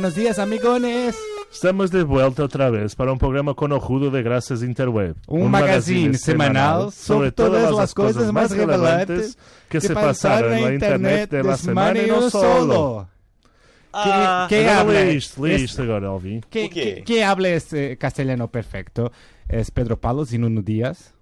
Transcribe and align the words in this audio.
Buenos 0.00 0.14
días, 0.14 0.38
amigones. 0.38 1.14
Estamos 1.52 1.90
de 1.90 2.02
vuelta 2.02 2.40
outra 2.40 2.70
vez 2.70 2.94
para 2.94 3.12
um 3.12 3.18
programa 3.18 3.54
conojudo 3.54 4.10
de 4.10 4.22
graças 4.22 4.62
interweb. 4.62 5.14
Um 5.28 5.46
magazine 5.46 6.16
semanal 6.16 6.90
sobre 6.90 7.30
todas 7.30 7.78
as 7.78 7.92
coisas 7.92 8.30
mais 8.30 8.50
relevantes 8.50 9.36
que, 9.68 9.78
se 9.78 9.92
passaram 9.92 10.48
na 10.48 10.74
internet 10.74 11.28
de 11.28 11.42
la 11.42 11.54
semana 11.58 11.98
e 11.98 12.06
não 12.06 12.30
solo. 12.30 13.06
Ah, 13.92 14.46
que 14.48 14.54
Agora 14.54 14.80
habla? 14.80 15.82
agora, 15.82 16.06
Alvin. 16.06 16.40
Que, 16.48 16.70
quê? 16.70 16.94
que, 16.94 17.02
que 17.02 17.22
habla 17.22 17.50
este 17.50 17.98
castellano 17.98 18.48
perfecto 18.48 19.12
es 19.50 19.70
Pedro 19.70 19.98
Palos 19.98 20.32
y 20.32 20.38
Nuno 20.38 20.62
Díaz, 20.62 21.12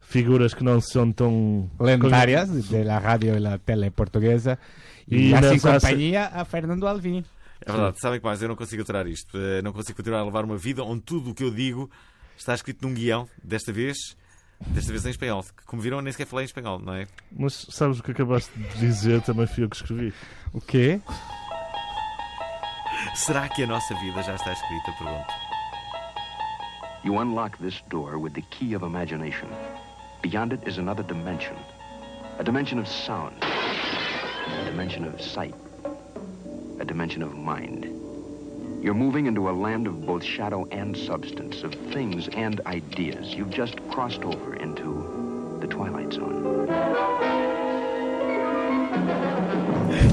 Figuras 0.00 0.54
que 0.54 0.64
não 0.64 0.80
são 0.80 1.12
tão... 1.12 1.68
lendárias 1.78 2.70
de 2.70 2.82
la 2.84 2.98
radio 2.98 3.36
y 3.36 3.40
la 3.40 3.58
tele 3.58 3.90
portuguesa, 3.90 4.58
así 5.06 5.30
nos 5.30 5.44
hace- 5.44 5.60
compañía 5.60 6.24
a 6.24 6.46
Fernando 6.46 6.88
Alvim. 6.88 7.22
É 7.68 7.72
verdade, 7.72 8.00
sabem 8.00 8.18
que 8.18 8.24
mais? 8.26 8.40
Eu 8.42 8.48
não 8.48 8.56
consigo 8.56 8.82
aturar 8.82 9.06
isto. 9.06 9.36
Eh, 9.38 9.60
Não 9.62 9.72
consigo 9.72 9.96
continuar 9.96 10.20
a 10.20 10.24
levar 10.24 10.44
uma 10.44 10.56
vida 10.56 10.82
onde 10.82 11.02
tudo 11.02 11.30
o 11.30 11.34
que 11.34 11.44
eu 11.44 11.50
digo 11.50 11.90
está 12.36 12.54
escrito 12.54 12.86
num 12.86 12.94
guião, 12.94 13.28
desta 13.42 13.72
vez, 13.72 13.96
desta 14.68 14.90
vez 14.90 15.04
em 15.04 15.10
espanhol. 15.10 15.42
Que, 15.42 15.64
Como 15.66 15.82
viram, 15.82 16.00
nem 16.00 16.10
sequer 16.12 16.26
falei 16.26 16.44
em 16.44 16.46
espanhol, 16.46 16.78
não 16.78 16.94
é? 16.94 17.06
Mas 17.30 17.66
sabes 17.70 17.98
o 17.98 18.02
que 18.02 18.10
acabaste 18.12 18.50
de 18.58 18.78
dizer? 18.78 19.20
Também 19.22 19.46
fui 19.46 19.64
eu 19.64 19.68
que 19.68 19.76
escrevi. 19.76 20.14
O 20.52 20.60
quê? 20.60 21.00
Será 23.14 23.48
que 23.48 23.62
a 23.62 23.66
nossa 23.66 23.94
vida 23.96 24.22
já 24.22 24.34
está 24.34 24.52
escrita? 24.52 24.92
Pergunto. 24.92 25.32
You 27.04 27.20
unlock 27.20 27.56
this 27.58 27.82
door 27.88 28.16
with 28.18 28.32
the 28.32 28.42
key 28.50 28.74
of 28.74 28.84
imagination. 28.84 29.48
Beyond 30.22 30.52
it 30.54 30.68
is 30.68 30.78
another 30.78 31.04
dimension. 31.04 31.54
A 32.38 32.42
dimension 32.44 32.78
of 32.80 32.88
sound. 32.88 33.34
A 33.42 34.64
dimension 34.64 35.06
of 35.06 35.22
sight. 35.22 35.54
A 36.80 36.84
dimension 36.84 37.22
of 37.22 37.36
mind. 37.36 37.86
You're 38.80 38.94
moving 38.94 39.26
into 39.26 39.48
a 39.48 39.52
land 39.52 39.86
of 39.88 40.06
both 40.06 40.22
shadow 40.22 40.66
and 40.70 40.96
substance, 40.96 41.64
of 41.64 41.74
things 41.92 42.28
and 42.28 42.60
ideas. 42.66 43.34
You've 43.34 43.50
just 43.50 43.74
crossed 43.90 44.22
over 44.22 44.54
into 44.54 45.58
the 45.60 45.66
Twilight 45.66 46.12
Zone. 46.12 46.66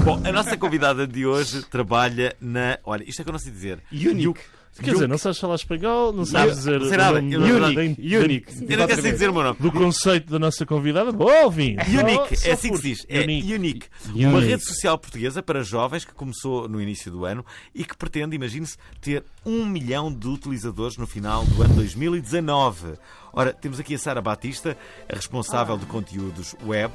Bom, 0.04 0.20
a 0.24 0.32
nossa 0.32 0.56
convidada 0.56 1.06
de 1.06 1.26
hoje 1.26 1.62
trabalha 1.62 2.34
na. 2.40 2.78
Olha, 2.84 3.04
isto 3.08 3.20
é 3.20 3.24
que 3.24 3.30
eu 3.30 3.32
não 3.32 3.38
sei 3.38 3.52
dizer. 3.52 3.80
Unique. 3.92 4.40
Quer 4.82 4.92
dizer, 4.92 5.08
não 5.08 5.18
sabes 5.18 5.38
falar 5.38 5.54
espanhol, 5.54 6.12
não 6.12 6.24
sabes 6.24 6.56
dizer... 6.56 6.80
não 6.80 6.88
sei 6.88 6.96
nada. 6.98 7.18
Unique, 7.18 8.16
unique. 8.16 8.66
Eu 8.68 8.78
não 8.78 8.86
quero 8.86 9.02
sei 9.02 9.12
dizer 9.12 9.30
o 9.30 9.32
meu 9.34 9.42
nome. 9.42 9.56
Do 9.58 9.72
conceito 9.72 10.30
da 10.30 10.38
nossa 10.38 10.66
convidada. 10.66 11.10
Alvin! 11.42 11.76
Unique, 11.88 12.48
é 12.48 12.52
assim 12.52 12.70
que 12.70 12.76
se 12.76 12.82
diz. 12.82 13.06
É. 13.08 13.20
Unique. 13.20 13.86
Uma 14.14 14.40
rede 14.40 14.64
social 14.64 14.98
portuguesa 14.98 15.42
para 15.42 15.62
jovens 15.62 16.04
que 16.04 16.12
começou 16.12 16.68
no 16.68 16.80
início 16.80 17.10
do 17.10 17.24
ano 17.24 17.44
e 17.74 17.84
que 17.84 17.96
pretende, 17.96 18.36
imagine-se, 18.36 18.76
ter 19.00 19.24
um 19.44 19.64
milhão 19.64 20.12
de 20.12 20.28
utilizadores 20.28 20.96
no 20.96 21.06
final 21.06 21.44
do 21.44 21.62
ano 21.62 21.74
2019. 21.74 22.94
Ora, 23.32 23.52
temos 23.52 23.78
aqui 23.78 23.94
a 23.94 23.98
Sara 23.98 24.20
Batista, 24.20 24.76
a 25.08 25.14
responsável 25.14 25.76
de 25.76 25.86
conteúdos 25.86 26.54
web, 26.64 26.92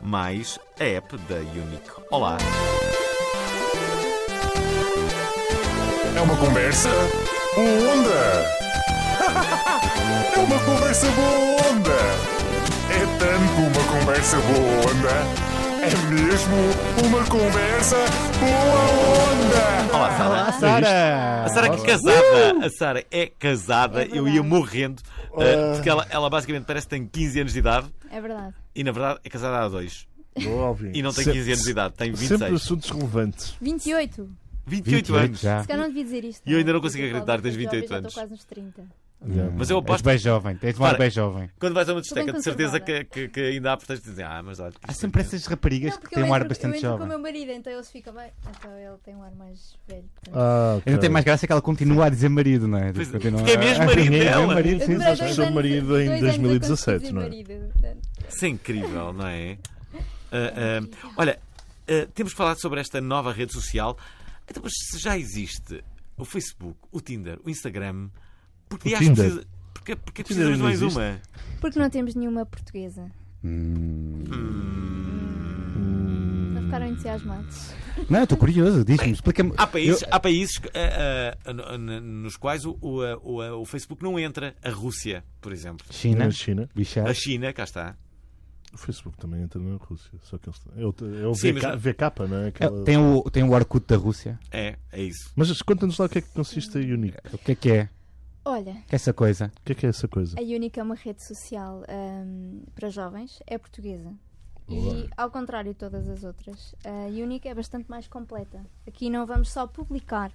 mais 0.00 0.58
a 0.78 0.84
app 0.84 1.16
da 1.28 1.36
Unique. 1.36 1.90
Olá. 2.10 2.38
É 6.18 6.20
uma 6.20 6.36
conversa 6.36 6.88
boa 7.54 7.92
onda. 7.94 8.58
É 10.34 10.40
uma 10.40 10.58
conversa 10.60 11.06
boa 11.10 11.70
onda. 11.70 11.98
É 12.90 13.18
tanto 13.18 13.60
uma 13.60 13.98
conversa 13.98 14.36
boa 14.36 14.90
onda. 14.90 15.14
É 15.82 16.12
mesmo 16.12 16.56
uma 17.08 17.24
conversa 17.26 17.96
boa 18.38 18.82
onda. 19.32 19.94
Olá, 19.96 20.10
Sara. 20.16 20.28
Olá, 20.28 20.52
Sara! 20.52 21.44
A 21.44 21.48
Sara 21.48 21.70
que 21.70 21.80
é 21.82 21.86
casada. 21.86 22.66
A 22.66 22.70
Sara 22.70 23.04
é 23.10 23.26
casada. 23.26 24.04
Eu 24.06 24.28
ia 24.28 24.42
morrendo. 24.42 25.02
uh, 25.32 25.74
porque 25.74 25.88
ela, 25.88 26.06
ela 26.10 26.30
basicamente 26.30 26.64
parece 26.64 26.86
que 26.86 26.90
tem 26.90 27.04
15 27.06 27.40
anos 27.40 27.52
de 27.52 27.58
idade 27.58 27.86
É 28.10 28.20
verdade. 28.20 28.54
e 28.74 28.84
na 28.84 28.92
verdade 28.92 29.18
é 29.24 29.28
casada 29.30 29.58
há 29.64 29.68
dois. 29.68 30.06
Boa. 30.40 30.76
E 30.94 31.02
não 31.02 31.12
tem 31.12 31.24
Se- 31.24 31.32
15 31.32 31.50
anos 31.52 31.64
de 31.64 31.70
idade, 31.70 31.94
tem 31.94 32.14
Sempre 32.14 32.28
26. 32.28 32.54
assuntos 32.62 32.90
relevantes. 32.90 33.54
28. 33.60 34.28
28 34.68 35.14
anos. 35.16 35.40
já. 35.40 35.62
Se 35.62 35.68
calhar 35.68 35.82
não 35.82 35.88
devia 35.88 36.04
dizer 36.04 36.24
isto. 36.24 36.42
E 36.46 36.52
eu 36.52 36.58
ainda 36.58 36.72
não 36.72 36.80
consigo 36.80 37.04
acreditar 37.06 37.36
que 37.38 37.42
tens 37.42 37.54
falo 37.54 37.62
muito 37.64 37.70
28 37.72 37.82
jovem, 37.88 37.98
anos. 37.98 38.08
Estou 38.08 38.22
quase 38.22 38.32
nos 38.32 38.44
30. 38.44 39.08
Mas 39.20 39.68
eu 39.68 39.78
És 39.78 39.82
aposto 39.84 40.04
bem 40.04 40.16
jovem, 40.16 40.56
tens 40.58 40.74
de 40.76 40.80
uma 40.80 40.90
Para. 40.90 40.98
bem 40.98 41.10
jovem. 41.10 41.50
Quando 41.58 41.74
vais 41.74 41.88
a 41.88 41.92
uma 41.92 42.00
discoteca, 42.00 42.32
de 42.34 42.40
certeza 42.40 42.78
que, 42.78 43.02
que, 43.02 43.28
que 43.28 43.40
ainda 43.40 43.72
há 43.72 43.76
pretextos 43.76 44.04
de 44.04 44.10
dizer, 44.12 44.22
ah, 44.22 44.40
mas 44.44 44.60
olha. 44.60 44.72
Há 44.80 44.92
isto 44.92 45.00
sempre 45.00 45.20
é- 45.20 45.24
essas 45.24 45.44
raparigas 45.46 45.90
Não, 45.90 45.96
que 45.96 46.02
porque 46.02 46.14
têm 46.14 46.22
um 46.24 46.32
ar 46.32 46.36
entro, 46.42 46.44
eu 46.44 46.48
bastante 46.50 46.76
entro 46.76 46.88
com 46.88 46.94
o 46.94 46.98
jovem. 46.98 47.08
meu 47.08 47.18
marido, 47.18 47.50
então 47.50 47.72
ele 47.72 47.82
fica 47.82 48.12
bem. 48.12 48.30
Então 48.48 48.70
ele 48.78 48.96
tem 49.04 49.16
um 49.16 49.22
ar 49.24 49.32
mais 49.34 49.74
velho. 49.88 50.04
portanto. 50.14 50.36
Ah, 50.40 50.74
ok. 50.78 50.82
Ainda 50.92 51.00
tem 51.00 51.10
mais 51.10 51.24
graça 51.24 51.46
que 51.48 51.52
ela 51.52 51.60
continua 51.60 52.06
a 52.06 52.08
dizer 52.10 52.28
marido, 52.28 52.68
não 52.68 52.78
é? 52.78 52.92
Pois, 52.92 53.10
Continua- 53.10 53.40
porque 53.40 53.54
é 53.54 53.58
mesmo 53.58 53.86
marido 53.86 54.14
É 54.14 54.18
dela. 54.20 54.46
marido, 54.54 54.82
Eu 54.82 54.86
sim, 54.86 55.16
sim. 55.16 55.34
seu 55.34 55.42
anos- 55.44 55.54
marido 55.56 56.00
em 56.00 56.06
dois 56.06 56.08
anos 56.08 56.22
a 56.22 56.22
2017, 56.28 56.98
conseguir 57.00 57.12
não 57.12 57.20
é? 57.20 57.24
marido, 57.24 57.72
portanto. 57.72 57.98
Isso 58.28 58.44
é 58.44 58.48
incrível, 58.48 59.12
não 59.12 59.26
é? 59.26 59.58
Ah, 60.30 60.80
ah, 60.92 61.10
olha, 61.16 61.38
ah, 61.88 62.06
temos 62.14 62.32
que 62.32 62.36
falar 62.36 62.54
sobre 62.54 62.78
esta 62.80 63.00
nova 63.00 63.32
rede 63.32 63.52
social. 63.52 63.98
Então, 64.50 64.62
mas 64.62 64.72
se 64.76 64.98
já 64.98 65.16
existe 65.18 65.82
o 66.16 66.24
Facebook, 66.24 66.78
o 66.90 67.00
Tinder, 67.00 67.38
o 67.44 67.50
Instagram, 67.50 68.08
porque 68.68 68.94
O 68.94 68.98
Tinder? 68.98 69.14
precisa, 69.14 69.46
porque, 69.74 69.96
porque 69.96 70.24
precisamos 70.24 70.52
ainda 70.54 70.64
mais 70.64 70.80
existe? 70.82 70.98
uma? 70.98 71.20
Porque 71.60 71.78
não 71.78 71.90
temos 71.90 72.14
nenhuma 72.14 72.44
portuguesa. 72.46 73.10
Não 76.54 76.62
ficaram 76.64 76.86
entusiasmados. 76.88 77.72
Não, 78.08 78.22
estou 78.22 78.38
curioso, 78.38 78.84
diz-me, 78.84 79.12
explica-me. 79.12 79.52
Há 79.56 79.66
países, 79.66 80.04
há 80.10 80.20
países 80.20 80.60
ah, 80.74 81.36
n- 81.78 82.00
nos 82.00 82.36
quais 82.36 82.64
o, 82.64 82.76
o, 82.80 83.02
ah, 83.02 83.16
o, 83.22 83.62
o 83.62 83.64
Facebook 83.64 84.02
não 84.02 84.18
entra. 84.18 84.54
A 84.62 84.70
Rússia, 84.70 85.24
por 85.40 85.52
exemplo. 85.52 85.86
China, 85.90 86.26
Na 86.26 86.30
China. 86.30 86.68
A 87.08 87.14
China, 87.14 87.52
cá 87.52 87.64
está. 87.64 87.96
O 88.72 88.76
Facebook 88.78 89.16
também 89.16 89.42
entra 89.42 89.60
na 89.60 89.76
Rússia. 89.76 90.10
Só 90.22 90.36
que 90.38 90.48
eles... 90.48 90.60
é 90.76 90.84
o, 90.84 90.94
é 91.22 91.26
o 91.26 91.34
Sim, 91.34 91.52
VK, 91.52 91.62
mas- 91.66 91.82
VK, 91.82 92.28
não 92.28 92.36
é? 92.38 92.48
Aquela- 92.48 92.84
Tem 92.84 92.96
o, 92.98 93.22
tem 93.30 93.42
o 93.42 93.52
Orkut 93.52 93.86
da 93.86 93.96
Rússia. 93.96 94.38
É, 94.50 94.76
é 94.92 95.02
isso. 95.02 95.32
Mas 95.34 95.60
conta-nos 95.62 95.96
lá 95.98 96.06
o 96.06 96.08
que 96.08 96.18
é 96.18 96.20
que 96.20 96.28
consiste 96.32 96.76
a 96.76 96.80
Unique. 96.80 97.16
O 97.32 97.38
que 97.38 97.52
é 97.52 97.54
que 97.54 97.70
é? 97.70 97.88
Olha, 98.44 98.74
Que 98.86 98.94
é 98.94 98.96
essa 98.96 99.12
coisa? 99.12 99.52
O 99.60 99.62
que 99.64 99.72
é 99.72 99.74
que 99.74 99.86
é 99.86 99.88
essa 99.90 100.08
coisa? 100.08 100.38
a 100.38 100.42
Unique 100.42 100.78
é 100.80 100.82
uma 100.82 100.94
rede 100.94 101.22
social 101.26 101.82
ahm, 101.88 102.62
para 102.74 102.88
jovens, 102.88 103.40
é 103.46 103.58
portuguesa. 103.58 104.14
Boa. 104.66 104.94
E 104.96 105.08
ao 105.16 105.30
contrário 105.30 105.72
de 105.72 105.78
todas 105.78 106.08
as 106.08 106.24
outras, 106.24 106.74
a 106.84 107.08
Unique 107.08 107.48
é 107.48 107.54
bastante 107.54 107.90
mais 107.90 108.06
completa. 108.06 108.64
Aqui 108.86 109.08
não 109.10 109.26
vamos 109.26 109.50
só 109.50 109.66
publicar 109.66 110.30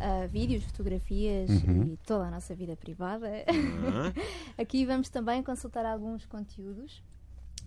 ah, 0.00 0.26
vídeos, 0.28 0.64
fotografias 0.64 1.50
e 1.50 1.96
toda 2.06 2.24
a 2.26 2.30
nossa 2.30 2.54
vida 2.54 2.76
privada. 2.76 3.28
Ah, 3.48 4.12
Aqui 4.60 4.84
vamos 4.86 5.08
também 5.08 5.42
consultar 5.42 5.84
alguns 5.84 6.24
conteúdos, 6.26 7.02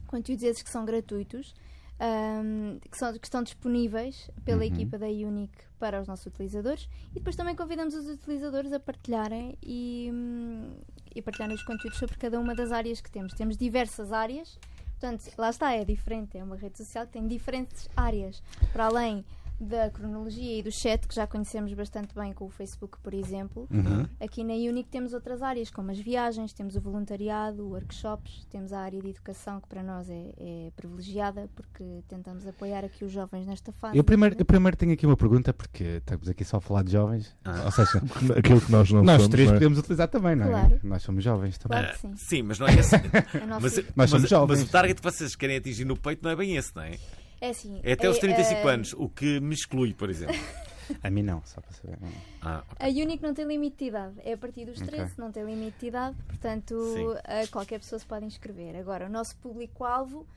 conteúdos 0.06 0.44
esses 0.44 0.62
que 0.64 0.70
são 0.70 0.86
gratuitos, 0.86 1.54
ahm, 2.00 2.78
que, 2.90 2.98
são- 2.98 3.14
que 3.18 3.26
estão 3.26 3.42
disponíveis 3.44 4.30
pela 4.44 4.66
equipa 4.66 4.98
da 4.98 5.08
Unique 5.08 5.64
para 5.80 6.02
os 6.02 6.08
nossos 6.08 6.26
utilizadores. 6.26 6.90
E 7.12 7.16
depois 7.16 7.36
também 7.36 7.56
convidamos 7.56 7.94
os 7.96 8.08
utilizadores 8.08 8.72
a 8.74 8.80
partilharem 8.80 9.58
e, 9.64 10.10
hum, 10.14 10.74
e 11.16 11.22
partilharem 11.22 11.56
os 11.56 11.64
conteúdos 11.64 11.98
sobre 12.00 12.18
cada 12.18 12.40
uma 12.40 12.54
das 12.56 12.72
áreas 12.72 13.00
que 13.02 13.10
temos. 13.10 13.34
Temos 13.34 13.56
diversas 13.58 14.12
áreas, 14.12 14.60
portanto, 15.00 15.32
lá 15.38 15.50
está, 15.50 15.72
é 15.74 15.86
diferente, 15.86 16.38
é 16.38 16.44
uma 16.44 16.56
rede 16.56 16.78
social 16.78 17.06
que 17.06 17.14
tem 17.14 17.28
diferentes 17.28 17.88
áreas, 17.96 18.42
para 18.74 18.86
além 18.86 19.24
da 19.60 19.90
cronologia 19.90 20.60
e 20.60 20.64
do 20.64 20.72
chat, 20.72 21.08
que 21.08 21.16
já 21.16 21.26
conhecemos 21.26 21.74
bastante 21.74 22.14
bem 22.14 22.34
com 22.34 22.46
o 22.46 22.50
Facebook, 22.50 22.98
por 23.02 23.14
exemplo, 23.14 23.68
Uhum. 23.72 24.06
aqui 24.20 24.44
na 24.44 24.54
Unic 24.54 24.90
temos 24.90 25.14
outras 25.14 25.42
áreas, 25.42 25.70
como 25.72 25.92
as 25.92 26.00
viagens, 26.00 26.52
temos 26.54 26.76
o 26.76 26.82
voluntariado, 26.82 27.68
workshops, 27.70 28.46
temos 28.50 28.74
a 28.74 28.80
área 28.82 29.02
de 29.02 29.10
educação, 29.10 29.62
que 29.62 29.68
para 29.68 29.82
nós 29.82 30.10
é, 30.10 30.34
é 30.38 30.72
privilegiada, 30.76 31.50
porque 31.56 31.84
tentamos 32.08 32.46
apoiar 32.46 32.84
aqui 32.84 33.06
os 33.06 33.12
jovens 33.12 33.46
nesta 33.48 33.72
fase. 33.72 33.98
Eu 33.98 34.04
primeiro, 34.04 34.36
eu 34.38 34.46
primeiro 34.46 34.76
tenho 34.76 34.92
aqui 34.94 35.06
uma 35.06 35.16
pergunta, 35.18 35.54
porque 35.54 35.84
estamos 35.84 36.28
aqui 36.28 36.44
só 36.44 36.58
a 36.58 36.62
falar 36.62 36.84
de 36.84 36.92
jovens. 36.92 37.36
Ah. 37.46 37.64
Ou 37.66 37.72
seja, 37.72 38.02
Aquilo 38.38 38.60
que 38.62 38.72
nós 38.72 38.92
não 38.92 39.04
nós 39.04 39.22
somos, 39.22 39.28
três 39.32 39.48
não 39.48 39.56
é? 39.56 39.60
podemos 39.60 39.80
utilizar 39.80 40.08
também, 40.10 40.36
não 40.36 40.46
é? 40.48 40.50
Claro. 40.50 40.80
Nós 40.84 41.02
somos 41.02 41.24
jovens 41.24 41.58
também. 41.58 41.80
Claro 41.80 41.98
sim. 41.98 42.14
Sim, 42.18 42.42
mas 42.44 42.60
não 42.60 42.68
é 42.68 42.74
esse. 42.76 42.96
Nossa- 43.48 43.60
mas, 43.62 43.76
Nós 43.78 43.94
mas- 43.96 44.10
somos 44.10 44.30
jovens. 44.30 44.60
mas 44.60 44.68
o 44.68 44.72
target 44.72 45.02
que 45.02 45.04
vocês 45.04 45.36
querem 45.36 45.58
atingir 45.58 45.86
no 45.86 45.96
peito 45.98 46.24
não 46.24 46.32
é 46.32 46.36
bem 46.36 46.56
esse, 46.58 46.76
não 46.76 46.84
é? 46.84 46.98
É 47.46 47.50
assim. 47.50 47.80
É 47.84 47.94
até 47.94 48.08
aos 48.08 48.18
35 48.20 48.68
eh, 48.68 48.72
anos, 48.72 48.94
o 48.94 49.08
que 49.10 49.40
me 49.40 49.54
exclui, 49.54 49.94
por 49.94 50.10
exemplo. 50.10 50.36
A 51.02 51.10
mim 51.10 51.24
não, 51.24 51.42
só 51.46 51.60
para 51.62 51.72
saber. 51.74 51.98
Ah, 52.44 52.64
A 52.80 52.88
Unic 52.88 53.22
não 53.24 53.34
tem 53.34 53.46
limite 53.46 53.78
de 53.78 53.86
idade, 53.86 54.14
é 54.24 54.34
a 54.34 54.38
partir 54.38 54.66
dos 54.66 54.80
Ok. 54.80 54.88
13, 54.94 55.14
não 55.18 55.32
tem 55.32 55.44
limite 55.44 55.80
de 55.80 55.88
idade, 55.88 56.16
portanto 56.28 56.76
eh, 57.24 57.48
qualquer 57.48 57.80
pessoa 57.80 57.98
se 57.98 58.06
pode 58.06 58.24
inscrever. 58.26 58.76
Agora, 58.76 59.08
o 59.08 59.10
nosso 59.10 59.36
público-alvo, 59.38 60.28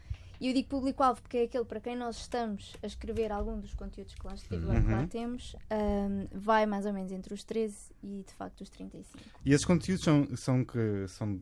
e 0.41 0.49
eu 0.49 0.55
digo 0.55 0.69
público-alvo 0.69 1.21
porque 1.21 1.37
é 1.37 1.43
aquele 1.43 1.65
para 1.67 1.81
quem 1.81 1.95
nós 1.97 2.17
estamos 2.17 2.75
a 2.83 2.87
escrever 2.87 3.31
algum 3.31 3.61
dos 3.61 3.75
conteúdos 3.75 4.15
que 4.15 4.27
lá, 4.27 4.35
que 4.37 4.57
lá 4.57 5.01
Uhum. 5.01 5.07
temos, 5.07 5.55
ahm, 5.69 6.27
vai 6.33 6.65
mais 6.65 6.87
ou 6.87 6.95
menos 6.95 7.13
entre 7.13 7.35
os 7.35 7.45
13 7.45 7.77
e 8.03 8.25
de 8.27 8.33
facto 8.33 8.63
os 8.63 8.71
35. 8.71 9.19
E 9.45 9.53
esses 9.53 9.67
conteúdos 9.67 10.03
são, 10.03 10.35
são 10.35 10.65
que 10.65 11.07
são 11.09 11.39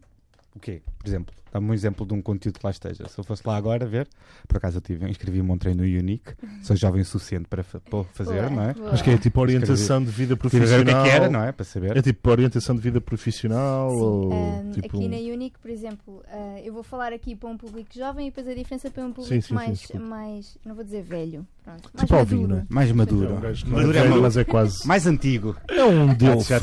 o 0.56 0.60
quê? 0.60 0.82
Por 0.98 1.06
exemplo, 1.08 1.34
dá-me 1.52 1.70
um 1.70 1.74
exemplo 1.74 2.04
de 2.06 2.14
um 2.14 2.20
conteúdo 2.22 2.58
que 2.58 2.66
lá 2.66 2.70
esteja. 2.70 3.06
Se 3.08 3.18
eu 3.18 3.22
fosse 3.24 3.42
lá 3.46 3.56
agora 3.56 3.86
ver, 3.86 4.08
por 4.48 4.56
acaso 4.56 4.78
eu 4.78 4.80
tive, 4.80 5.08
inscrevi-me 5.08 5.50
ontem 5.50 5.74
no 5.74 5.82
Unique, 5.82 6.32
sou 6.62 6.74
jovem 6.74 7.02
o 7.02 7.04
suficiente 7.04 7.46
para, 7.48 7.62
fa- 7.62 7.78
para 7.80 8.04
fazer, 8.04 8.40
Boa, 8.42 8.50
não 8.50 8.62
é? 8.62 8.74
boa. 8.74 8.90
Acho 8.90 9.04
que 9.04 9.10
é 9.10 9.18
tipo 9.18 9.40
orientação 9.40 10.02
de 10.02 10.10
vida 10.10 10.28
ver 10.28 10.34
o 10.34 10.36
profissional. 10.36 10.84
que 10.84 10.90
é 10.90 11.02
que 11.02 11.08
era, 11.16 11.30
não 11.30 11.42
é? 11.44 11.52
Para 11.52 11.64
saber. 11.64 11.96
É 11.96 12.02
tipo 12.02 12.30
orientação 12.30 12.74
de 12.74 12.80
vida 12.82 13.00
profissional 13.00 13.90
Sim, 13.90 13.96
ou 13.96 14.32
ahm, 14.32 14.70
tipo 14.72 14.86
aqui 14.96 15.06
um- 15.06 15.08
na 15.10 15.16
Unic, 15.34 15.58
por 15.58 15.70
exemplo, 15.70 16.22
ah, 16.28 16.60
eu 16.64 16.72
vou 16.72 16.82
falar 16.82 17.12
aqui 17.12 17.36
para 17.36 17.48
um 17.48 17.56
público 17.56 17.90
jovem 17.94 18.26
e 18.26 18.30
depois 18.30 18.48
a 18.48 18.54
diferença 18.54 18.90
para 18.90 19.04
um 19.04 19.12
público 19.12 19.28
Sim, 19.34 19.40
sim, 19.40 19.48
sim, 19.48 19.54
mais, 19.54 19.78
desculpa. 19.78 20.06
mais, 20.06 20.58
não 20.64 20.74
vou 20.74 20.82
dizer 20.84 21.02
velho, 21.02 21.46
pronto, 21.62 21.90
mais 21.94 22.06
Tipo 22.08 22.14
Alvin, 22.18 22.36
maduro. 22.36 22.54
não 22.54 22.60
é? 22.62 22.66
Mais 22.68 22.90
É 22.90 22.92
maduro. 22.92 23.34
um 23.34 23.40
gajo 23.40 23.64
que 23.64 23.70
não 23.70 23.76
Maduro 23.78 23.98
é 23.98 24.00
é 24.00 24.08
mau. 24.08 24.20
mas 24.22 24.36
é 24.36 24.44
quase. 24.44 24.86
Mais 24.88 25.06
antigo. 25.06 25.56
É 25.68 25.84
um 25.84 26.14
dilf. 26.14 26.48
Já 26.48 26.56
a 26.56 26.60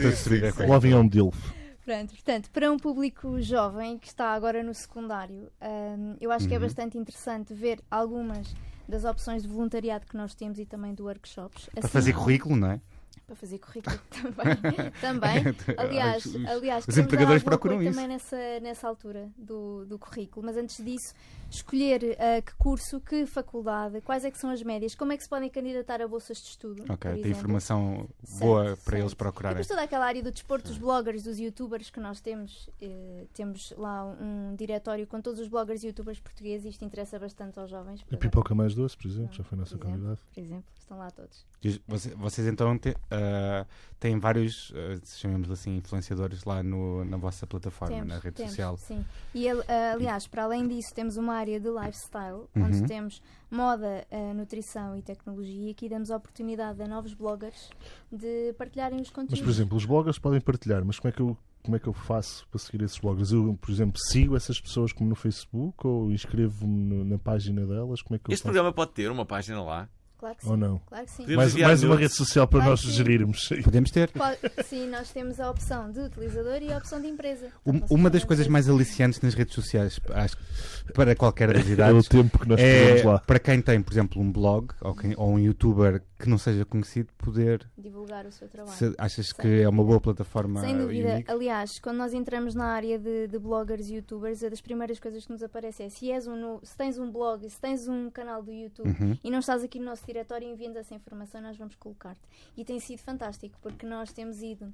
O. 0.67 0.73
Alvin 0.73 0.91
é 0.91 0.97
um 0.97 1.07
dilf. 1.07 1.35
Pronto, 1.85 2.11
portanto, 2.11 2.49
para 2.51 2.71
um 2.71 2.77
público 2.77 3.41
jovem 3.41 3.97
que 3.97 4.07
está 4.07 4.31
agora 4.33 4.63
no 4.63 4.73
secundário, 4.73 5.51
hum, 5.61 6.15
eu 6.21 6.31
acho 6.31 6.47
que 6.47 6.53
é 6.53 6.57
Uhum. 6.57 6.63
bastante 6.63 6.97
interessante 6.97 7.53
ver 7.53 7.81
algumas 7.91 8.55
das 8.87 9.03
opções 9.03 9.43
de 9.43 9.49
voluntariado 9.49 10.05
que 10.05 10.15
nós 10.15 10.33
temos 10.33 10.59
e 10.59 10.65
também 10.65 10.93
de 10.93 11.01
workshops. 11.01 11.65
Para 11.73 11.79
Assim, 11.79 11.87
fazer 11.89 12.13
currículo, 12.13 12.55
não 12.55 12.71
é? 12.71 12.81
Para 13.27 13.35
fazer 13.35 13.59
currículo 13.59 13.97
também. 14.09 14.91
também. 15.01 15.43
Aliás, 15.77 16.25
Os- 16.25 16.45
aliás 16.45 16.85
os 16.87 16.97
empregadores 16.97 17.43
procuram 17.43 17.81
isso. 17.81 17.91
também 17.93 18.07
nessa, 18.07 18.37
nessa 18.61 18.87
altura 18.87 19.29
do, 19.37 19.85
do 19.85 19.97
currículo. 19.99 20.45
Mas 20.45 20.55
antes 20.57 20.83
disso, 20.83 21.13
escolher 21.55 22.17
ah, 22.19 22.41
que 22.41 22.53
curso, 22.55 22.99
que 22.99 23.25
faculdade, 23.25 24.01
quais 24.01 24.25
é 24.25 24.31
que 24.31 24.37
são 24.37 24.49
as 24.49 24.61
médias, 24.63 24.95
como 24.95 25.11
é 25.13 25.17
que 25.17 25.23
se 25.23 25.29
podem 25.29 25.49
candidatar 25.49 26.01
a 26.01 26.07
bolsas 26.07 26.37
de 26.37 26.49
estudo. 26.49 26.83
Ok, 26.89 27.21
tem 27.21 27.31
informação 27.31 28.07
Certo, 28.23 28.39
boa 28.39 28.63
para 28.63 28.75
certo. 28.75 28.95
eles 28.95 29.13
procurarem. 29.13 29.55
depois 29.57 29.67
toda 29.67 29.81
aquela 29.83 30.05
área 30.05 30.23
do 30.23 30.31
desporto, 30.31 30.67
dos 30.69 30.77
bloggers, 30.77 31.23
dos 31.23 31.39
youtubers 31.39 31.89
que 31.89 31.99
nós 31.99 32.19
temos, 32.21 32.69
eh, 32.81 33.25
temos 33.33 33.73
lá 33.77 34.05
um 34.19 34.55
diretório 34.55 35.05
com 35.07 35.21
todos 35.21 35.39
os 35.39 35.47
bloggers 35.47 35.83
e 35.83 35.87
youtubers 35.87 36.19
portugueses 36.19 36.65
e 36.65 36.69
isto 36.69 36.83
interessa 36.85 37.19
bastante 37.19 37.59
aos 37.59 37.69
jovens. 37.69 38.03
A 38.11 38.17
Pipoca 38.17 38.53
Mais 38.55 38.73
Doce, 38.75 38.97
por 38.97 39.07
exemplo, 39.07 39.33
já 39.33 39.43
foi 39.43 39.57
nossa 39.57 39.77
convidada. 39.77 40.17
Por 40.33 40.39
exemplo, 40.41 40.63
estão 40.79 40.97
lá 40.97 41.09
todos. 41.11 41.45
E 41.63 41.69
os- 41.69 41.77
voce- 41.87 42.09
Vocês 42.15 42.47
então 42.47 42.77
te- 42.77 42.95
ah, 43.11 43.65
têm 43.99 44.19
vários, 44.19 44.73
ah, 44.75 44.99
chamemos 45.05 45.49
assim, 45.51 45.77
influenciadores 45.77 46.43
lá 46.43 46.61
no, 46.63 47.05
na 47.05 47.17
vossa 47.17 47.45
plataforma, 47.47 47.95
temos, 47.95 48.09
na 48.09 48.19
rede 48.19 48.35
temos, 48.35 48.51
social. 48.51 48.77
Sim. 48.77 49.05
E 49.33 49.47
ah, 49.49 49.63
aliás, 49.93 50.27
para 50.27 50.43
além 50.43 50.67
disso, 50.67 50.93
temos 50.93 51.17
uma 51.17 51.35
área 51.43 51.59
de 51.59 51.69
lifestyle, 51.69 52.47
Uhum. 52.55 52.63
onde 52.65 52.83
temos 52.85 53.21
moda, 53.51 54.05
ah, 54.11 54.33
nutrição 54.33 54.97
e 54.97 55.01
tecnologia. 55.01 55.67
E 55.67 55.71
aqui 55.71 55.87
damos 55.89 56.09
a 56.09 56.17
oportunidade 56.17 56.81
a 56.81 56.87
novos 56.87 57.13
bloggers 57.13 57.69
de 58.11 58.53
partilharem 58.57 58.97
os 58.99 59.07
Mas, 59.07 59.15
conteúdos. 59.15 59.41
por 59.41 59.49
exemplo, 59.49 59.77
os 59.77 59.85
bloggers 59.85 60.17
podem 60.19 60.41
partilhar, 60.41 60.83
mas 60.83 60.97
como 60.99 61.09
é 61.09 61.11
que 61.11 61.21
eu, 61.21 61.37
como 61.61 61.75
é 61.75 61.79
que 61.79 61.87
eu 61.87 61.93
faço 61.93 62.47
para 62.49 62.59
seguir 62.59 62.83
esses 62.83 62.97
bloggers? 62.97 63.31
Eu, 63.31 63.57
por 63.61 63.69
exemplo, 63.71 63.99
sigo 63.99 64.35
essas 64.35 64.59
pessoas 64.59 64.91
como 64.91 65.09
no 65.09 65.15
Facebook 65.15 65.85
ou 65.87 66.11
inscrevo-me 66.11 67.03
na 67.05 67.17
página 67.19 67.65
delas? 67.65 68.01
Como 68.01 68.15
é 68.15 68.19
que 68.19 68.29
eu 68.29 68.33
Este 68.33 68.43
faço? 68.43 68.51
programa 68.53 68.73
pode 68.73 68.91
ter 68.91 69.09
uma 69.11 69.25
página 69.25 69.61
lá. 69.63 69.87
Claro 70.23 70.37
que 70.37 70.43
sim. 70.45 70.49
Ou 70.51 70.55
não? 70.57 70.77
Claro 70.87 71.05
que 71.05 71.11
sim. 71.11 71.23
Podemos 71.23 71.53
Mais, 71.53 71.55
mais 71.67 71.83
uma 71.83 71.95
rede 71.97 72.13
social 72.13 72.47
para 72.47 72.59
Claro 72.59 72.71
nós 72.71 72.79
que 72.81 72.87
sim. 72.87 72.93
gerirmos. 72.93 73.49
Podemos 73.61 73.91
ter. 73.91 74.09
Pode- 74.11 74.37
Sim, 74.63 74.87
nós 74.89 75.11
temos 75.11 75.37
a 75.37 75.51
opção 75.51 75.91
de 75.91 75.99
utilizador 75.99 76.61
e 76.61 76.71
a 76.71 76.77
opção 76.77 77.01
de 77.01 77.07
empresa. 77.07 77.47
Um- 77.65 77.81
uma 77.89 78.09
das 78.09 78.23
coisas 78.23 78.47
mais 78.47 78.69
aliciantes 78.69 79.19
nas 79.19 79.33
redes 79.33 79.53
sociais, 79.53 79.99
acho 80.13 80.37
que 80.37 80.93
para 80.93 81.13
qualquer 81.13 81.51
das 81.53 81.63
É 81.67 81.69
o 81.69 81.73
idades, 81.73 82.07
tempo 82.07 82.39
que 82.39 82.47
nós 82.47 82.59
é 82.61 83.03
lá. 83.03 83.19
para 83.19 83.37
quem 83.39 83.61
tem, 83.61 83.81
por 83.81 83.91
exemplo, 83.93 84.21
um 84.21 84.31
blog 84.31 84.69
ou, 84.81 84.95
quem- 84.95 85.13
ou 85.17 85.29
um 85.33 85.39
youtuber 85.39 86.01
que 86.17 86.29
não 86.29 86.37
seja 86.37 86.63
conhecido, 86.63 87.09
poder. 87.17 87.67
divulgar 87.77 88.25
o 88.25 88.31
seu 88.31 88.47
trabalho. 88.47 88.77
se- 88.77 88.95
achas 88.97 89.27
Sim. 89.27 89.33
que 89.41 89.61
é 89.61 89.67
uma 89.67 89.83
boa 89.83 89.99
plataforma? 89.99 90.61
Sem 90.61 90.77
dúvida. 90.77 91.15
unique? 91.15 91.29
Aliás, 91.29 91.79
quando 91.79 91.97
nós 91.97 92.13
entramos 92.13 92.55
na 92.55 92.67
área 92.67 92.97
de, 92.97 93.27
de 93.27 93.37
bloggers 93.37 93.89
e 93.89 93.95
youtubers, 93.95 94.41
uma 94.41 94.49
das 94.51 94.61
primeiras 94.61 94.99
coisas 95.01 95.25
que 95.25 95.31
nos 95.33 95.43
aparece 95.43 95.83
é 95.83 95.89
se, 95.89 96.09
és 96.09 96.25
um, 96.27 96.37
no- 96.37 96.59
se 96.63 96.77
tens 96.77 96.97
um 96.97 97.11
blog, 97.11 97.49
se 97.49 97.59
tens 97.59 97.89
um 97.89 98.09
canal 98.09 98.41
do 98.41 98.51
YouTube 98.53 98.87
Uhum. 98.87 99.17
e 99.21 99.29
não 99.29 99.39
estás 99.39 99.63
aqui 99.63 99.79
no 99.79 99.85
nosso 99.85 100.05
diretório, 100.13 100.47
envia-nos 100.47 100.77
essa 100.77 100.93
informação 100.93 101.41
e 101.41 101.43
nós 101.43 101.57
vamos 101.57 101.75
colocar-te. 101.75 102.21
E 102.55 102.63
tem 102.63 102.79
sido 102.79 102.99
fantástico, 102.99 103.57
porque 103.61 103.85
nós 103.85 104.13
temos 104.13 104.41
ido 104.41 104.71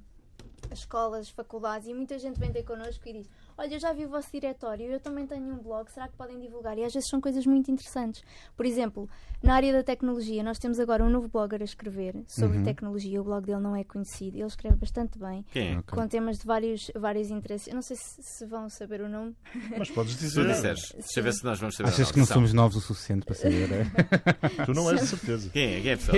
a 0.70 0.74
escolas, 0.74 1.30
faculdades 1.30 1.88
e 1.88 1.94
muita 1.94 2.18
gente 2.18 2.38
vem 2.38 2.52
ter 2.52 2.62
connosco 2.62 3.08
e 3.08 3.12
diz: 3.14 3.30
Olha, 3.62 3.74
eu 3.74 3.78
já 3.78 3.92
vi 3.92 4.06
o 4.06 4.08
vosso 4.08 4.28
diretório, 4.32 4.86
eu 4.86 4.98
também 4.98 5.26
tenho 5.26 5.44
um 5.44 5.58
blog, 5.58 5.86
será 5.90 6.08
que 6.08 6.16
podem 6.16 6.40
divulgar? 6.40 6.78
E 6.78 6.82
às 6.84 6.94
vezes 6.94 7.10
são 7.10 7.20
coisas 7.20 7.44
muito 7.44 7.70
interessantes. 7.70 8.22
Por 8.56 8.64
exemplo, 8.64 9.06
na 9.42 9.54
área 9.54 9.70
da 9.70 9.82
tecnologia, 9.82 10.42
nós 10.42 10.58
temos 10.58 10.80
agora 10.80 11.04
um 11.04 11.10
novo 11.10 11.28
blogger 11.28 11.60
a 11.60 11.64
escrever 11.64 12.14
sobre 12.26 12.56
Uhum. 12.56 12.64
tecnologia. 12.64 13.20
O 13.20 13.24
blog 13.24 13.44
dele 13.44 13.60
não 13.60 13.76
é 13.76 13.84
conhecido, 13.84 14.38
ele 14.38 14.46
escreve 14.46 14.76
bastante 14.76 15.18
bem 15.18 15.44
Quem 15.52 15.74
é? 15.74 15.78
Ok. 15.78 15.98
com 15.98 16.08
temas 16.08 16.38
de 16.38 16.46
vários, 16.46 16.90
vários 16.96 17.30
interesses. 17.30 17.68
Eu 17.68 17.74
não 17.74 17.82
sei 17.82 17.96
se, 17.96 18.22
se 18.22 18.46
vão 18.46 18.70
saber 18.70 19.02
o 19.02 19.08
nome. 19.10 19.36
Mas 19.78 19.90
podes 19.90 20.12
Se 20.14 20.18
tu 20.20 20.24
dizer. 20.24 20.46
disseres, 20.46 20.92
deixa 20.94 21.20
eu 21.20 21.24
ver 21.24 21.32
se 21.34 21.44
nós 21.44 21.58
vamos 21.58 21.76
saber. 21.76 21.90
Achas 21.90 22.10
que 22.10 22.18
não 22.18 22.24
somos 22.26 22.54
novos 22.54 22.76
o 22.76 22.80
suficiente 22.80 23.26
para 23.26 23.34
saber? 23.34 23.68
é? 23.72 23.84
Tu 24.64 24.72
não 24.72 24.90
és 24.90 25.00
de 25.02 25.06
certeza. 25.06 25.50
Quem 25.50 25.74
é? 25.74 25.80
Quem 25.82 25.90
é, 25.90 25.96
pessoal? 25.96 26.16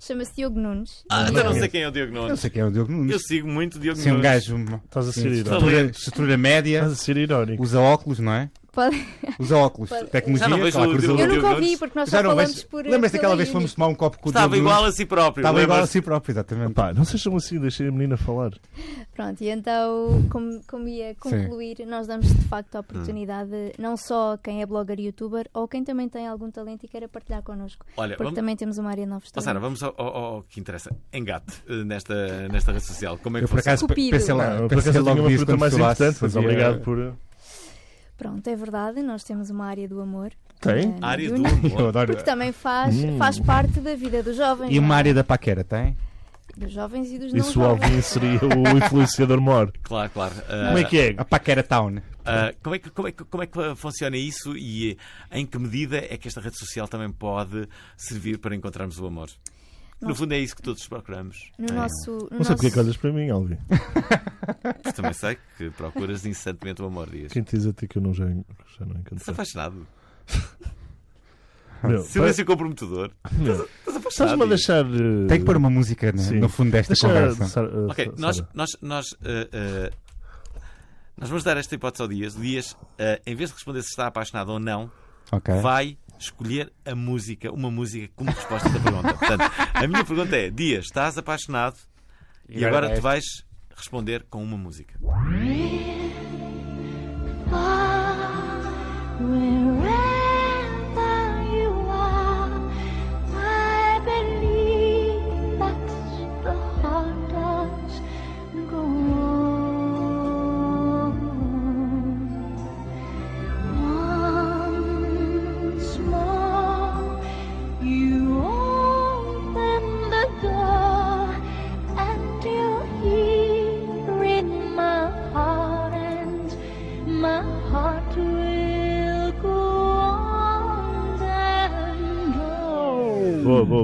Chama-se 0.00 0.32
Diogo 0.36 0.60
Nunes. 0.60 1.04
Ah, 1.10 1.26
então 1.28 1.44
não 1.44 1.52
sei 1.54 1.68
quem 1.68 1.82
é 1.82 1.88
o 1.88 1.90
Diogo 1.90 2.14
Eu 2.14 2.22
Nunes. 2.22 2.40
sei 2.40 2.50
que 2.50 2.60
é 2.60 2.64
o 2.64 2.70
Diogo 2.70 2.92
Nunes. 2.92 3.12
Eu 3.12 3.18
sigo 3.18 3.48
muito 3.48 3.76
o 3.76 3.80
Diogo 3.80 3.98
Se 3.98 4.08
é 4.08 4.12
um 4.12 4.16
Nunes. 4.16 4.30
gajo. 4.30 4.56
Estás 4.84 5.08
a 5.08 5.12
sim, 5.12 5.22
ser 5.22 5.32
estatura, 5.32 5.57
estatura 5.90 6.36
média, 6.36 6.78
Estás 6.78 6.92
a 6.92 6.96
ser 6.96 7.16
irónico. 7.16 7.62
usa 7.62 7.80
óculos, 7.80 8.18
não 8.18 8.32
é? 8.32 8.50
Pode- 8.72 9.06
Usa 9.38 9.56
óculos. 9.56 9.88
Pode- 9.90 10.10
Tecnologia, 10.10 10.44
Já 10.46 10.48
não 10.50 10.58
vejo 10.62 10.78
aquela 10.78 10.92
o 10.92 11.20
Eu 11.20 11.28
nunca 11.28 11.48
ouvi, 11.48 11.60
Nunes. 11.62 11.78
porque 11.78 11.98
nós 11.98 12.08
Já 12.10 12.18
só 12.18 12.22
não 12.22 12.30
falamos 12.30 12.54
vejo. 12.54 12.66
por. 12.68 12.84
Lembras 12.86 13.12
daquela 13.12 13.36
vez 13.36 13.48
que 13.48 13.52
fomos 13.52 13.74
tomar 13.74 13.86
um 13.88 13.94
copo 13.94 14.18
com 14.18 14.28
o 14.28 14.30
Estava 14.30 14.56
igual 14.56 14.84
a 14.84 14.92
si 14.92 15.06
próprio. 15.06 15.42
Estava 15.42 15.62
igual 15.62 15.80
a 15.80 15.86
si 15.86 16.00
próprio, 16.02 16.32
exatamente. 16.32 16.74
Pá, 16.74 16.92
não 16.94 17.04
sejam 17.04 17.34
assim, 17.36 17.58
deixem 17.58 17.88
a 17.88 17.90
menina 17.92 18.16
falar. 18.16 18.50
Pronto, 19.14 19.40
e 19.42 19.48
então, 19.48 20.22
como, 20.30 20.60
como 20.68 20.86
ia 20.88 21.14
concluir, 21.16 21.84
nós 21.86 22.06
damos 22.06 22.26
de 22.28 22.42
facto 22.44 22.76
a 22.76 22.80
oportunidade, 22.80 23.50
não 23.78 23.96
só 23.96 24.34
a 24.34 24.38
quem 24.38 24.62
é 24.62 24.66
blogger 24.66 25.00
e 25.00 25.06
youtuber, 25.06 25.48
ou 25.52 25.66
quem 25.66 25.82
também 25.82 26.08
tem 26.08 26.26
algum 26.28 26.50
talento 26.50 26.84
e 26.84 26.88
queira 26.88 27.08
partilhar 27.08 27.42
connosco. 27.42 27.84
Olha, 27.96 28.10
Porque 28.16 28.24
vamos... 28.24 28.36
também 28.38 28.54
temos 28.56 28.78
uma 28.78 28.90
área 28.90 29.04
de 29.04 29.10
novos 29.10 29.30
Oh, 29.36 29.40
Sara, 29.40 29.58
vamos 29.58 29.82
ao, 29.82 29.94
ao- 29.96 30.16
ao 30.16 30.42
que 30.42 30.60
interessa. 30.60 30.94
Engate 31.12 31.62
eh, 31.68 31.84
nesta, 31.84 32.48
nesta 32.48 32.72
rede 32.72 32.84
social. 32.84 33.18
Como 33.18 33.36
é 33.36 33.40
que 33.40 33.44
Eu 33.44 33.48
por 33.48 33.58
acaso 33.60 33.86
pensei 33.88 34.34
lá, 34.34 34.68
pensei 34.68 35.00
logo 35.00 35.20
uma 35.20 35.28
pergunta 35.28 35.56
mais 35.56 35.74
importante, 35.74 36.18
mas 36.20 36.36
obrigado 36.36 36.80
por. 36.80 37.14
Pronto, 38.18 38.46
é 38.48 38.54
verdade, 38.56 39.00
nós 39.02 39.22
temos 39.24 39.48
uma 39.48 39.64
área 39.66 39.88
do 39.88 40.00
amor. 40.00 40.32
Tem? 40.60 40.86
eh, 40.96 41.00
na 41.00 41.06
Área 41.08 41.30
do 41.30 41.36
amor. 41.46 41.88
adoro. 41.88 42.08
Porque 42.12 42.24
também 42.24 42.50
faz, 42.52 42.96
Hum. 42.96 43.16
faz 43.16 43.38
parte 43.38 43.78
da 43.80 43.94
vida 43.94 44.22
dos 44.24 44.36
jovens. 44.36 44.70
E 44.74 44.78
uma 44.78 44.94
é? 44.96 44.98
área 44.98 45.14
da 45.14 45.22
paquera, 45.22 45.62
tem? 45.62 45.96
Dos 46.56 46.72
jovens 46.72 47.12
e 47.12 47.18
dos 47.20 47.32
não 47.32 47.38
Isso 47.40 47.60
o. 47.60 47.64
Alvin 47.64 48.00
seria 48.02 48.40
o 48.42 48.76
influenciador 48.76 49.40
mor. 49.40 49.72
Claro, 49.84 50.10
claro. 50.10 50.34
Ah, 50.48 50.66
Como 50.66 50.78
é 50.78 50.84
que 50.84 50.98
é? 50.98 51.14
A 51.16 51.24
paquera 51.24 51.62
town. 51.62 51.98
ah, 52.26 52.52
como, 52.60 52.74
é 52.74 52.78
que, 52.80 52.90
como, 52.90 53.06
é 53.06 53.12
que, 53.12 53.24
como 53.24 53.42
é 53.44 53.46
que 53.46 53.74
funciona 53.76 54.16
isso 54.16 54.56
e 54.56 54.98
eh, 55.30 55.38
em 55.38 55.46
que 55.46 55.56
medida 55.56 55.98
é 55.98 56.16
que 56.16 56.26
esta 56.26 56.40
rede 56.40 56.58
social 56.58 56.88
também 56.88 57.10
pode 57.12 57.68
servir 57.96 58.38
para 58.38 58.56
encontrarmos 58.56 58.98
o 58.98 59.06
amor? 59.06 59.28
No 60.00 60.14
fundo 60.14 60.32
é 60.32 60.38
isso 60.38 60.54
que 60.54 60.62
todos 60.62 60.86
procuramos. 60.86 61.50
No 61.58 61.66
É. 61.66 61.72
nosso. 61.72 62.10
No 62.10 62.18
Não 62.18 62.28
sei 62.28 62.38
nosso... 62.38 62.54
porque 62.54 62.66
é 62.68 62.70
que 62.70 62.78
olhas 62.78 62.96
para 62.96 63.12
mim, 63.12 63.28
Alvin. 63.30 63.58
Mas 64.84 64.92
também 64.94 65.12
sei 65.12 65.36
que 65.56 65.70
procuras 65.70 66.24
incessantemente 66.24 66.80
o 66.82 66.86
amor, 66.86 67.10
Dias. 67.10 67.32
Quem 67.32 67.42
te 67.42 67.56
diz 67.56 67.66
a 67.66 67.72
ti 67.72 67.88
que 67.88 67.98
eu 67.98 68.02
não 68.02 68.14
já, 68.14 68.26
já 68.26 68.86
não 68.86 68.92
encanto. 68.96 69.16
Estás 69.16 69.28
apaixonado. 69.30 69.86
Meu, 71.82 72.02
Silêncio 72.02 72.44
comprometedor. 72.44 73.12
meu, 73.32 73.52
Estás 73.54 73.96
apaixonado. 73.96 74.08
Estás-me 74.08 74.42
a 74.42 74.46
deixar. 74.46 74.84
eh, 74.84 75.26
Tem 75.28 75.38
que 75.38 75.44
pôr 75.46 75.56
uma 75.56 75.70
música 75.70 76.10
né, 76.10 76.30
no 76.32 76.48
fundo 76.48 76.72
desta 76.72 76.92
deixa- 76.92 77.06
conversa. 77.06 77.60
Eh, 77.60 77.86
Ok, 77.88 78.04
Sara- 78.04 78.16
nós, 78.18 78.42
nós, 78.52 78.70
nós, 78.82 79.06
eh, 79.24 79.48
eh, 79.52 79.90
nós 81.16 81.28
vamos 81.28 81.44
dar 81.44 81.56
esta 81.56 81.76
hipótese 81.76 82.02
ao 82.02 82.08
Dias. 82.08 82.34
O 82.34 82.40
Dias, 82.40 82.76
eh, 82.98 83.22
em 83.24 83.34
vez 83.36 83.50
de 83.50 83.54
responder 83.54 83.82
se 83.82 83.90
está 83.90 84.08
apaixonado 84.08 84.48
ou 84.50 84.58
não, 84.58 84.90
Ok. 85.30 85.54
vai 85.60 85.96
escolher 86.24 86.72
a 86.84 86.94
música, 86.94 87.52
uma 87.52 87.70
música 87.70 88.10
como 88.14 88.30
resposta 88.30 88.68
da 88.68 88.80
pergunta. 88.80 89.14
Portanto, 89.14 89.50
a 89.74 89.86
minha 89.86 90.04
pergunta 90.04 90.36
é: 90.36 90.50
Dias, 90.50 90.86
estás 90.86 91.16
apaixonado? 91.18 91.76
E 92.48 92.64
agora 92.64 92.94
tu 92.94 93.00
vais 93.00 93.24
responder 93.76 94.24
com 94.28 94.42
uma 94.42 94.56
música. 94.56 94.98
Wherever 99.20 99.57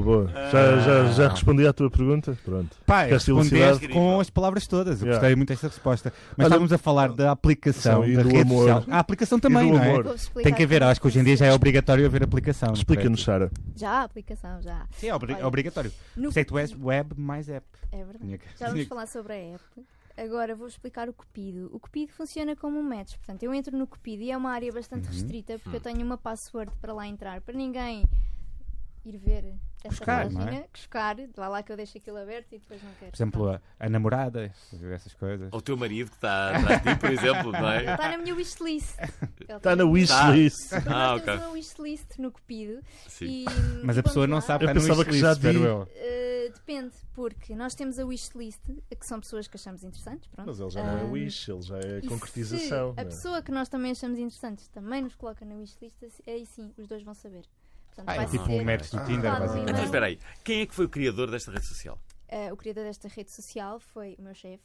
Boa. 0.04 0.28
Já, 0.52 0.78
já, 0.80 1.12
já 1.12 1.28
respondi 1.28 1.66
à 1.66 1.72
tua 1.72 1.90
pergunta? 1.90 2.36
Pronto. 2.44 2.76
Pá, 2.86 3.04
Ficaste 3.04 3.32
respondeste 3.32 3.88
com 3.88 4.20
as 4.20 4.28
palavras 4.30 4.66
todas. 4.66 5.00
Eu 5.00 5.06
Yeah. 5.06 5.20
gostei 5.20 5.36
muito 5.36 5.48
desta 5.48 5.68
resposta. 5.68 6.12
Mas 6.36 6.38
Olha, 6.38 6.46
estávamos 6.46 6.72
a 6.72 6.78
falar 6.78 7.12
da 7.12 7.30
aplicação, 7.30 8.04
e 8.04 8.14
da 8.16 8.22
do 8.22 8.28
rede 8.28 8.40
amor. 8.42 8.68
social. 8.68 8.84
A 8.90 8.98
aplicação 8.98 9.40
também, 9.40 9.70
do 9.72 9.78
não 9.78 9.82
é? 9.84 10.42
Tem 10.42 10.52
que 10.54 10.62
haver, 10.62 10.82
acho 10.82 11.00
que 11.00 11.06
hoje 11.06 11.18
em 11.18 11.24
dia 11.24 11.36
já 11.36 11.46
é 11.46 11.52
obrigatório 11.52 12.04
haver 12.06 12.22
aplicação. 12.22 12.68
não 12.68 12.74
Explica-nos? 12.74 13.22
Sara. 13.24 13.50
Já 13.74 13.90
há 13.90 14.02
aplicação, 14.02 14.60
já. 14.62 14.86
Sim, 14.92 15.08
é, 15.08 15.14
obri- 15.14 15.34
Olha, 15.34 15.46
obrigatório. 15.46 15.90
No 16.16 16.28
é 16.30 16.32
que 16.32 16.44
tu 16.44 16.58
és 16.58 16.74
web 16.78 17.14
mais 17.16 17.48
app. 17.48 17.66
É 17.90 18.04
verdade. 18.04 18.40
Já 18.60 18.68
vamos 18.68 18.84
falar 18.86 19.06
sobre 19.06 19.32
a 19.32 19.36
app. 19.36 19.62
Agora 20.16 20.54
vou 20.54 20.68
explicar 20.68 21.08
o 21.08 21.12
Cupido. 21.12 21.68
O 21.72 21.80
Cupido 21.80 22.12
funciona 22.12 22.54
como 22.54 22.78
um 22.78 22.82
match. 22.82 23.16
Portanto, 23.16 23.42
eu 23.42 23.52
entro 23.52 23.76
no 23.76 23.84
Cupido 23.86 24.22
e 24.22 24.30
é 24.30 24.36
uma 24.36 24.52
área 24.52 24.70
bastante 24.72 25.06
Uhum. 25.08 25.12
restrita 25.12 25.54
Hum. 25.54 25.58
porque 25.62 25.76
eu 25.76 25.80
tenho 25.80 26.02
uma 26.04 26.16
password 26.16 26.70
para 26.80 26.92
lá 26.92 27.06
entrar. 27.08 27.40
Para 27.40 27.54
ninguém 27.56 28.04
ir 29.04 29.16
ver 29.18 29.54
Buscar, 29.88 30.30
não 30.30 30.40
é? 30.40 30.44
página, 30.44 30.66
buscar. 30.72 31.16
Lá 31.36 31.48
lá 31.48 31.62
que 31.62 31.72
eu 31.72 31.76
deixo 31.76 31.98
aquilo 31.98 32.16
aberto 32.18 32.52
e 32.54 32.58
depois 32.58 32.82
não 32.82 32.90
quero. 32.98 33.10
Por 33.10 33.16
exemplo, 33.16 33.48
a, 33.50 33.60
a 33.78 33.88
namorada, 33.88 34.52
essas 34.92 35.14
coisas. 35.14 35.48
Ou 35.52 35.58
o 35.58 35.62
teu 35.62 35.76
marido 35.76 36.10
que 36.10 36.16
está 36.16 36.56
atrás 36.56 36.82
de 36.82 36.90
ti, 36.94 36.98
por 37.00 37.10
exemplo, 37.10 37.52
não 37.52 37.68
é? 37.70 37.92
Está 37.92 38.08
na 38.10 38.18
minha 38.18 38.34
wishlist. 38.34 38.96
Ele 39.48 39.56
Está 39.56 39.76
na 39.76 39.84
wishlist. 39.84 40.72
Nós 40.72 40.86
Ah, 40.86 41.14
ok. 41.16 41.34
uma 41.34 41.48
wishlist 41.50 42.18
no 42.18 42.30
Cupido. 42.32 42.80
Sim. 43.08 43.26
E, 43.26 43.44
Mas 43.84 43.96
e 43.96 44.00
a 44.00 44.02
pessoa 44.02 44.26
não 44.26 44.36
lá. 44.36 44.40
sabe 44.40 44.64
Eu 44.64 44.68
estar 44.70 44.74
no 44.74 44.86
pensava 44.86 45.04
que 45.04 45.10
wishlist, 45.10 45.22
já 45.22 45.32
espero 45.32 45.64
eu. 45.64 45.82
Uh, 45.82 46.52
depende, 46.54 46.94
porque 47.12 47.54
nós 47.54 47.74
temos 47.74 47.98
a 47.98 48.06
wishlist, 48.06 48.60
que 48.66 49.06
são 49.06 49.20
pessoas 49.20 49.46
que 49.46 49.56
achamos 49.56 49.82
interessantes. 49.84 50.28
Pronto. 50.28 50.46
Mas 50.46 50.60
ele 50.60 50.70
já 50.70 50.82
não 50.82 50.98
é 50.98 51.02
Ah, 51.02 51.04
wish, 51.04 51.50
ele 51.50 51.62
já 51.62 51.78
é 51.78 52.00
concretização. 52.02 52.94
Se 52.94 53.00
a 53.00 53.02
é? 53.02 53.04
pessoa 53.04 53.42
que 53.42 53.50
nós 53.50 53.68
também 53.68 53.92
achamos 53.92 54.18
interessantes 54.18 54.68
também 54.68 55.02
nos 55.02 55.14
coloca 55.14 55.44
na 55.44 55.54
wishlist, 55.56 55.96
aí 56.26 56.46
sim, 56.46 56.72
os 56.78 56.86
dois 56.86 57.02
vão 57.02 57.14
saber. 57.14 57.44
Portanto, 57.94 58.08
Ah, 58.08 58.22
é 58.22 58.26
tipo 58.26 58.44
ser, 58.44 58.50
um 58.60 58.64
match 58.64 58.90
do 58.90 59.04
Tinder, 59.04 59.20
Claro, 59.20 59.40
basicamente. 59.40 59.70
Então 59.72 59.84
espera 59.84 60.06
aí, 60.06 60.18
quem 60.42 60.60
é 60.62 60.66
que 60.66 60.74
foi 60.74 60.84
o 60.86 60.88
criador 60.88 61.30
desta 61.30 61.50
rede 61.52 61.64
social? 61.66 61.98
eh, 62.28 62.52
o 62.52 62.56
criador 62.56 62.84
desta 62.84 63.06
rede 63.08 63.30
social 63.30 63.78
foi 63.78 64.16
o 64.18 64.22
meu 64.22 64.34
chefe. 64.34 64.64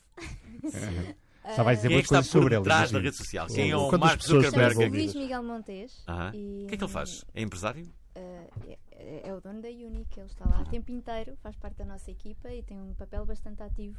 Só 1.56 1.64
vai 1.64 1.76
dizer 1.76 1.88
Quem 1.88 1.98
é 1.98 2.00
boas 2.00 2.08
que 2.08 2.16
está 2.16 2.16
coisas 2.18 2.28
sobre 2.32 2.56
ele. 2.56 2.64
trás 2.64 2.92
da 2.92 3.00
rede 3.00 3.16
social? 3.16 3.48
Quem 3.48 3.70
é 3.72 3.76
o 3.78 3.90
pessoas 3.90 4.46
Zuckerberg? 4.46 4.90
Luís 4.90 5.16
Miguel 5.16 5.44
Montes. 5.44 6.04
Aham. 6.08 6.32
E, 6.34 6.64
O 6.66 6.68
que 6.68 6.76
é 6.76 6.78
que 6.78 6.84
ele 6.84 6.92
faz? 6.92 7.26
É 7.34 7.42
empresário? 7.42 7.88
eh, 8.16 8.50
é, 8.92 9.30
é 9.30 9.34
o 9.34 9.40
dono 9.40 9.62
da 9.62 9.70
Unique, 9.70 10.20
ele 10.20 10.28
está 10.28 10.46
lá 10.50 10.62
o 10.62 10.66
tempo 10.66 10.92
inteiro, 10.92 11.38
faz 11.42 11.56
parte 11.56 11.78
da 11.78 11.86
nossa 11.86 12.12
equipa 12.12 12.50
e 12.52 12.62
tem 12.64 12.80
um 12.80 12.94
papel 12.94 13.26
bastante 13.26 13.64
ativo 13.64 13.98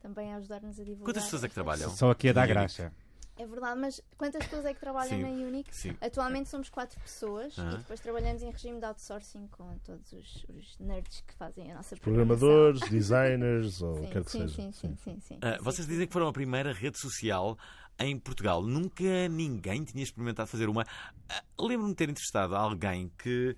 também 0.00 0.32
a 0.32 0.36
ajudar-nos 0.36 0.78
a 0.78 0.84
divulgar. 0.84 1.06
Quantas 1.06 1.24
pessoas 1.24 1.44
é 1.44 1.48
que 1.48 1.54
trabalham? 1.54 1.90
Só 1.90 2.10
aqui 2.10 2.28
a 2.28 2.32
dar 2.32 2.42
Unique. 2.42 2.54
graxa. 2.54 2.92
É 3.38 3.46
verdade, 3.46 3.80
mas 3.80 4.00
quantas 4.18 4.44
pessoas 4.44 4.66
é 4.66 4.74
que 4.74 4.80
trabalham 4.80 5.16
Sim. 5.16 5.22
na 5.22 5.28
Unique? 5.46 5.74
Sim. 5.74 5.96
Atualmente 6.00 6.48
somos 6.50 6.68
quatro 6.68 7.00
pessoas 7.00 7.56
e 7.56 7.76
depois 7.78 7.98
trabalhamos 8.00 8.42
em 8.42 8.50
regime 8.50 8.78
de 8.78 8.84
outsourcing 8.84 9.48
com 9.48 9.78
todos 9.78 10.12
os, 10.12 10.44
os 10.50 10.78
nerds 10.78 11.22
que 11.26 11.34
fazem 11.34 11.72
a 11.72 11.74
nossa 11.76 11.96
Programadores, 11.96 12.80
designers, 12.90 13.80
ou 13.80 13.94
programação. 13.94 14.12
quer 14.12 14.24
que 14.24 14.30
sim, 14.30 14.40
seja. 14.40 14.54
sim, 14.54 14.72
sim, 14.72 14.96
sim, 14.96 15.20
sim, 15.20 15.38
sim. 15.40 15.40
vocês 15.62 15.86
dizem 15.88 16.06
que 16.06 16.12
foram 16.12 16.28
a 16.28 16.32
primeira 16.32 16.72
rede 16.72 16.98
social 16.98 17.56
em 17.98 18.18
Portugal. 18.18 18.62
Nunca 18.62 19.28
ninguém 19.28 19.82
tinha 19.84 20.02
experimentado 20.02 20.48
fazer 20.48 20.68
uma. 20.68 20.84
Ah, 21.28 21.42
Lembro-me 21.58 21.90
de 21.92 21.96
ter 21.96 22.10
entrevistado 22.10 22.54
alguém 22.54 23.10
que. 23.18 23.56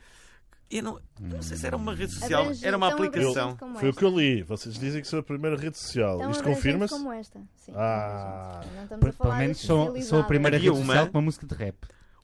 Eu 0.76 0.82
não, 0.82 0.98
não 1.20 1.40
sei 1.40 1.56
se 1.56 1.64
era 1.66 1.76
uma 1.76 1.94
rede 1.94 2.12
social, 2.12 2.42
Abrange- 2.42 2.66
era 2.66 2.76
uma 2.76 2.88
tão 2.90 2.96
aplicação. 3.04 3.56
como 3.56 3.78
Foi 3.78 3.88
o 3.88 3.90
esta. 3.90 3.98
que 4.00 4.04
eu 4.04 4.10
li. 4.18 4.42
Vocês 4.42 4.74
dizem 4.76 5.00
que 5.00 5.06
sou 5.06 5.20
a 5.20 5.22
primeira 5.22 5.56
rede 5.56 5.78
social. 5.78 6.18
Tão 6.18 6.30
Isto 6.32 6.40
abrangente 6.40 6.62
confirma-se? 6.62 6.94
como 6.94 7.12
esta. 7.12 7.40
Sim, 7.56 7.72
Ah. 7.76 8.50
abrangente. 8.56 8.74
Não 8.74 8.82
estamos 8.82 8.92
a 8.92 8.98
Pelo 8.98 9.12
falar 9.12 9.38
menos 9.38 9.58
sou, 9.60 10.02
sou 10.02 10.18
a 10.18 10.24
primeira 10.24 10.56
Havia 10.56 10.70
rede 10.72 10.82
uma- 10.82 10.86
social 10.92 11.06
com 11.12 11.18
uma 11.18 11.22
música 11.24 11.46
de 11.46 11.54
rap. 11.54 11.76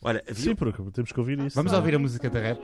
Olha, 0.03 0.25
havia- 0.29 0.45
Sim, 0.45 0.55
porque 0.57 0.83
temos 0.91 1.13
que 1.13 1.21
ouvir 1.21 1.39
isso. 1.39 1.55
Vamos 1.55 1.73
ouvir 1.73 1.95
a 1.95 1.99
música 2.01 2.29
de 2.29 2.41
rap? 2.41 2.61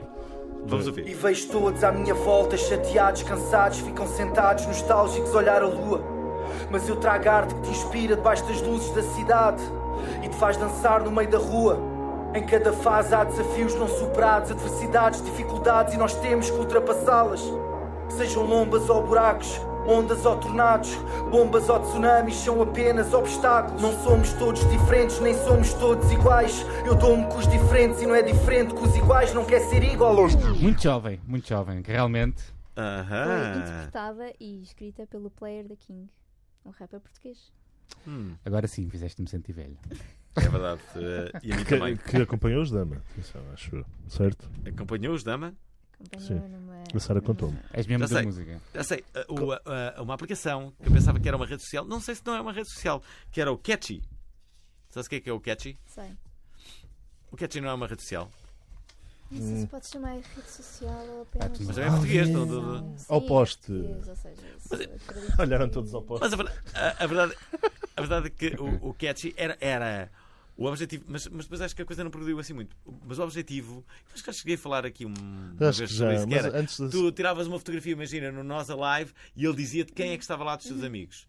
vamos 0.67 0.87
E 0.87 0.89
ouvir. 0.89 1.15
vejo 1.15 1.49
todos 1.51 1.85
à 1.85 1.93
minha 1.93 2.15
volta, 2.15 2.57
chateados, 2.57 3.23
cansados, 3.23 3.79
ficam 3.79 4.09
sentados, 4.09 4.67
nostálgicos, 4.67 5.33
a 5.33 5.39
olhar 5.39 5.63
a 5.63 5.69
lua. 5.69 6.03
Mas 6.71 6.89
eu 6.89 6.97
trago 6.97 7.29
arte 7.29 7.55
que 7.55 7.61
te 7.63 7.69
inspira 7.71 8.17
debaixo 8.17 8.45
das 8.49 8.61
luzes 8.63 8.91
da 8.93 9.03
cidade 9.15 9.63
e 10.25 10.29
te 10.29 10.35
faz 10.37 10.57
dançar 10.57 11.05
no 11.05 11.13
meio 11.13 11.31
da 11.31 11.39
rua. 11.39 11.79
Em 12.35 12.45
cada 12.45 12.73
fase 12.73 13.15
há 13.15 13.25
desafios 13.25 13.75
não 13.75 13.89
superados, 13.89 14.51
adversidades, 14.51 15.23
dificuldades 15.25 15.95
e 15.95 15.97
nós 15.97 16.15
temos 16.17 16.51
que 16.51 16.57
ultrapassá-las. 16.57 17.43
Sejam 18.11 18.45
lombas 18.45 18.89
ou 18.91 19.03
buracos, 19.07 19.59
ondas 19.87 20.25
ou 20.27 20.37
tornados, 20.39 20.95
bombas 21.31 21.69
ou 21.69 21.81
tsunamis 21.81 22.35
são 22.37 22.61
apenas 22.61 23.13
obstáculos. 23.15 23.81
Não 23.81 23.93
somos 24.05 24.33
todos 24.35 24.69
diferentes, 24.71 25.19
nem 25.21 25.35
somos 25.35 25.73
todos 25.75 26.11
iguais. 26.13 26.65
Eu 26.85 26.95
dou-me 26.95 27.25
com 27.27 27.39
os 27.39 27.49
diferentes 27.49 28.03
e 28.03 28.07
não 28.07 28.15
é 28.15 28.23
diferente 28.23 28.75
que 28.75 28.83
os 28.83 28.95
iguais, 28.95 29.33
não 29.33 29.45
quer 29.45 29.61
ser 29.61 29.83
igual 29.83 30.19
aos. 30.19 30.35
Muito 30.61 30.83
jovem, 30.83 31.21
muito 31.27 31.49
jovem, 31.49 31.83
que 31.83 31.91
realmente. 31.91 32.43
Foi 32.75 33.59
interpretada 33.61 34.33
e 34.39 34.63
escrita 34.63 35.07
pelo 35.07 35.31
Player 35.31 35.67
da 35.67 35.75
King, 35.77 36.11
um 36.65 36.71
rapper 36.71 37.01
português. 37.01 37.51
Hum, 38.07 38.35
Agora 38.45 38.67
sim, 38.69 38.89
fizeste-me 38.91 39.27
sentir 39.29 39.53
velho. 39.53 39.79
É 40.37 40.49
verdade. 40.49 40.81
Eh, 40.97 41.33
e 41.43 41.53
a 41.53 41.57
mim 41.57 41.65
também. 41.65 41.97
Que, 41.97 42.11
que 42.11 42.17
acompanhou 42.19 42.63
os 42.63 42.71
Dama. 42.71 43.03
Acho. 43.53 43.85
Certo? 44.09 44.49
Acompanhou-os, 44.67 45.23
Dama? 45.25 45.55
Acompanhou 45.99 46.27
Sim. 46.43 46.49
numa. 46.49 46.77
A 46.95 47.01
Sara 47.01 47.21
contou-me. 47.21 47.59
És 47.73 47.87
mesmo 47.87 48.07
Já 48.07 48.15
da 48.15 48.17
sei. 48.21 48.27
música. 48.27 48.61
Já 48.75 48.85
sei, 48.85 49.05
uh, 49.29 49.33
o- 49.35 49.53
uh, 49.53 49.57
uh, 49.99 50.03
uma 50.03 50.15
aplicação 50.15 50.73
que 50.83 50.89
eu 50.89 50.93
pensava 50.93 51.19
que 51.19 51.27
era 51.27 51.37
uma 51.37 51.47
rede 51.47 51.63
social, 51.63 51.85
não 51.85 52.01
sei 52.01 52.15
se 52.15 52.23
não 52.25 52.35
é 52.35 52.41
uma 52.41 52.53
rede 52.53 52.69
social, 52.73 53.03
que 53.33 53.41
era 53.41 53.51
o 53.51 53.59
Catchy. 53.59 54.03
Sabes 54.91 55.07
o 55.07 55.11
que 55.11 55.17
é 55.17 55.21
que 55.21 55.31
é 55.31 55.33
o 55.33 55.41
Catchy? 55.41 55.79
Sei. 55.87 56.11
O 57.31 57.37
Catchy 57.37 57.61
não 57.61 57.69
é 57.71 57.75
uma 57.75 57.87
rede 57.87 58.03
social. 58.03 58.31
Não 59.31 59.41
sei 59.43 59.57
se 59.57 59.67
pode 59.67 59.89
chamar 59.91 60.13
rede 60.15 60.49
social 60.51 61.05
ou 61.09 61.23
apenas. 61.23 61.59
Mas 61.61 61.79
é 61.79 61.87
em 61.87 61.91
português. 61.91 62.29
não- 62.29 62.47
não- 62.47 62.63
não- 62.63 62.99
Sim, 62.99 63.07
Ao 63.09 63.19
é 63.21 63.27
poste. 63.27 63.67
português, 63.67 64.09
ou 64.09 64.17
seja, 64.17 64.43
isso 64.57 64.75
acredito 64.75 65.41
Olharam 65.41 65.67
que- 65.67 65.75
todos 65.75 65.93
ao 65.95 66.03
posto. 66.03 66.23
Mas 66.23 66.33
a, 66.33 66.37
verdade- 66.37 66.59
a- 66.75 67.05
a 67.05 67.07
verdade, 67.09 67.35
a 67.97 68.01
verdade 68.01 68.27
é 68.29 68.31
que 68.31 68.57
o, 68.63 68.91
o 68.91 68.95
Catchy 68.95 69.35
era, 69.37 69.57
era 69.61 70.11
o 70.57 70.67
objetivo, 70.67 71.05
mas, 71.07 71.27
mas 71.29 71.45
depois 71.45 71.61
acho 71.61 71.77
que 71.77 71.83
a 71.83 71.85
coisa 71.85 72.03
não 72.03 72.11
progrediu 72.11 72.39
assim 72.39 72.53
muito. 72.55 72.75
Mas 73.07 73.19
o 73.19 73.23
objetivo, 73.23 73.85
acho 74.13 74.23
que 74.25 74.31
já 74.33 74.39
cheguei 74.39 74.55
a 74.55 74.59
falar 74.59 74.87
aqui 74.87 75.05
um, 75.05 75.13
uma 75.59 75.69
Acho 75.69 75.79
vez 75.79 75.91
que 75.91 75.97
sobre 75.99 76.13
já. 76.13 76.19
isso, 76.19 76.27
que 76.29 76.35
Mas 76.35 76.45
era, 76.47 76.59
antes 76.59 76.77
de... 76.81 76.89
Tu 76.91 77.13
tiravas 77.13 77.47
uma 77.47 77.59
fotografia, 77.59 77.93
imagina, 77.93 78.33
no 78.33 78.43
Nós 78.43 78.69
Alive 78.71 79.13
e 79.37 79.45
ele 79.45 79.55
dizia-te 79.57 79.93
quem 79.93 80.13
é 80.13 80.17
que 80.17 80.23
estava 80.25 80.43
lá 80.45 80.57
dos 80.57 80.67
teus 80.67 80.83
amigos. 80.83 81.27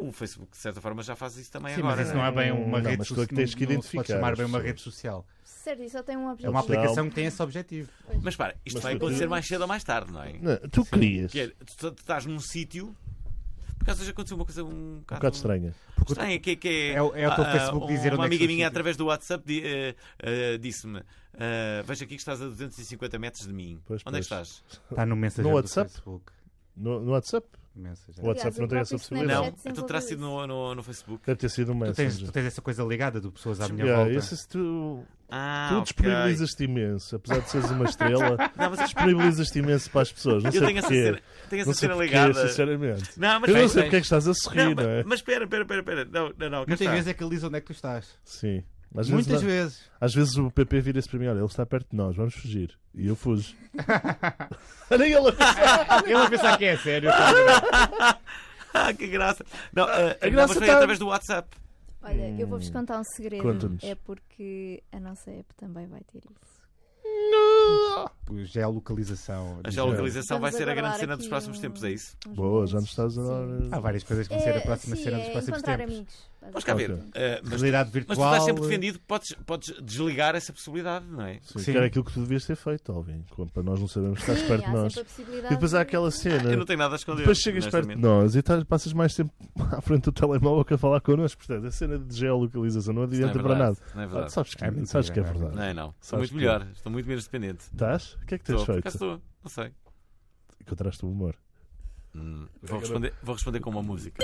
O 0.00 0.12
Facebook, 0.12 0.52
de 0.52 0.58
certa 0.58 0.80
forma, 0.80 1.02
já 1.02 1.16
faz 1.16 1.36
isso 1.36 1.50
também 1.50 1.74
Sim, 1.74 1.80
agora. 1.80 1.96
mas 1.96 2.06
isso 2.06 2.16
não 2.16 2.24
é 2.24 2.30
bem 2.30 2.52
uma 2.52 2.80
Não, 2.80 2.90
rede 2.90 3.02
é 3.02 3.04
social. 3.04 3.26
que 3.26 3.34
tens 3.34 3.54
que 3.56 3.66
não- 3.66 3.74
não 3.74 3.82
se 3.82 3.96
pode 3.96 4.06
chamar 4.08 4.36
bem 4.36 4.46
uma 4.46 4.60
rede 4.60 4.80
social. 4.80 5.26
Certo, 5.42 5.82
isso 5.82 5.96
só 5.96 6.02
tem 6.02 6.16
um 6.16 6.28
É 6.28 6.32
objetivo. 6.32 6.50
uma 6.52 6.60
aplicação 6.60 7.02
Não. 7.04 7.08
que 7.08 7.14
tem 7.16 7.24
esse 7.26 7.42
objetivo. 7.42 7.90
Mas 8.22 8.36
para, 8.36 8.54
isto 8.64 8.76
Mas 8.76 8.82
vai 8.84 8.94
acontecer 8.94 9.28
mais 9.28 9.46
cedo 9.46 9.62
ou 9.62 9.66
mais 9.66 9.82
tarde, 9.82 10.12
não 10.12 10.22
é? 10.22 10.32
Não, 10.34 10.56
tu 10.70 10.84
querias. 10.84 11.32
Que 11.32 11.40
é, 11.40 11.48
tu, 11.48 11.90
tu 11.92 12.00
estás 12.00 12.24
num 12.24 12.38
sítio. 12.38 12.94
Por 13.80 13.84
acaso 13.84 14.02
hoje 14.02 14.10
aconteceu 14.10 14.36
uma 14.36 14.44
coisa 14.44 14.62
um 14.62 14.68
Um 14.68 14.98
bocado, 15.00 15.20
bocado 15.20 15.36
estranha. 15.36 15.74
estranha, 16.06 16.38
que, 16.38 16.54
que 16.54 16.68
é, 16.68 16.92
É 16.92 17.02
o- 17.02 17.14
é 17.16 17.26
o 17.26 17.34
teu 17.34 17.44
ah, 17.44 17.50
Facebook 17.52 17.86
dizer 17.86 18.12
Uma 18.12 18.24
onde 18.24 18.34
é 18.34 18.38
que 18.38 18.44
amiga 18.44 18.46
minha, 18.52 18.68
através 18.68 18.96
do 18.96 19.06
WhatsApp, 19.06 19.42
eh, 19.64 19.94
eh, 20.18 20.58
disse-me: 20.58 21.02
eh, 21.34 21.82
Veja 21.86 22.04
aqui 22.04 22.14
que 22.14 22.20
estás 22.20 22.42
a 22.42 22.44
250 22.44 23.18
metros 23.18 23.46
de 23.46 23.52
mim. 23.54 23.80
Pois, 23.86 24.02
Onde 24.06 24.16
é 24.18 24.20
que 24.20 24.24
estás? 24.24 24.62
Está 24.90 25.06
no 25.06 25.16
mensageiro 25.16 25.48
No 25.48 25.54
do 25.54 25.56
WhatsApp? 25.62 25.90
Facebook. 25.90 26.32
No, 26.76 27.00
no 27.00 27.12
WhatsApp? 27.12 27.46
Mensageiro. 27.80 28.22
O 28.22 28.28
WhatsApp 28.28 28.46
Aliás, 28.48 28.58
não 28.58 28.64
o 28.64 28.68
tem 28.68 28.78
essa 28.78 28.88
próprio 28.90 28.98
possibilidade. 28.98 29.40
Não, 29.40 29.44
Snapchat 29.48 29.74
tu 29.74 29.82
terás 29.86 30.04
sido 30.04 30.20
no, 30.20 30.46
no, 30.46 30.74
no 30.74 30.82
Facebook. 30.82 31.22
Deve 31.26 31.38
ter 31.38 31.48
sido 31.50 31.72
um 31.72 31.78
Tu 31.78 31.84
tens, 31.94 31.98
Messenger. 32.06 32.26
tu 32.28 32.32
tens 32.32 32.44
essa 32.46 32.62
coisa 32.62 32.82
ligada 32.84 33.20
de 33.20 33.30
pessoas 33.30 33.60
à 33.60 33.68
minha 33.68 33.84
Yeah, 33.84 34.04
volta. 34.04 34.18
esse- 34.18 34.48
tu, 34.48 35.04
Ah, 35.30 35.68
tu 35.70 35.74
ok. 35.78 35.82
disponibilizas-te 35.84 36.64
imenso, 36.64 37.16
apesar 37.16 37.38
de 37.40 37.50
seres 37.50 37.70
uma 37.70 37.84
estrela, 37.84 38.36
Não, 38.56 38.70
mas 38.70 38.78
disponibilizas-te 38.80 39.58
imenso 39.60 39.90
para 39.90 40.02
as 40.02 40.12
pessoas. 40.12 40.42
Não 40.42 40.48
eu 40.50 40.52
sei 40.52 40.66
tenho 40.66 40.78
essa 40.78 40.88
porquê. 40.88 41.02
cena, 41.04 41.20
tenho 41.48 41.60
essa 41.62 41.68
Não 41.70 41.74
sei 41.74 41.80
cena 41.88 41.94
porquê, 41.94 42.06
ligada. 42.08 42.48
sinceramente. 42.48 43.10
Não, 43.20 43.40
mas 43.40 43.50
Eu 43.50 43.56
não 43.56 43.68
sei 43.68 43.82
porque 43.84 43.96
é 43.96 44.00
que 44.00 44.06
estás 44.06 44.28
a 44.28 44.34
sorrir, 44.34 44.56
Não, 44.58 44.64
não, 44.70 44.74
mas, 44.76 44.86
é? 44.86 45.04
mas 45.04 45.18
espera, 45.20 45.44
espera, 45.44 45.62
espera, 45.62 45.80
espera. 45.80 46.04
Não, 46.04 46.22
não, 46.28 46.50
não. 46.50 46.50
cá 46.50 46.56
Muitas 46.68 46.80
está. 46.80 46.90
vezes 46.92 47.06
é 47.08 47.14
que 47.14 47.22
ele 47.24 47.30
diz 47.30 47.44
onde 47.44 47.56
é 47.56 47.60
que 47.60 47.66
tu 47.66 47.72
estás. 47.72 48.18
Sim. 48.24 48.62
Às 48.96 49.08
Muitas 49.08 49.40
vezes, 49.40 49.44
vezes. 49.78 49.90
às 50.00 50.12
vezes 50.14 50.36
o 50.36 50.50
PP 50.50 50.80
vira-se 50.80 51.08
para 51.08 51.18
mim: 51.18 51.26
olha, 51.28 51.38
ele 51.38 51.46
está 51.46 51.64
perto 51.64 51.90
de 51.90 51.96
nós, 51.96 52.16
vamos 52.16 52.34
fugir. 52.34 52.76
E 52.94 53.06
eu 53.06 53.14
fujo. 53.14 53.54
Olha 54.90 55.04
ele 55.04 55.16
a 55.28 55.32
pensar. 55.32 56.04
Ele 56.04 56.14
a 56.14 56.30
pensar 56.30 56.58
que 56.58 56.64
é 56.64 56.76
sério. 56.76 57.10
Ah, 58.72 58.94
que 58.94 59.08
graça. 59.08 59.44
Não, 59.72 59.82
ah, 59.82 60.16
a 60.20 60.26
não, 60.26 60.30
graça 60.32 60.48
mas 60.48 60.58
foi 60.58 60.66
tá- 60.68 60.74
através 60.74 60.96
do 61.00 61.08
WhatsApp. 61.08 61.48
Olha, 62.02 62.30
eu 62.40 62.46
vou-vos 62.46 62.70
contar 62.70 63.00
um 63.00 63.04
segredo. 63.04 63.42
Conta-nos. 63.42 63.82
É 63.82 63.96
porque 63.96 64.80
a 64.92 65.00
nossa 65.00 65.28
app 65.28 65.52
também 65.56 65.88
vai 65.88 66.00
ter 66.12 66.18
isso. 66.24 66.60
Geolocalização. 68.46 69.60
A 69.64 69.70
geolocalização 69.70 70.38
vai 70.38 70.52
ser 70.52 70.68
a 70.68 70.74
grande 70.74 70.98
cena 70.98 71.16
dos 71.16 71.26
próximos 71.26 71.58
um- 71.58 71.62
tempos, 71.62 71.82
é 71.82 71.90
isso? 71.90 72.16
Boa, 72.28 72.64
já 72.66 72.78
nos 72.78 72.90
estás 72.90 73.18
a 73.18 73.22
dar. 73.22 73.58
Sim. 73.58 73.68
Há 73.72 73.80
várias 73.80 74.04
coisas 74.04 74.28
que 74.28 74.34
vão 74.34 74.42
ser 74.42 74.50
a 74.50 74.56
É, 74.56 74.60
próxima 74.60 74.94
sim, 74.96 75.02
cena 75.02 75.18
dos 75.18 75.26
é 75.26 75.30
próximos 75.32 75.62
tempos. 75.62 75.84
amigos. 75.84 76.29
Vamos 76.42 76.64
cá 76.64 76.74
ver. 76.74 76.90
Ah, 76.92 77.40
mas, 77.42 77.60
Realidade 77.60 77.90
mas 77.92 78.04
tu 78.04 78.08
virtual. 78.08 78.28
estás 78.32 78.44
sempre 78.44 78.62
defendido, 78.62 78.98
podes, 79.00 79.32
podes 79.46 79.74
desligar 79.82 80.34
essa 80.34 80.52
possibilidade, 80.52 81.04
não 81.06 81.22
é? 81.22 81.34
Sim, 81.42 81.58
Sim. 81.58 81.72
que 81.72 81.76
era 81.76 81.86
aquilo 81.86 82.04
que 82.04 82.12
tu 82.12 82.20
devias 82.20 82.44
ter 82.46 82.56
feito, 82.56 82.90
Alvin. 82.90 83.22
Para 83.52 83.62
nós 83.62 83.78
não 83.78 83.86
sabermos 83.86 84.18
que 84.18 84.30
estás 84.30 84.40
Sim, 84.40 84.46
perto 84.48 84.64
de 84.66 84.72
nós. 84.72 84.96
E 84.96 85.48
depois 85.50 85.74
há 85.74 85.82
aquela 85.82 86.10
cena. 86.10 86.50
Eu 86.50 86.56
não 86.58 86.64
tenho 86.64 86.78
nada 86.78 86.94
a 86.94 86.96
esconder. 86.96 87.18
Depois 87.20 87.38
chegas 87.38 87.66
perto 87.68 87.88
de 87.88 87.96
nós 87.96 88.34
e 88.34 88.38
estás- 88.38 88.64
passas 88.64 88.92
mais 88.94 89.14
tempo 89.14 89.32
à 89.70 89.80
frente 89.82 90.04
do 90.04 90.12
telemóvel 90.12 90.64
que 90.64 90.74
a 90.74 90.78
falar 90.78 91.00
connosco. 91.02 91.38
Portanto, 91.46 91.66
a 91.66 91.70
cena 91.70 91.98
de 91.98 92.16
geolocalização 92.16 92.94
não 92.94 93.04
Isso 93.04 93.12
não 93.12 93.18
é 93.20 93.30
adianta 93.30 93.42
para 93.48 93.58
nada. 93.58 93.76
Não 93.94 94.00
é 94.02 94.04
Ah, 94.04 94.08
verdade. 94.08 94.32
sabes 94.32 94.54
que 94.54 94.64
É 94.64 94.66
é, 94.66 94.70
mentira, 94.70 94.86
sabes 94.86 95.10
que 95.10 95.20
é 95.20 95.22
é 95.22 95.26
verdade. 95.26 95.54
Não 95.56 95.62
é, 95.62 95.74
não. 95.74 95.88
Estou 95.90 95.96
Sabes 96.00 96.30
muito 96.30 96.30
que- 96.30 96.36
melhor. 96.36 96.66
Estou 96.74 96.92
muito 96.92 97.06
menos 97.06 97.24
dependente. 97.24 97.64
Estás? 97.72 98.14
O 98.14 98.26
que 98.26 98.34
é 98.34 98.38
que 98.38 98.44
tens 98.44 98.60
Estou, 98.60 98.74
feito? 98.74 98.88
estou. 98.88 99.22
Não 99.44 99.50
sei. 99.50 99.70
Encontraste 100.60 101.04
o 101.04 101.10
humor. 101.10 101.36
Hum, 102.14 102.46
vou, 102.62 102.80
responder, 102.80 103.14
vou 103.22 103.34
responder 103.34 103.60
com 103.60 103.70
uma 103.70 103.82
música. 103.82 104.20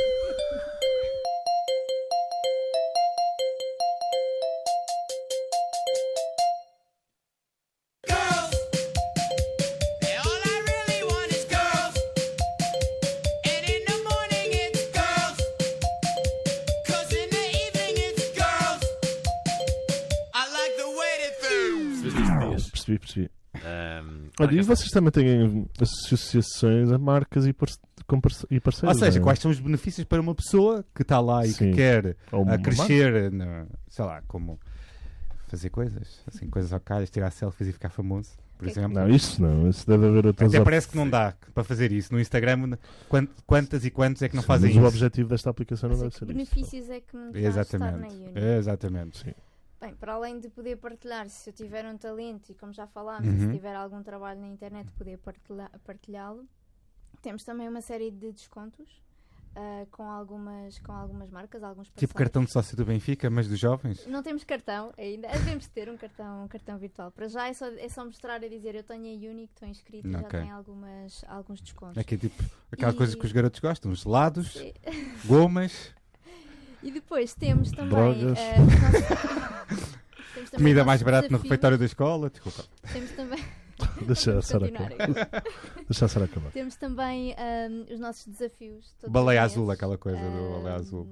Percebi. 23.16 23.30
Ahm, 23.56 24.28
Olha, 24.38 24.46
ora, 24.48 24.54
e 24.54 24.58
está. 24.58 24.74
vocês 24.74 24.90
também 24.90 25.10
têm 25.10 25.66
associações 25.80 26.92
a 26.92 26.98
marcas 26.98 27.46
e, 27.46 27.52
parce- 27.52 27.78
e 28.50 28.56
Ou 28.56 28.60
parceiros? 28.60 28.98
seja, 28.98 29.12
não 29.12 29.18
é? 29.18 29.24
quais 29.24 29.38
são 29.38 29.50
os 29.50 29.58
benefícios 29.58 30.04
para 30.04 30.20
uma 30.20 30.34
pessoa 30.34 30.84
que 30.94 31.02
está 31.02 31.18
lá 31.20 31.44
e 31.46 31.48
Sim. 31.50 31.70
que 31.70 31.76
quer 31.76 32.16
Ou 32.32 32.46
a 32.48 32.58
crescer, 32.58 33.32
na- 33.32 33.66
sei 33.88 34.04
lá, 34.04 34.22
como 34.28 34.60
fazer 35.48 35.70
coisas, 35.70 36.20
assim, 36.26 36.48
coisas 36.50 36.72
ao 36.72 36.80
calhas, 36.80 37.08
tirar 37.08 37.30
selfies 37.30 37.68
e 37.68 37.72
ficar 37.72 37.88
famoso, 37.88 38.30
por 38.58 38.64
Que- 38.66 38.70
exemplo. 38.72 38.92
Não, 38.94 39.08
isso 39.08 39.40
não. 39.40 39.68
Isso 39.70 39.86
deve 39.86 40.06
haver 40.06 40.26
outras 40.26 40.52
Até 40.54 40.62
parece 40.62 40.88
que 40.88 40.96
não 40.96 41.08
dá 41.08 41.34
para 41.54 41.64
fazer 41.64 41.92
isso. 41.92 42.12
No 42.12 42.20
Instagram, 42.20 42.76
quant- 43.08 43.30
quantas 43.46 43.84
e 43.86 43.90
quantos 43.90 44.20
é 44.22 44.28
que 44.28 44.34
não 44.36 44.42
Sim, 44.42 44.48
fazem 44.48 44.68
mas 44.70 44.76
o 44.76 44.80
isso? 44.80 44.88
objetivo 44.88 45.28
desta 45.30 45.48
aplicação 45.48 45.88
não 45.88 45.96
Mas 45.96 46.02
deve 46.02 46.12
que 46.12 46.18
ser 46.18 46.24
isso. 46.26 46.34
benefícios 46.54 46.90
é 46.90 47.00
que 47.00 47.16
me 47.16 47.26
está 47.40 47.60
a 47.60 47.62
estar 47.62 47.78
na 47.78 47.86
Exatamente. 47.88 48.14
Uni? 48.14 48.32
Exatamente. 48.58 49.18
Sim. 49.18 49.34
Bem, 49.80 49.94
para 49.94 50.14
além 50.14 50.40
de 50.40 50.48
poder 50.48 50.76
partilhar, 50.76 51.28
se 51.28 51.50
eu 51.50 51.52
tiver 51.52 51.84
um 51.84 51.98
talento 51.98 52.50
e 52.50 52.54
como 52.54 52.72
já 52.72 52.86
falámos, 52.86 53.28
Uhum. 53.28 53.38
se 53.40 53.52
tiver 53.52 53.74
algum 53.76 54.02
trabalho 54.02 54.40
na 54.40 54.46
internet, 54.48 54.90
poder 54.92 55.18
partilhá-lo, 55.84 56.46
temos 57.20 57.44
também 57.44 57.68
uma 57.68 57.82
série 57.82 58.10
de 58.10 58.32
descontos 58.32 59.02
ah, 59.54 59.86
com, 59.90 60.02
algumas, 60.10 60.78
com 60.80 60.92
algumas 60.92 61.30
marcas, 61.30 61.62
alguns 61.62 61.88
Tipo 61.88 61.94
parceiros. 61.94 62.14
cartão 62.14 62.44
de 62.44 62.50
sócio 62.52 62.76
do 62.76 62.84
Benfica, 62.86 63.28
mas 63.30 63.48
dos 63.48 63.58
jovens. 63.58 64.06
Não 64.06 64.22
temos 64.22 64.44
cartão 64.44 64.92
ainda, 64.98 65.28
devemos 65.60 65.66
ter 65.68 65.88
um 65.90 65.96
cartão, 65.96 66.44
um 66.44 66.48
cartão 66.48 66.78
virtual. 66.78 67.10
Para 67.10 67.26
já 67.28 67.48
é 67.48 67.52
só, 67.54 67.66
é 67.66 67.88
só 67.88 68.04
mostrar 68.04 68.42
e 68.42 68.48
dizer 68.50 68.74
eu 68.74 68.82
tenho 68.82 69.04
a 69.04 69.30
Uni, 69.30 69.46
que 69.46 69.54
estou 69.54 69.68
inscrito 69.68 70.08
e 70.08 70.12
já 70.12 70.22
tem 70.24 70.50
algumas, 70.50 71.22
alguns 71.28 71.60
descontos. 71.60 71.98
Aqui 71.98 72.14
é 72.14 72.18
tipo 72.18 72.42
aquelas 72.72 72.94
E- 72.94 72.96
coisas 72.98 73.14
que 73.14 73.24
os 73.26 73.32
garotos 73.32 73.60
gostam: 73.60 73.94
gelados, 73.94 74.56
gomas, 75.26 75.94
E 76.82 76.90
depois 76.90 77.34
temos 77.34 77.72
também. 77.72 77.88
Drogas. 77.88 78.38
ah, 78.38 79.64
os 79.66 79.72
nossos- 79.72 79.72
temos 79.72 79.90
também 79.90 80.25
comida 80.54 80.84
mais 80.84 81.02
barata 81.02 81.28
no 81.30 81.38
refeitório 81.38 81.78
da 81.78 81.84
escola. 81.84 82.30
Desculpa. 82.30 82.64
Temos 82.92 83.10
também. 83.12 83.44
Deixa 84.06 84.38
a 84.38 84.42
Sara 84.42 84.66
acabar. 84.66 84.90
Deixa 85.88 86.04
a 86.04 86.08
Sara 86.08 86.24
acabar. 86.24 86.50
Temos 86.50 86.76
também 86.76 87.34
ahm, 87.34 87.92
os 87.92 88.00
nossos 88.00 88.26
desafios. 88.26 88.94
Baleia 89.08 89.42
azul, 89.42 89.70
aquela 89.70 89.98
coisa 89.98 90.18
do 90.18 90.26
Ahm, 90.26 90.52
baleia 90.62 90.76
azul. 90.76 91.06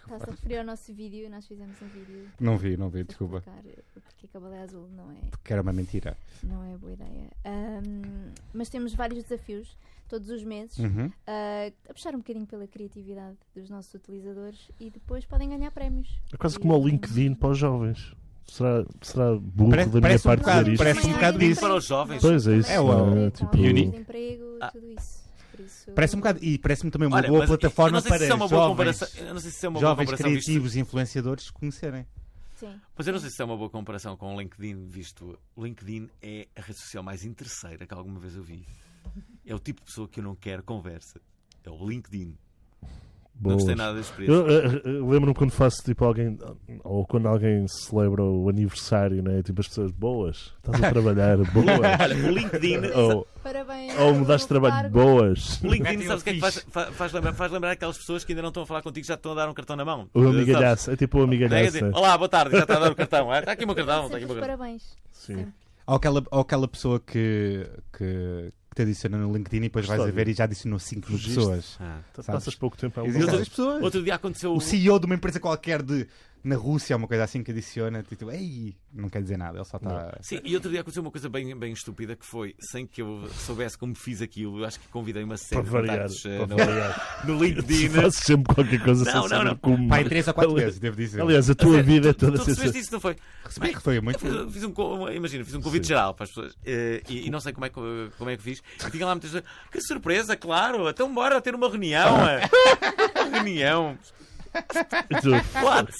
Está-se 0.00 0.24
a 0.28 0.32
referir 0.32 0.58
ao 0.58 0.64
nosso 0.64 0.92
vídeo, 0.94 1.28
nós 1.30 1.46
fizemos 1.46 1.76
um 1.82 1.86
vídeo. 1.88 2.28
Não 2.40 2.56
vi, 2.56 2.76
não 2.76 2.88
vi, 2.88 3.04
para 3.04 3.08
desculpa. 3.08 3.36
explicar 3.38 3.62
Porque 3.94 4.26
é 4.26 4.28
que 4.28 4.36
a 4.36 4.40
baleia 4.40 4.62
azul 4.62 4.88
não 4.96 5.10
é, 5.10 5.16
Que 5.44 5.52
era 5.52 5.62
uma 5.62 5.72
mentira. 5.72 6.16
não 6.42 6.64
é 6.64 6.76
boa 6.76 6.92
ideia. 6.92 7.28
Ahm, 7.44 8.32
mas 8.52 8.68
temos 8.68 8.94
vários 8.94 9.22
desafios 9.22 9.76
todos 10.08 10.28
os 10.28 10.42
meses 10.44 10.78
Uhum. 10.78 11.10
ah, 11.26 11.72
a 11.88 11.94
puxar 11.94 12.14
um 12.14 12.18
bocadinho 12.18 12.46
pela 12.46 12.66
criatividade 12.66 13.36
dos 13.54 13.68
nossos 13.70 13.92
utilizadores 13.94 14.68
e 14.78 14.90
depois 14.90 15.24
podem 15.24 15.48
ganhar 15.48 15.70
prémios. 15.70 16.20
É 16.32 16.36
quase 16.36 16.56
E 16.56 16.60
como 16.60 16.76
o 16.78 16.86
LinkedIn 16.88 17.34
para 17.34 17.48
os 17.50 17.58
jovens. 17.58 18.14
Será, 18.46 18.84
será 19.00 19.34
burro 19.36 19.70
Parece- 19.70 19.88
da 19.88 19.92
minha 19.92 20.02
parece 20.02 20.26
um 20.26 20.30
parte 20.30 20.40
bocado- 20.40 20.58
dizer 20.64 20.72
isto? 20.72 20.78
parece 20.82 21.06
um 21.06 21.12
bocado 21.12 21.36
emprego. 21.36 21.52
isso. 21.52 21.60
Para 21.60 21.74
os 21.76 21.84
jovens. 21.84 22.20
Pois 22.20 22.46
é 22.46 22.56
isso. 22.56 22.70
É 22.70 22.80
o- 22.80 23.26
emprego, 23.26 23.30
tipo- 23.30 23.96
emprego, 23.96 24.58
Ah. 24.60 24.70
tudo 24.70 24.86
isso. 24.90 25.22
Isso 25.64 25.90
Parece 25.92 26.16
um 26.16 26.18
bocado, 26.20 26.38
e 26.42 26.58
parece-me 26.58 26.90
também 26.90 27.08
uma 27.08 27.16
Olha, 27.16 27.28
boa 27.28 27.40
mas 27.40 27.48
plataforma 27.48 28.00
se 28.00 28.08
para 28.08 28.24
é 28.24 28.34
uma 28.34 28.48
boa 28.48 28.48
jovens, 28.48 28.68
comparação. 28.70 29.08
Eu 29.26 29.34
não 29.34 29.40
sei 29.40 29.50
se 29.50 29.56
isso 29.56 29.66
é 29.66 29.68
uma 29.68 29.80
boa 29.80 29.90
jovens 29.90 30.04
comparação 30.06 30.30
criativos 30.30 30.76
e 30.76 30.80
influenciadores 30.80 31.50
conhecerem. 31.50 32.06
Sim. 32.56 32.80
Pois 32.94 33.08
eu 33.08 33.12
não 33.12 33.20
sei 33.20 33.30
se 33.30 33.42
é 33.42 33.44
uma 33.44 33.56
boa 33.56 33.70
comparação 33.70 34.16
com 34.16 34.34
o 34.34 34.40
LinkedIn, 34.40 34.86
visto 34.86 35.38
o 35.56 35.64
LinkedIn 35.64 36.08
é 36.20 36.46
a 36.54 36.60
rede 36.60 36.78
social 36.78 37.02
mais 37.02 37.24
interesseira 37.24 37.86
que 37.86 37.94
alguma 37.94 38.20
vez 38.20 38.36
eu 38.36 38.42
vi. 38.42 38.64
É 39.44 39.54
o 39.54 39.58
tipo 39.58 39.80
de 39.80 39.86
pessoa 39.86 40.08
que 40.08 40.20
eu 40.20 40.24
não 40.24 40.36
quero 40.36 40.62
conversa. 40.62 41.20
É 41.64 41.70
o 41.70 41.88
LinkedIn. 41.88 42.36
Não 43.40 43.54
gostei 43.54 43.74
Boas. 43.74 43.78
nada 43.78 43.94
da 43.94 44.00
experiência. 44.00 44.34
Eu, 44.34 44.48
eh, 44.48 44.82
eh, 44.84 44.88
lembro-me 45.10 45.34
quando 45.34 45.50
faço 45.50 45.82
tipo 45.84 46.04
alguém 46.04 46.38
ou 46.84 47.04
quando 47.04 47.26
alguém 47.26 47.66
celebra 47.66 48.22
o 48.22 48.48
aniversário, 48.48 49.20
né? 49.20 49.42
Tipo 49.42 49.60
as 49.60 49.66
pessoas 49.68 49.90
boas, 49.90 50.52
estás 50.58 50.80
a 50.84 50.90
trabalhar, 50.90 51.38
boas. 51.52 51.66
Olha, 52.00 52.16
o 52.16 52.30
LinkedIn. 52.30 52.86
ou, 52.94 53.26
Parabéns. 53.42 53.98
ou 53.98 54.14
mudaste 54.14 54.44
de 54.44 54.48
trabalho, 54.48 54.74
cargo. 54.74 54.90
boas. 55.00 55.60
O 55.60 55.66
LinkedIn, 55.66 56.06
sabes 56.06 56.20
o 56.20 56.24
que 56.24 56.30
é 56.30 56.32
que 56.34 56.40
faz, 56.40 56.66
faz 56.92 57.12
lembrar? 57.12 57.32
Faz 57.32 57.50
lembrar 57.50 57.70
aquelas 57.72 57.98
pessoas 57.98 58.22
que 58.24 58.30
ainda 58.32 58.42
não 58.42 58.50
estão 58.50 58.62
a 58.62 58.66
falar 58.66 58.82
contigo 58.82 59.04
já 59.06 59.16
te 59.16 59.18
estão 59.18 59.32
a 59.32 59.34
dar 59.34 59.48
um 59.48 59.54
cartão 59.54 59.74
na 59.74 59.84
mão. 59.84 60.08
O 60.14 60.20
amigalhaço, 60.28 60.90
é 60.92 60.96
tipo 60.96 61.18
o 61.18 61.22
É, 61.22 61.24
quer 61.24 61.28
amigalhaço. 61.28 61.64
dizer, 61.72 61.84
Olá, 61.96 62.16
boa 62.16 62.28
tarde, 62.28 62.54
já 62.56 62.62
está 62.62 62.76
a 62.76 62.80
dar 62.80 62.92
o 62.92 62.94
cartão. 62.94 63.30
Ah, 63.32 63.38
Está 63.40 63.52
aqui 63.52 63.64
o 63.64 63.66
meu 63.66 63.74
cartão. 63.74 64.04
Está 64.06 64.16
aqui 64.18 64.24
o 64.24 64.28
meu 64.28 64.36
cartão. 64.36 64.56
parabéns. 64.58 64.96
Sim. 65.10 65.46
Ou 65.84 65.96
aquela, 65.96 66.22
ou 66.30 66.40
aquela 66.40 66.68
pessoa 66.68 67.00
que, 67.00 67.66
que, 67.98 68.52
que 68.72 68.76
te 68.76 68.82
adiciona 68.82 69.18
no 69.18 69.30
LinkedIn 69.32 69.58
e 69.58 69.60
depois 69.60 69.86
vais 69.86 70.00
a 70.00 70.04
História. 70.04 70.24
ver 70.24 70.30
e 70.30 70.34
já 70.34 70.44
adicionou 70.44 70.78
5 70.78 71.08
mil 71.10 71.18
Fugiste. 71.18 71.38
pessoas. 71.38 71.76
Ah. 71.78 72.00
Passas 72.26 72.54
pouco 72.54 72.76
tempo 72.76 72.98
a 73.00 73.06
Existem 73.06 73.38
pessoas. 73.44 73.82
Outro 73.82 74.02
dia 74.02 74.14
aconteceu. 74.14 74.54
O 74.54 74.60
CEO 74.60 74.98
de 74.98 75.04
uma 75.06 75.14
empresa 75.14 75.38
qualquer 75.38 75.82
de, 75.82 76.08
na 76.44 76.56
Rússia, 76.56 76.96
uma 76.96 77.06
coisa 77.06 77.24
assim 77.24 77.42
que 77.42 77.50
adiciona, 77.50 78.02
tipo, 78.02 78.30
ei, 78.30 78.74
não 78.92 79.08
quer 79.08 79.22
dizer 79.22 79.36
nada, 79.36 79.58
ele 79.58 79.64
só 79.64 79.76
está. 79.76 80.18
Sim, 80.20 80.40
e 80.44 80.54
outro 80.54 80.70
dia 80.70 80.80
aconteceu 80.80 81.02
uma 81.02 81.10
coisa 81.10 81.28
bem, 81.28 81.56
bem 81.56 81.72
estúpida 81.72 82.16
que 82.16 82.26
foi, 82.26 82.54
sem 82.58 82.86
que 82.86 83.00
eu 83.02 83.28
soubesse 83.30 83.78
como 83.78 83.94
fiz 83.94 84.20
aquilo, 84.20 84.58
eu 84.60 84.64
acho 84.64 84.80
que 84.80 84.88
convidei 84.88 85.22
uma 85.22 85.34
Para 85.36 85.38
série 85.38 85.62
de 85.62 85.70
variar. 85.70 85.96
contactos 86.08 86.24
eh, 86.26 86.46
Para 86.46 87.26
no, 87.26 87.34
no 87.38 87.44
LinkedIn. 87.44 87.88
Fazes 87.90 88.18
sempre 88.18 88.54
qualquer 88.54 88.82
coisa 88.82 89.04
Não, 89.12 89.28
não, 89.28 89.44
não. 89.44 89.56
como. 89.56 89.88
Pai, 89.88 90.04
3 90.04 90.28
ou 90.28 90.34
4 90.34 90.50
Ali- 90.52 90.64
vezes, 90.64 90.78
devo 90.80 90.96
dizer. 90.96 91.20
Aliás, 91.22 91.48
a 91.50 91.54
tua 91.54 91.82
vida 91.82 92.10
é 92.10 92.12
toda 92.12 92.38
Tu 92.38 92.44
sensacional. 92.44 92.76
isso, 92.80 92.92
não 92.92 93.00
foi? 93.00 93.16
Recebi 93.44 93.74
que 93.74 93.80
foi 93.80 94.00
muito. 94.00 94.18
Fiz, 94.18 94.52
fiz 94.52 94.64
um, 94.64 95.08
imagina, 95.10 95.44
fiz 95.44 95.54
um 95.54 95.60
convite 95.60 95.86
Sim. 95.86 95.88
geral 95.88 96.14
para 96.14 96.24
as 96.24 96.30
pessoas 96.30 96.56
eh, 96.64 97.02
e, 97.08 97.26
e 97.26 97.30
não 97.30 97.40
sei 97.40 97.52
como 97.52 97.66
é, 97.66 97.68
que, 97.68 97.80
como 98.18 98.30
é 98.30 98.36
que 98.36 98.42
fiz. 98.42 98.62
E 98.86 98.90
tinha 98.90 99.06
lá 99.06 99.14
muitas 99.14 99.30
pessoas. 99.30 99.44
Que 99.70 99.80
surpresa, 99.80 100.36
claro! 100.36 100.88
Então 100.88 101.12
bora 101.12 101.40
ter 101.40 101.54
uma 101.54 101.68
reunião! 101.68 102.16
eh. 102.28 102.40
Uma 103.28 103.36
reunião! 103.38 103.98
What? 105.62 105.92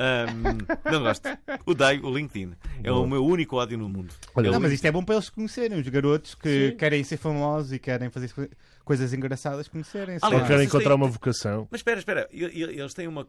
Ahm, 0.00 0.58
não 0.90 1.02
gosto. 1.02 1.28
Odeio 1.66 2.06
o 2.06 2.14
LinkedIn. 2.16 2.54
É 2.84 2.92
o 2.92 3.04
meu 3.06 3.24
único 3.24 3.56
ódio 3.56 3.76
no 3.76 3.88
mundo. 3.88 4.14
Olha, 4.34 4.50
Não, 4.52 4.60
mas 4.60 4.72
isto 4.72 4.84
é 4.84 4.92
bom 4.92 5.02
para 5.02 5.16
eles 5.16 5.28
conhecerem, 5.28 5.78
os 5.80 5.88
garotos 5.88 6.34
que 6.36 6.70
Sim. 6.70 6.76
querem 6.76 7.02
ser 7.02 7.16
famosos 7.16 7.72
e 7.72 7.78
querem 7.80 8.08
fazer 8.08 8.32
co- 8.32 8.48
coisas 8.84 9.12
engraçadas, 9.12 9.66
conhecerem. 9.66 10.18
Aliás, 10.22 10.42
Ou 10.42 10.48
querem 10.48 10.66
encontrar 10.66 10.90
têm- 10.90 10.96
uma 10.96 11.08
vocação. 11.08 11.66
Mas 11.70 11.80
espera, 11.80 11.98
espera. 11.98 12.28
Eles 12.30 12.94
têm 12.94 13.08
uma. 13.08 13.26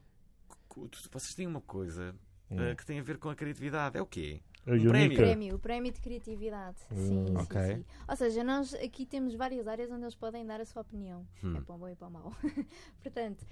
Vocês 1.12 1.34
têm 1.34 1.48
uma 1.48 1.62
coisa 1.62 2.14
Hum. 2.52 2.58
eh, 2.62 2.76
que 2.76 2.86
tem 2.86 3.00
a 3.00 3.04
ver 3.04 3.18
com 3.18 3.30
a 3.30 3.36
criatividade. 3.36 3.98
É 3.98 4.02
o 4.02 4.06
quê? 4.06 4.40
A 4.70 4.74
Um 4.74 4.76
única. 4.76 4.90
prémio. 4.92 5.18
Prémio, 5.18 5.56
o 5.56 5.60
prémio 5.60 5.92
de 5.92 6.00
criatividade. 6.00 6.78
Sim, 6.92 7.26
sim, 7.28 7.36
ok. 7.38 7.62
sim. 7.76 7.86
Ou 8.08 8.16
seja, 8.16 8.44
nós 8.44 8.74
aqui 8.76 9.06
temos 9.06 9.34
várias 9.36 9.68
áreas 9.68 9.90
onde 9.92 10.04
eles 10.04 10.16
podem 10.16 10.46
dar 10.46 10.62
a 10.62 10.66
sua 10.66 10.82
opinião. 10.82 11.26
Hum. 11.44 11.56
É 11.58 11.62
para 11.62 11.76
o 11.76 11.78
bom 11.78 11.90
e 11.90 11.96
para 11.96 12.08
o 12.08 12.12
mau. 12.12 12.34
Portanto, 13.02 13.46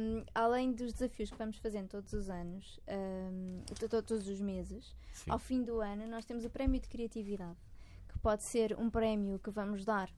hum, 0.00 0.24
além 0.34 0.72
dos 0.72 0.92
desafios 0.92 1.30
que 1.30 1.36
vamos 1.36 1.58
fazendo 1.58 1.88
todos 1.88 2.12
os 2.12 2.30
anos, 2.30 2.78
hum, 2.88 3.62
to- 3.78 3.88
to- 3.88 4.02
todos 4.02 4.28
os 4.28 4.40
meses, 4.40 4.94
Sim. 5.12 5.30
ao 5.30 5.38
fim 5.38 5.62
do 5.62 5.80
ano 5.80 6.06
nós 6.06 6.24
temos 6.24 6.44
o 6.44 6.50
prémio 6.50 6.80
de 6.80 6.88
criatividade, 6.88 7.56
que 8.08 8.18
pode 8.18 8.42
ser 8.42 8.76
um 8.78 8.88
prémio 8.88 9.38
que 9.38 9.50
vamos 9.50 9.84
dar 9.84 10.08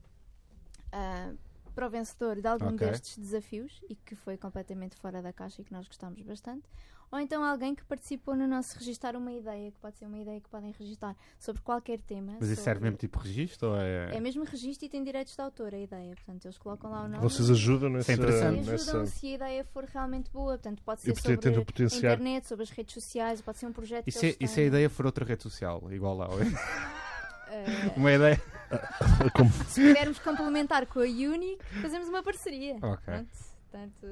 ah, 0.91 1.33
para 1.75 1.85
o 1.87 1.89
vencedor 1.89 2.41
de 2.41 2.47
algum 2.47 2.67
Ok. 2.73 2.77
destes 2.87 3.17
desafios 3.17 3.81
e 3.89 3.95
que 3.95 4.15
foi 4.15 4.35
completamente 4.37 4.95
fora 4.95 5.21
da 5.21 5.31
caixa 5.31 5.61
e 5.61 5.65
que 5.65 5.71
nós 5.71 5.87
gostamos 5.87 6.21
bastante, 6.21 6.67
ou 7.11 7.19
então 7.19 7.43
alguém 7.43 7.73
que 7.73 7.83
participou 7.85 8.35
no 8.35 8.47
nosso 8.47 8.77
registar 8.77 9.15
uma 9.15 9.31
ideia, 9.31 9.71
que 9.71 9.79
pode 9.79 9.97
ser 9.97 10.05
uma 10.05 10.17
ideia 10.17 10.41
que 10.41 10.49
podem 10.49 10.71
registar 10.77 11.15
sobre 11.39 11.61
qualquer 11.61 11.99
tema. 12.01 12.35
Mas 12.39 12.49
isso 12.49 12.61
serve 12.61 12.83
mesmo 12.83 12.97
tipo 12.97 13.17
registro 13.19 13.69
ou 13.69 13.77
é. 13.77 14.15
É 14.15 14.19
mesmo 14.19 14.43
registro 14.43 14.85
e 14.85 14.89
tem 14.89 15.03
direitos 15.03 15.35
de 15.35 15.41
autor 15.41 15.73
a 15.73 15.77
ideia. 15.77 16.13
Portanto, 16.15 16.45
eles 16.45 16.57
colocam 16.57 16.91
lá 16.91 17.03
o 17.03 17.07
nome. 17.07 17.23
Vocês 17.23 17.49
ajudam 17.49 17.89
nessa. 17.89 18.11
Isso 18.11 18.21
é 18.21 18.23
interessante. 18.23 18.57
e 18.67 18.69
nessa... 18.71 18.91
ajudam 18.91 19.05
se 19.05 19.27
a 19.27 19.35
ideia 19.35 19.63
for 19.65 19.83
realmente 19.85 20.29
boa. 20.31 20.53
Portanto, 20.53 20.83
pode 20.83 21.01
ser 21.01 21.15
sobre 21.15 21.31
a 21.47 21.97
internet, 21.97 22.47
sobre 22.47 22.63
as 22.63 22.69
redes 22.69 22.93
sociais, 22.93 23.41
pode 23.41 23.57
ser 23.57 23.67
um 23.67 23.73
projeto 23.73 24.07
E 24.07 24.11
que 24.11 24.17
se, 24.17 24.25
eles 24.27 24.37
e 24.39 24.47
se 24.47 24.59
a 24.59 24.63
ideia 24.63 24.89
for 24.89 25.05
outra 25.05 25.23
rede 25.25 25.43
social, 25.43 25.81
igual 25.91 26.17
lá? 26.17 26.27
Eh, 27.49 27.93
Uma 27.95 28.11
ideia. 28.11 28.41
Como- 29.33 29.49
se 29.69 29.81
pudermos 29.87 30.19
complementar 30.19 30.85
com 30.85 30.99
a 30.99 31.03
Unique, 31.03 31.63
fazemos 31.81 32.09
uma 32.09 32.21
parceria. 32.21 32.75
Ok. 32.81 33.03
Pronto. 33.05 33.29
Portanto, 33.69 34.05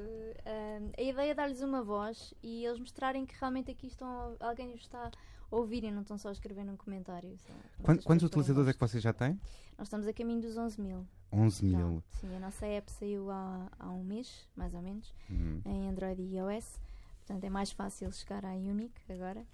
eh, 0.45 0.81
a 0.97 1.01
ideia 1.01 1.31
é 1.31 1.33
dar-lhes 1.33 1.61
uma 1.61 1.81
voz 1.81 2.33
e 2.43 2.65
eles 2.65 2.77
mostrarem 2.79 3.25
que 3.25 3.33
realmente 3.39 3.71
aqui 3.71 3.87
estão, 3.87 4.35
alguém 4.39 4.73
os 4.73 4.81
está 4.81 5.07
a 5.07 5.55
ouvir 5.55 5.83
e 5.85 5.91
não 5.91 6.01
estão 6.01 6.17
só 6.17 6.27
a 6.29 6.31
escrever 6.33 6.65
num 6.65 6.75
comentário. 6.75 7.37
Quantos, 7.81 8.03
quantos 8.05 8.25
utilizadores 8.25 8.69
é 8.69 8.73
que 8.73 8.79
vocês 8.79 9.01
já 9.01 9.13
têm? 9.13 9.39
Nós 9.77 9.87
estamos 9.87 10.07
a 10.07 10.13
caminho 10.13 10.41
dos 10.41 10.57
11 10.57 10.81
mil. 10.81 11.07
11 11.31 11.71
já. 11.71 11.77
mil. 11.77 12.03
Sim, 12.19 12.35
a 12.35 12.39
nossa 12.39 12.65
app 12.65 12.91
saiu 12.91 13.31
há, 13.31 13.71
há 13.79 13.89
um 13.89 14.03
mês, 14.03 14.45
mais 14.55 14.73
ou 14.73 14.81
menos, 14.81 15.13
Hum. 15.31 15.61
em 15.65 15.89
Android 15.89 16.21
e 16.21 16.35
iOS. 16.37 16.79
Portanto, 17.25 17.43
é 17.43 17.49
mais 17.49 17.71
fácil 17.71 18.11
chegar 18.11 18.43
à 18.45 18.51
Unique 18.53 19.01
agora. 19.09 19.45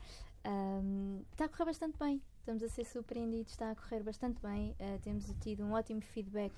Ahm, 0.44 1.22
está 1.32 1.46
a 1.46 1.50
correr 1.50 1.66
bastante 1.66 1.98
bem. 2.00 2.20
Estamos 2.40 2.64
a 2.64 2.70
ser 2.70 2.86
surpreendidos, 2.86 3.52
está 3.52 3.70
a 3.72 3.76
correr 3.76 4.02
bastante 4.04 4.42
bem. 4.42 4.76
Ah, 4.80 4.98
temos 5.04 5.32
tido 5.42 5.64
um 5.64 5.74
ótimo 5.74 6.02
feedback, 6.02 6.54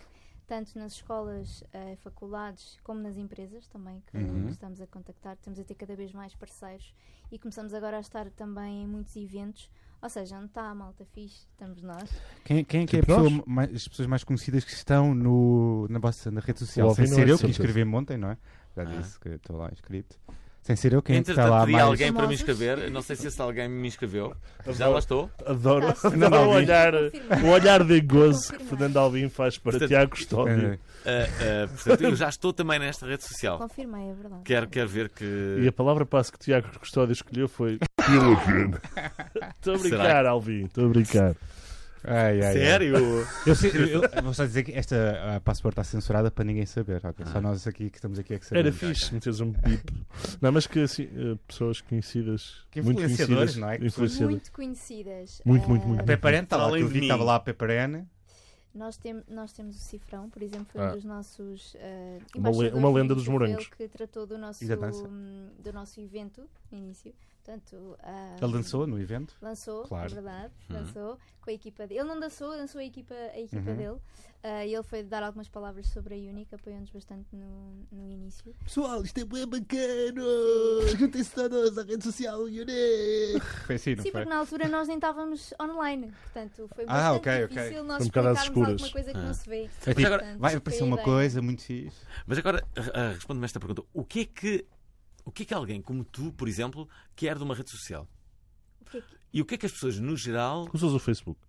tanto 0.48 0.78
nas 0.78 0.94
escolas, 0.94 1.64
ah, 1.74 1.96
faculdades, 1.98 2.78
como 2.84 3.00
nas 3.02 3.18
empresas 3.18 3.68
também, 3.68 4.02
que, 4.08 4.18
Uhum. 4.18 4.50
estamos 4.50 4.80
a 4.82 4.88
contactar. 4.88 5.34
Estamos 5.36 5.60
a 5.60 5.64
ter 5.64 5.76
cada 5.76 5.96
vez 5.96 6.12
mais 6.14 6.36
parceiros 6.36 6.94
e 7.32 7.40
começamos 7.40 7.74
agora 7.74 7.98
a 7.98 8.00
estar 8.02 8.30
também 8.32 8.84
em 8.84 8.88
muitos 8.88 9.16
eventos. 9.16 9.70
Ou 10.02 10.10
seja, 10.10 10.36
onde 10.38 10.48
está 10.48 10.64
a 10.70 10.76
malta 10.76 11.06
fixe, 11.06 11.48
estamos 11.52 11.82
nós. 11.82 12.10
Quem, 12.44 12.66
quem 12.66 12.84
é 12.84 12.86
que 12.86 12.98
é 12.98 13.00
a 13.00 13.02
Tipo 13.04 13.16
pessoa 13.16 13.30
nós? 13.30 13.46
mais- 13.46 13.74
as 13.74 13.88
pessoas 13.88 14.08
mais 14.08 14.24
conhecidas 14.26 14.66
que 14.66 14.72
estão 14.74 15.16
no, 15.16 15.88
na, 15.90 15.98
vossa, 15.98 16.30
na 16.30 16.42
rede 16.42 16.60
social? 16.60 16.94
Sem 16.94 17.08
ser 17.08 17.22
é 17.22 17.24
eu 17.24 17.36
que 17.36 17.42
certeza. 17.44 17.48
inscrevi-me 17.52 17.96
ontem, 17.96 18.18
não 18.18 18.30
é? 18.32 18.38
Já 18.76 18.82
Ah. 18.82 18.86
disse 18.86 19.18
que 19.20 19.30
estou 19.30 19.56
lá 19.56 19.70
inscrito. 19.72 20.20
Sem 20.64 20.76
ser 20.78 20.94
eu, 20.94 21.02
quem 21.02 21.18
é 21.18 21.20
está 21.20 21.34
Entretanto, 21.34 21.52
lá 21.54 21.60
pedi 21.62 21.72
mais. 21.74 21.84
alguém 21.86 22.14
para 22.14 22.26
me 22.28 22.34
inscrever. 22.34 22.90
Não 22.90 23.02
sei 23.02 23.18
se 23.18 23.28
esse 23.28 23.42
alguém 23.42 23.68
me 23.68 23.86
inscreveu. 23.86 24.34
Já 24.70 24.88
lá 24.88 24.98
estou. 25.00 25.30
Adoro, 25.46 25.88
adoro 25.88 26.36
o 26.36 26.50
olhar, 26.54 26.94
o 26.96 27.48
olhar 27.52 27.84
de 27.84 28.00
gozo 28.00 28.54
que. 28.54 28.64
Fernando 28.64 28.96
Alvim 28.96 29.28
faz 29.28 29.58
para 29.58 29.72
Portanto, 29.74 29.90
Tiago 29.90 30.12
Custódio. 30.12 30.80
Ah, 31.06 31.10
ah, 31.10 31.68
portanto, 31.68 32.02
eu 32.06 32.16
já 32.16 32.30
estou 32.30 32.54
também 32.54 32.80
nesta 32.80 33.06
rede 33.06 33.24
social. 33.26 33.58
Confirmei, 33.58 34.10
é 34.10 34.14
verdade. 34.14 34.42
Quero, 34.46 34.68
quero 34.68 34.88
ver 34.88 35.08
E 35.08 35.60
que. 35.60 35.68
a 35.68 35.72
palavra 35.74 36.06
passe 36.06 36.32
que 36.32 36.40
Tiago 36.40 36.68
Custódio 36.80 37.12
escolheu 37.12 37.50
foi 37.50 37.78
Pelican. 37.98 38.80
Estou 39.56 39.74
a 39.76 39.78
Será 39.80 39.98
brincar, 39.98 40.26
Alvim, 40.26 40.64
estou 40.66 40.86
a 40.86 40.90
brincar. 40.90 41.36
Ai, 42.04 42.42
ai, 42.42 42.46
ai. 42.48 42.54
Sério? 42.54 42.96
Eu, 43.46 43.56
sei- 43.56 43.72
eu- 43.72 44.04
eu 44.04 44.24
vou 44.24 44.34
só 44.34 44.46
dizer 44.46 44.64
que 44.64 44.72
esta 44.74 45.36
a 45.36 45.40
password 45.40 45.74
está 45.74 45.84
censurada 45.84 46.30
para 46.30 46.44
ninguém 46.44 46.66
saber. 46.66 47.02
ok? 47.06 47.26
Só 47.26 47.40
nós 47.42 47.66
aqui 47.68 47.90
que 47.90 47.98
estamos 47.98 48.20
aqui 48.20 48.34
é 48.34 48.40
que 48.40 48.46
Era 48.56 48.72
sabemos. 48.72 48.98
fixe 49.00 49.14
meteres 49.14 49.40
um 49.40 49.52
bip. 49.52 50.06
Não, 50.42 50.52
mas 50.52 50.68
que 50.68 50.80
assim, 50.82 51.04
eh, 51.16 51.38
pessoas 51.48 51.82
conhecidas, 51.82 52.66
Que 52.72 52.82
muito 52.82 52.98
conhecidas, 53.02 53.56
não 53.56 53.70
é? 53.70 53.78
Muito 53.80 54.52
conhecidas. 54.52 55.42
Muito, 55.46 55.68
muito, 55.70 55.84
Ah, 55.84 55.88
muito. 55.88 56.02
A 56.02 56.04
Pepperene 56.04 56.44
está 56.44 56.58
lá, 56.58 56.78
eu 56.80 56.88
vi 56.88 57.00
que 57.00 57.06
estava 57.06 57.24
lá 57.24 57.36
a 57.36 57.40
Pepperene. 57.40 58.08
Nós, 58.74 58.98
tem, 58.98 59.22
nós 59.30 59.54
temos 59.54 59.76
o 59.76 59.80
Cifrão, 59.80 60.28
por 60.32 60.42
exemplo, 60.42 60.66
foi 60.72 60.82
Ah. 60.82 60.90
um 60.90 60.94
dos 60.96 61.04
nossos 61.06 61.76
uh, 61.76 62.40
Uma 62.40 62.50
le- 62.50 62.72
uma 62.72 62.92
lenda 62.92 63.14
dos 63.14 63.28
morangos. 63.28 63.68
que 63.68 63.88
tratou 63.88 64.26
do 64.26 64.36
nosso, 64.36 64.66
hum, 65.08 65.48
do 65.64 65.72
nosso 65.72 66.02
evento 66.02 66.50
no 66.72 66.78
início. 66.80 67.14
Portanto, 67.44 67.98
ah, 68.02 68.38
Ele 68.42 68.54
dançou 68.54 68.88
no 68.88 68.98
evento. 69.00 69.36
Lançou, 69.42 69.84
Claro. 69.84 70.10
é 70.10 70.14
verdade, 70.14 70.54
Uhum. 70.70 70.76
lançou 70.78 71.18
com 71.42 71.50
a 71.50 71.54
equipa 71.54 71.86
dele. 71.86 72.00
Ele 72.00 72.08
não 72.08 72.18
dançou, 72.18 72.52
dançou 72.56 72.80
a 72.80 72.86
equipa, 72.86 73.14
a 73.14 73.38
equipa 73.40 73.70
Uhum. 73.70 73.76
dele. 73.76 73.98
Ah, 74.46 74.66
e 74.66 74.74
ele 74.74 74.84
foi 74.84 75.04
dar 75.04 75.24
algumas 75.24 75.48
palavras 75.50 75.88
sobre 75.88 76.16
a 76.16 76.18
Unique, 76.18 76.54
apoiando-nos 76.56 76.90
bastante 76.92 77.34
no, 77.34 77.86
no 77.92 78.10
início. 78.10 78.54
Pessoal, 78.64 79.02
isto 79.04 79.18
é 79.20 79.26
bem 79.26 79.46
bacana! 79.48 80.22
Juntem-se 80.98 81.32
todos 81.34 81.78
à 81.78 81.84
rede 81.84 82.04
social 82.04 82.42
Unique! 82.42 82.66
Foi 83.68 83.76
assim, 83.76 83.96
não 83.96 84.04
Sim, 84.04 84.12
foi? 84.12 84.22
porque 84.22 84.30
na 84.30 84.38
altura 84.40 84.68
nós 84.68 84.88
nem 84.88 84.98
estávamos 84.98 85.54
online. 85.62 86.12
Portanto, 86.24 86.70
foi 86.76 86.86
Ah, 86.88 87.14
bastante 87.14 87.18
ok, 87.18 87.44
ok. 87.46 87.58
difícil 87.58 87.84
nós 87.84 87.98
Foi 87.98 88.06
um 88.06 88.08
bocado 88.10 88.28
às 88.30 88.38
explicarmos 88.44 88.70
alguma 88.82 88.92
coisa 88.92 89.12
que 89.12 89.18
Ah. 89.18 89.24
não 89.24 89.34
se 89.34 89.50
vê. 89.50 89.70
É 89.86 89.94
tipo, 89.94 90.08
agora- 90.08 90.38
vai 90.38 90.56
aparecer 90.56 90.84
uma 90.84 90.94
ideia. 90.96 91.06
coisa 91.06 91.42
muito 91.42 91.62
fixe. 91.62 91.98
Mas 92.26 92.38
agora, 92.38 92.64
ah, 92.94 93.12
responde-me 93.14 93.46
esta 93.46 93.60
pergunta. 93.60 93.84
O 93.94 94.04
que 94.04 94.20
é 94.22 94.26
que. 94.26 94.66
O 95.26 95.32
que 95.32 95.44
é 95.44 95.46
que 95.46 95.54
alguém 95.54 95.82
como 95.82 96.04
tu, 96.04 96.32
por 96.34 96.48
exemplo, 96.48 96.88
quer 97.16 97.38
de 97.38 97.44
uma 97.44 97.56
rede 97.56 97.70
social? 97.70 98.08
O 98.82 98.86
que 98.86 98.98
é 98.98 99.02
que- 99.02 99.08
E 99.34 99.42
o 99.42 99.46
que 99.46 99.56
é 99.56 99.58
que 99.58 99.66
as 99.66 99.72
pessoas, 99.72 100.00
no 100.00 100.16
geral. 100.18 100.68
Usas 100.74 100.92
o 100.94 101.00
Facebook. 101.00 101.40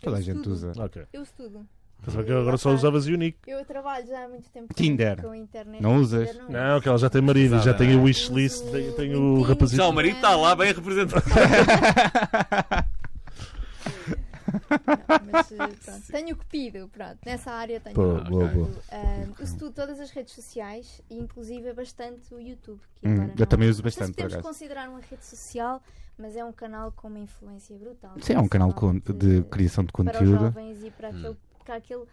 Toda 0.00 0.16
a 0.18 0.20
gente 0.20 0.48
usa. 0.48 0.72
Ok. 0.76 1.04
Eu 1.12 1.22
estudo. 1.22 1.66
Pensava 2.04 2.24
que 2.24 2.32
agora 2.32 2.56
só 2.56 2.72
usavas 2.74 3.06
Unique. 3.06 3.38
Eu 3.46 3.64
trabalho 3.64 4.04
já 4.08 4.24
há 4.24 4.28
muito 4.28 4.50
tempo 4.50 4.68
com- 4.68 4.74
Tinder. 4.74 5.22
com 5.22 5.30
a 5.30 5.36
internet. 5.36 5.80
Não 5.80 5.96
usas? 5.98 6.28
Tinder 6.30 6.50
Não, 6.50 6.80
que 6.80 6.88
ela 6.88 6.98
já 6.98 7.08
tem 7.08 7.22
marido, 7.22 7.60
já 7.60 7.72
tem 7.72 7.94
o 7.94 8.02
wishlist, 8.02 8.62
Uso 8.62 8.72
tem, 8.72 8.92
tem 8.92 9.14
o 9.14 9.40
rapazito. 9.42 9.80
Já 9.80 9.86
o 9.88 9.92
marido 9.92 10.16
está 10.16 10.34
lá 10.34 10.56
bem 10.56 10.72
representado. 10.72 11.22
Mas, 15.32 15.52
eh, 15.52 15.56
pronto, 15.84 16.06
tenho 16.12 16.36
cupido, 16.36 16.88
pronto, 16.88 17.18
nessa 17.24 17.50
área 17.52 17.80
tenho 17.80 17.94
Boa, 17.94 18.18
cupido. 18.18 18.30
boa, 18.36 18.48
boa. 18.48 18.82
Ah, 18.90 19.42
uso 19.42 19.58
tudo, 19.58 19.72
todas 19.74 20.00
as 20.00 20.10
redes 20.10 20.34
sociais 20.34 21.00
e 21.10 21.18
inclusive 21.18 21.72
bastante 21.72 22.34
o 22.34 22.40
YouTube. 22.40 22.80
Que 23.00 23.08
Hum, 23.08 23.12
agora 23.12 23.32
eu 23.32 23.36
não- 23.38 23.46
também 23.46 23.68
uso 23.68 23.82
não 23.82 23.90
sei 23.90 23.92
se 23.92 23.98
bastante, 24.12 24.22
podemos 24.22 24.46
considerar 24.46 24.88
uma 24.88 25.00
rede 25.00 25.24
social, 25.24 25.82
mas 26.18 26.36
é 26.36 26.44
um 26.44 26.52
canal 26.52 26.92
com 26.92 27.08
uma 27.08 27.18
influência 27.18 27.76
brutal. 27.76 28.14
Sim, 28.20 28.34
é 28.34 28.38
um 28.40 28.48
canal 28.48 28.72
con- 28.72 28.98
de 28.98 29.42
criação 29.50 29.84
de 29.84 29.92
para 29.92 30.02
os 30.10 30.12
conteúdo. 30.12 30.38
jovens 30.44 30.82
e 30.84 30.90
para 30.90 31.08
aquele, 31.08 31.36
para 31.64 31.74
aquele 31.76 32.04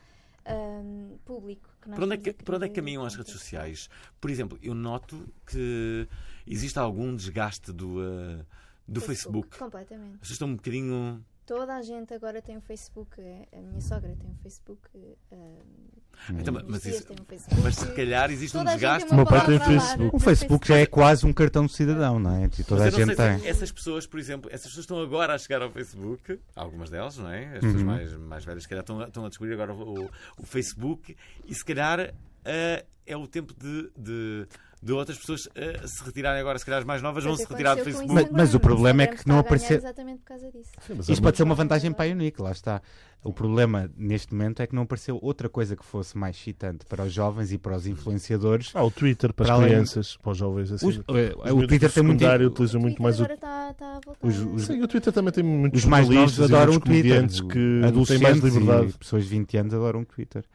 ahm, 0.45 1.17
público 1.25 1.69
que 1.81 1.89
nós 1.89 1.95
Para 1.95 2.05
onde, 2.05 2.13
é 2.13 2.17
estamos 2.17 2.37
que, 2.37 2.43
para 2.43 2.55
onde 2.55 2.65
é 2.65 2.69
que 2.69 2.75
caminham 2.75 3.03
as 3.05 3.15
redes 3.15 3.31
sociais? 3.33 3.89
Por 4.19 4.29
exemplo, 4.29 4.57
eu 4.61 4.73
noto 4.73 5.27
que 5.45 6.07
existe 6.47 6.79
algum 6.79 7.15
desgaste 7.15 7.71
do, 7.71 7.97
ah, 8.01 8.45
do 8.87 8.99
Facebook. 9.01 9.57
Completamente. 9.59 10.17
Vocês 10.17 10.31
estão 10.31 10.47
um 10.47 10.55
bocadinho. 10.55 11.23
Toda 11.49 11.73
a 11.77 11.81
gente 11.81 12.13
agora 12.13 12.43
tem 12.43 12.55
um 12.57 12.61
Facebook. 12.61 13.19
é- 13.19 13.47
A 13.57 13.59
minha 13.59 13.81
sogra 13.81 14.15
tem 14.15 14.29
um 14.29 14.35
Facebook. 14.43 14.87
ahm, 15.31 16.37
Então, 16.39 16.55
as 16.55 16.63
mas, 16.65 16.85
isso- 16.85 17.11
um 17.11 17.25
Facebook. 17.25 17.61
mas 17.63 17.75
se 17.75 17.91
calhar 17.93 18.29
existe 18.29 18.55
um 18.55 18.59
Toda 18.59 18.69
a 18.69 18.73
gente 18.73 18.81
desgaste. 18.81 19.05
uma 19.09 19.13
O 19.13 19.15
meu 19.17 19.25
pai 19.25 19.45
tem 19.47 19.59
Facebook. 19.59 20.03
no 20.03 20.15
O 20.15 20.19
Facebook 20.19 20.67
já 20.67 20.77
é 20.77 20.85
quase 20.85 21.25
um 21.25 21.33
cartão 21.33 21.65
de 21.65 21.71
cidadão, 21.73 22.19
não 22.19 22.35
é? 22.35 22.45
E 22.45 22.63
toda 22.63 22.81
a 22.83 22.85
Mas 22.85 22.93
não 22.99 23.05
gente 23.07 23.15
tem. 23.17 23.47
essas 23.47 23.71
pessoas, 23.71 24.05
por 24.05 24.19
exemplo, 24.19 24.47
essas 24.51 24.67
pessoas 24.67 24.83
estão 24.83 25.01
agora 25.01 25.33
a 25.33 25.39
chegar 25.39 25.63
ao 25.63 25.71
Facebook, 25.71 26.39
algumas 26.55 26.91
delas, 26.91 27.17
não 27.17 27.29
é? 27.31 27.45
As 27.47 27.53
pessoas 27.61 27.81
Uhum. 27.81 27.83
mais, 27.87 28.13
mais 28.13 28.45
velhas, 28.45 28.61
se 28.63 28.69
calhar, 28.69 28.83
estão, 28.83 28.99
a- 29.01 29.07
estão 29.07 29.25
a 29.25 29.29
descobrir 29.29 29.53
agora 29.53 29.73
o, 29.73 30.03
o- 30.05 30.09
o 30.37 30.45
Facebook 30.45 31.17
e 31.47 31.55
se 31.55 31.65
calhar 31.65 32.13
ah, 32.45 32.85
é 33.07 33.17
o 33.17 33.27
tempo 33.27 33.53
de, 33.53 33.91
de, 33.97 34.47
de 34.81 34.93
outras 34.93 35.17
pessoas 35.17 35.47
ah, 35.55 35.87
se 35.87 36.03
retirarem 36.03 36.39
agora, 36.39 36.57
se 36.57 36.65
calhar 36.65 36.79
as 36.79 36.85
mais 36.85 37.01
novas 37.01 37.23
vão 37.23 37.35
se 37.35 37.45
retirar 37.45 37.75
do 37.75 37.83
Facebook. 37.83 38.13
Mas- 38.13 38.29
mas 38.31 38.53
o 38.55 38.59
problema 38.59 39.03
é 39.03 39.07
que 39.07 39.27
não 39.27 39.39
apareceu- 39.39 39.77
Exatamente 39.77 40.19
por 40.19 40.25
causa 40.27 40.49
disso. 40.51 40.71
Sim, 40.87 40.99
Isto 41.11 41.21
pode 41.21 41.35
ser 41.37 41.43
uma 41.43 41.55
vantagem 41.55 41.91
para 41.91 42.09
a 42.09 42.13
Unique, 42.13 42.41
lá 42.41 42.51
está. 42.51 42.81
O 43.21 43.33
problema 43.33 43.91
neste 43.97 44.33
momento 44.33 44.61
é 44.61 44.67
que 44.67 44.73
não 44.73 44.83
apareceu 44.83 45.19
outra 45.21 45.49
coisa 45.49 45.75
que 45.75 45.83
fosse 45.83 46.17
mais 46.17 46.37
excitante 46.37 46.85
para 46.85 47.03
os 47.03 47.11
jovens 47.11 47.51
e 47.51 47.57
para 47.57 47.75
os 47.75 47.85
influenciadores. 47.85 48.71
Ah, 48.73 48.81
o 48.81 48.89
Twitter 48.89 49.33
para, 49.33 49.45
Para 49.47 49.53
as 49.55 49.59
além- 49.59 49.71
crianças, 49.73 50.15
para 50.15 50.31
os 50.31 50.37
jovens 50.37 50.71
assim. 50.71 50.87
Os- 50.87 50.97
Os 50.99 51.03
eh, 51.09 51.51
o 51.51 51.67
Twitter 51.67 51.91
tem 51.91 52.03
muito. 52.03 52.23
O 52.23 52.29
muito 52.29 52.53
Twitter 52.53 53.01
mais 53.01 53.19
o 53.19 53.23
a 53.25 53.27
voltar. 53.27 54.17
os- 54.23 54.39
os- 54.39 54.65
Sim, 54.67 54.81
o 54.81 54.87
Twitter 54.87 55.11
também 55.11 55.33
tem 55.33 55.43
muitos 55.43 55.81
Os 55.83 55.85
mais 55.85 56.07
novos 56.07 56.39
adoram 56.41 56.73
o 56.75 56.79
Twitter. 56.79 57.27
que 57.27 57.43
têm 57.49 57.79
mais 57.81 57.85
Adolescentes 57.91 58.43
liberdade. 58.55 58.89
e 58.91 58.93
pessoas 58.97 59.23
de 59.25 59.29
20 59.29 59.57
anos 59.57 59.73
adoram 59.73 59.99
o 59.99 60.05
Twitter. 60.05 60.45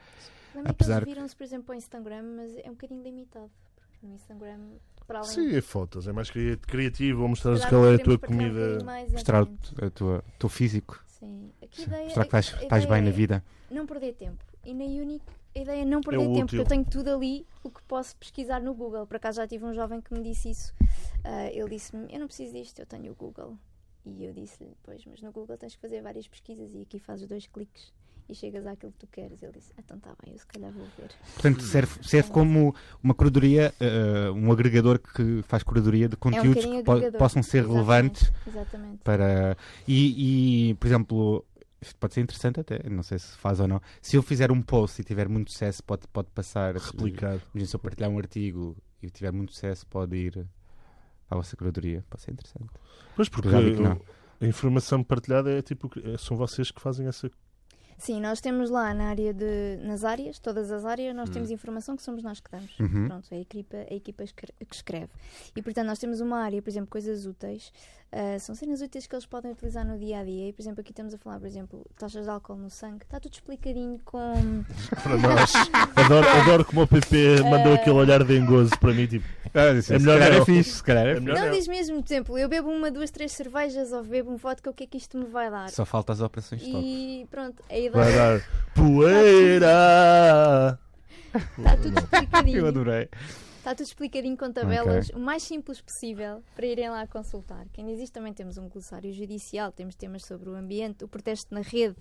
Apesar 0.65 1.05
que 1.05 1.13
viram-se, 1.13 1.37
por 1.37 1.45
exemplo, 1.45 1.65
para 1.67 1.75
o 1.75 1.77
Instagram, 1.77 2.23
mas 2.37 2.57
é 2.57 2.69
um 2.71 2.73
bocadinho 2.73 3.03
limitado. 3.03 3.51
No 4.05 4.15
Instagram, 4.15 4.59
para 5.07 5.21
além 5.21 5.31
Sim, 5.31 5.57
é 5.57 5.61
fotos, 5.61 6.07
é 6.07 6.13
mais 6.13 6.31
cri- 6.31 6.57
criativo, 6.59 7.23
ou 7.23 7.29
mostrar 7.29 7.57
se 7.57 7.63
calhar 7.63 7.71
qual 7.81 7.87
é 7.93 7.95
a 7.95 7.99
tua 7.99 8.15
um 8.15 8.19
comida. 8.19 8.79
Mostrar 9.11 9.43
o 9.43 9.91
tua- 9.91 10.19
o 10.19 10.39
teu 10.39 10.49
físico. 10.49 11.03
Sim. 11.07 11.51
Aqui 11.63 11.83
a 11.83 11.87
ideia, 11.87 12.05
Mostrar 12.05 12.23
que 12.25 12.37
estás, 12.37 12.63
estás 12.63 12.85
bem 12.87 13.01
na 13.03 13.09
é 13.09 13.13
vida. 13.13 13.45
Não 13.71 13.87
perder 13.87 14.13
tempo. 14.15 14.45
E 14.65 14.75
na 14.75 14.85
Unique, 14.85 15.25
a 15.57 15.59
ideia 15.59 15.83
é 15.83 15.85
não 15.85 16.01
perder 16.03 16.19
tempo, 16.21 16.33
útil. 16.33 16.47
porque 16.47 16.61
eu 16.61 16.65
tenho 16.67 16.85
tudo 16.85 17.09
ali 17.15 17.47
o 17.63 17.71
que 17.71 17.83
posso 17.85 18.15
pesquisar 18.17 18.61
no 18.61 18.75
Google. 18.75 19.07
Por 19.07 19.17
acaso 19.17 19.37
já 19.37 19.47
tive 19.49 19.65
um 19.65 19.73
jovem 19.75 20.01
que 20.01 20.13
me 20.13 20.23
disse 20.23 20.51
isso. 20.51 20.75
Ah, 21.25 21.47
ele 21.51 21.71
disse-me: 21.71 22.13
Eu 22.13 22.21
não 22.21 22.27
preciso 22.27 22.53
disto, 22.53 22.79
eu 22.79 22.87
tenho 22.87 23.11
o 23.11 23.15
Google. 23.15 23.57
E 24.05 24.25
eu 24.25 24.33
disse-lhe: 24.35 24.77
Pois, 24.83 25.03
mas 25.07 25.23
no 25.23 25.33
Google 25.33 25.57
tens 25.57 25.75
que 25.75 25.81
fazer 25.81 26.03
várias 26.03 26.29
pesquisas 26.29 26.75
e 26.75 26.83
aqui 26.83 26.99
fazes 26.99 27.27
dois 27.27 27.47
cliques 27.47 27.91
e 28.29 28.35
chegas 28.35 28.67
àquilo 28.67 28.93
que 28.93 28.99
tu 28.99 29.07
queres. 29.09 29.43
Ele 29.43 29.53
disse: 29.53 29.73
Então 29.79 29.97
está 29.97 30.15
bem, 30.23 30.33
eu 30.33 30.39
se 30.39 30.47
calhar 30.47 30.71
vou 30.73 30.87
ver. 30.99 31.11
Portanto, 31.35 31.63
serve, 31.63 32.03
serve 32.03 32.31
como 32.31 32.75
uma 33.03 33.15
curadoria, 33.15 33.75
eh, 33.81 34.31
um 34.31 34.51
agregador 34.51 34.99
que 34.99 35.43
faz 35.43 35.63
curadoria 35.63 36.09
de 36.09 36.17
conteúdos 36.17 36.65
é 36.65 36.69
um 36.69 36.77
que 36.79 36.83
po- 36.85 37.19
possam 37.19 37.43
ser 37.43 37.59
Exatamente, 37.59 37.75
relevantes 37.75 38.33
Exatamente. 38.47 38.99
para. 39.05 39.57
E, 39.87 40.71
e, 40.71 40.75
por 40.75 40.87
exemplo, 40.87 41.45
isto 41.83 41.97
pode 41.97 42.15
ser 42.15 42.23
interessante 42.23 42.61
até, 42.61 42.89
não 42.89 43.03
sei 43.03 43.19
se 43.19 43.37
faz 43.37 43.61
ou 43.61 43.69
não. 43.69 43.81
Se 44.01 44.17
eu 44.17 44.23
fizer 44.23 44.51
um 44.51 44.63
post 44.63 45.01
e 45.01 45.05
tiver 45.05 45.29
muito 45.29 45.53
sucesso, 45.53 45.85
pode, 45.85 46.09
pode 46.09 46.29
passar. 46.31 46.75
Replicar. 46.77 47.39
Imagina, 47.53 47.67
se 47.67 47.77
eu 47.77 47.81
partilhar 47.81 48.11
um 48.11 48.19
artigo 48.19 48.77
e 49.03 49.11
tiver 49.11 49.33
muito 49.33 49.53
sucesso, 49.53 49.87
pode 49.87 50.17
ir 50.17 50.47
a 51.29 51.37
vossa 51.37 51.55
curadoria. 51.57 52.03
Pode 52.09 52.23
ser 52.23 52.33
interessante. 52.33 52.71
Pois, 53.15 53.29
porque 53.29 53.51
Já 53.51 53.61
vi 53.61 53.75
que 53.75 53.83
não. 53.83 54.01
a 54.41 54.47
informação 54.47 55.05
partilhada 55.05 55.51
é 55.51 55.61
tipo. 55.61 55.91
São 56.19 56.37
vocês 56.39 56.71
que 56.71 56.81
fazem 56.81 57.07
essa. 57.07 57.31
Sim, 57.97 58.21
nós 58.21 58.41
temos 58.41 58.71
lá 58.71 58.93
na 58.93 59.09
área 59.09 59.33
de. 59.33 59.79
nas 59.83 60.05
áreas, 60.05 60.39
todas 60.39 60.71
as 60.71 60.85
áreas, 60.85 61.15
nós 61.15 61.31
temos 61.31 61.51
informação 61.51 61.97
que 61.97 62.03
somos 62.03 62.23
nós 62.23 62.41
que 62.41 62.51
damos. 62.51 62.79
Uhum. 62.79 63.09
Pronto, 63.09 63.29
é 63.31 63.37
a 63.37 63.41
equipa, 63.41 63.77
a 63.77 63.95
equipa 63.95 64.25
que 64.25 64.75
escreve. 64.75 65.11
E 65.55 65.63
portanto, 65.63 65.87
nós 65.87 65.99
temos 65.99 66.21
uma 66.21 66.39
área, 66.39 66.61
por 66.61 66.71
exemplo, 66.71 66.91
coisas 66.91 67.27
úteis. 67.27 67.73
Ah, 68.15 68.39
são 68.39 68.55
cenas 68.55 68.81
úteis 68.81 69.07
que 69.07 69.15
eles 69.15 69.27
podem 69.27 69.51
utilizar 69.53 69.85
no 69.85 69.99
dia 69.99 70.21
a 70.21 70.25
dia. 70.25 70.49
E, 70.49 70.53
por 70.53 70.63
exemplo, 70.63 70.81
aqui 70.81 70.93
estamos 70.93 71.13
a 71.13 71.19
falar, 71.19 71.39
por 71.41 71.47
exemplo, 71.47 71.85
taxas 71.99 72.25
de 72.25 72.31
álcool 72.31 72.57
no 72.57 72.71
sangue. 72.71 73.03
Está 73.03 73.19
tudo 73.19 73.33
explicadinho 73.35 73.99
com. 74.05 74.65
Para 75.03 75.17
nós. 75.17 75.53
adoro, 75.97 76.29
adoro 76.29 76.65
como 76.65 76.83
o 76.83 76.87
PP 76.87 77.43
mandou 77.43 77.73
Eh. 77.73 77.77
aquele 77.77 77.97
olhar 77.97 78.23
de 78.25 78.37
engozo 78.39 78.79
para 78.79 78.93
mim. 78.93 79.07
Tipo, 79.07 79.27
É 79.55 79.73
melhor 79.73 79.83
se 79.83 80.05
calhar 80.21 80.33
é 80.33 80.45
fixe, 80.45 80.71
se 80.71 80.83
calhar 80.83 81.07
é 81.07 81.21
melhor 81.21 81.39
Não 81.39 81.47
não. 81.47 81.53
diz 81.53 81.67
mesmo, 81.69 82.03
por 82.03 82.07
exemplo, 82.13 82.39
eu 82.39 82.49
bebo 82.49 82.69
uma, 82.71 82.91
duas, 82.91 83.11
três 83.11 83.33
cervejas 83.33 83.93
ou 83.93 84.03
bebo 84.05 84.31
um 84.33 84.37
vodka, 84.37 84.71
o 84.71 84.75
que 84.75 84.85
é 84.85 84.87
que 84.87 84.97
isto 84.99 85.19
me 85.19 85.27
vai 85.27 85.51
dar? 85.51 85.71
Só 85.71 85.85
falta 85.85 86.13
as 86.13 86.21
operações 86.21 86.61
de. 86.63 86.71
E 86.71 87.27
pronto, 87.31 87.63
a 87.65 87.69
Vai 87.73 87.87
ideia 87.87 88.17
dar 88.17 88.41
poeira. 88.75 90.79
está 91.59 91.77
tudo 91.77 91.99
explicadinho. 91.99 92.59
Eu 92.59 92.67
adorei. 92.69 93.09
Está 93.65 93.75
tudo 93.75 93.87
explicadinho 93.87 94.37
com 94.37 94.53
tabelas, 94.53 95.09
o 95.09 95.19
mais 95.19 95.43
simples 95.43 95.81
possível 95.81 96.45
para 96.55 96.67
irem 96.67 96.91
lá 96.91 97.07
consultar. 97.07 97.67
Quem 97.73 97.91
isto 97.95 98.13
também 98.13 98.35
temos 98.35 98.59
um 98.59 98.69
glossário 98.69 99.11
judicial, 99.11 99.73
temos 99.73 99.95
temas 99.95 100.27
sobre 100.27 100.51
o 100.51 100.55
ambiente, 100.55 101.03
o 101.03 101.09
protesto 101.09 101.55
na 101.55 101.63
rede, 101.63 101.97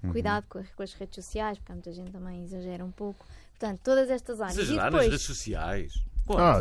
Uhum. 0.00 0.12
cuidado 0.12 0.46
com, 0.48 0.62
com 0.62 0.80
as 0.84 0.92
redes 0.92 1.16
sociais, 1.16 1.58
porque 1.58 1.72
há 1.72 1.74
muita 1.74 1.90
gente 1.92 2.12
também 2.12 2.44
exagera 2.44 2.84
um 2.84 2.92
pouco. 2.92 3.26
Portanto, 3.50 3.80
todas 3.82 4.08
estas 4.08 4.40
áreas. 4.40 4.56
Exagerar 4.58 4.76
e 4.78 4.84
nas 4.84 4.92
depois, 4.92 5.10
redes 5.10 5.26
sociais. 5.26 5.92
Quando? 6.24 6.40
Ah, 6.40 6.60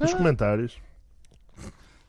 nos 0.00 0.14
comentários. 0.14 0.80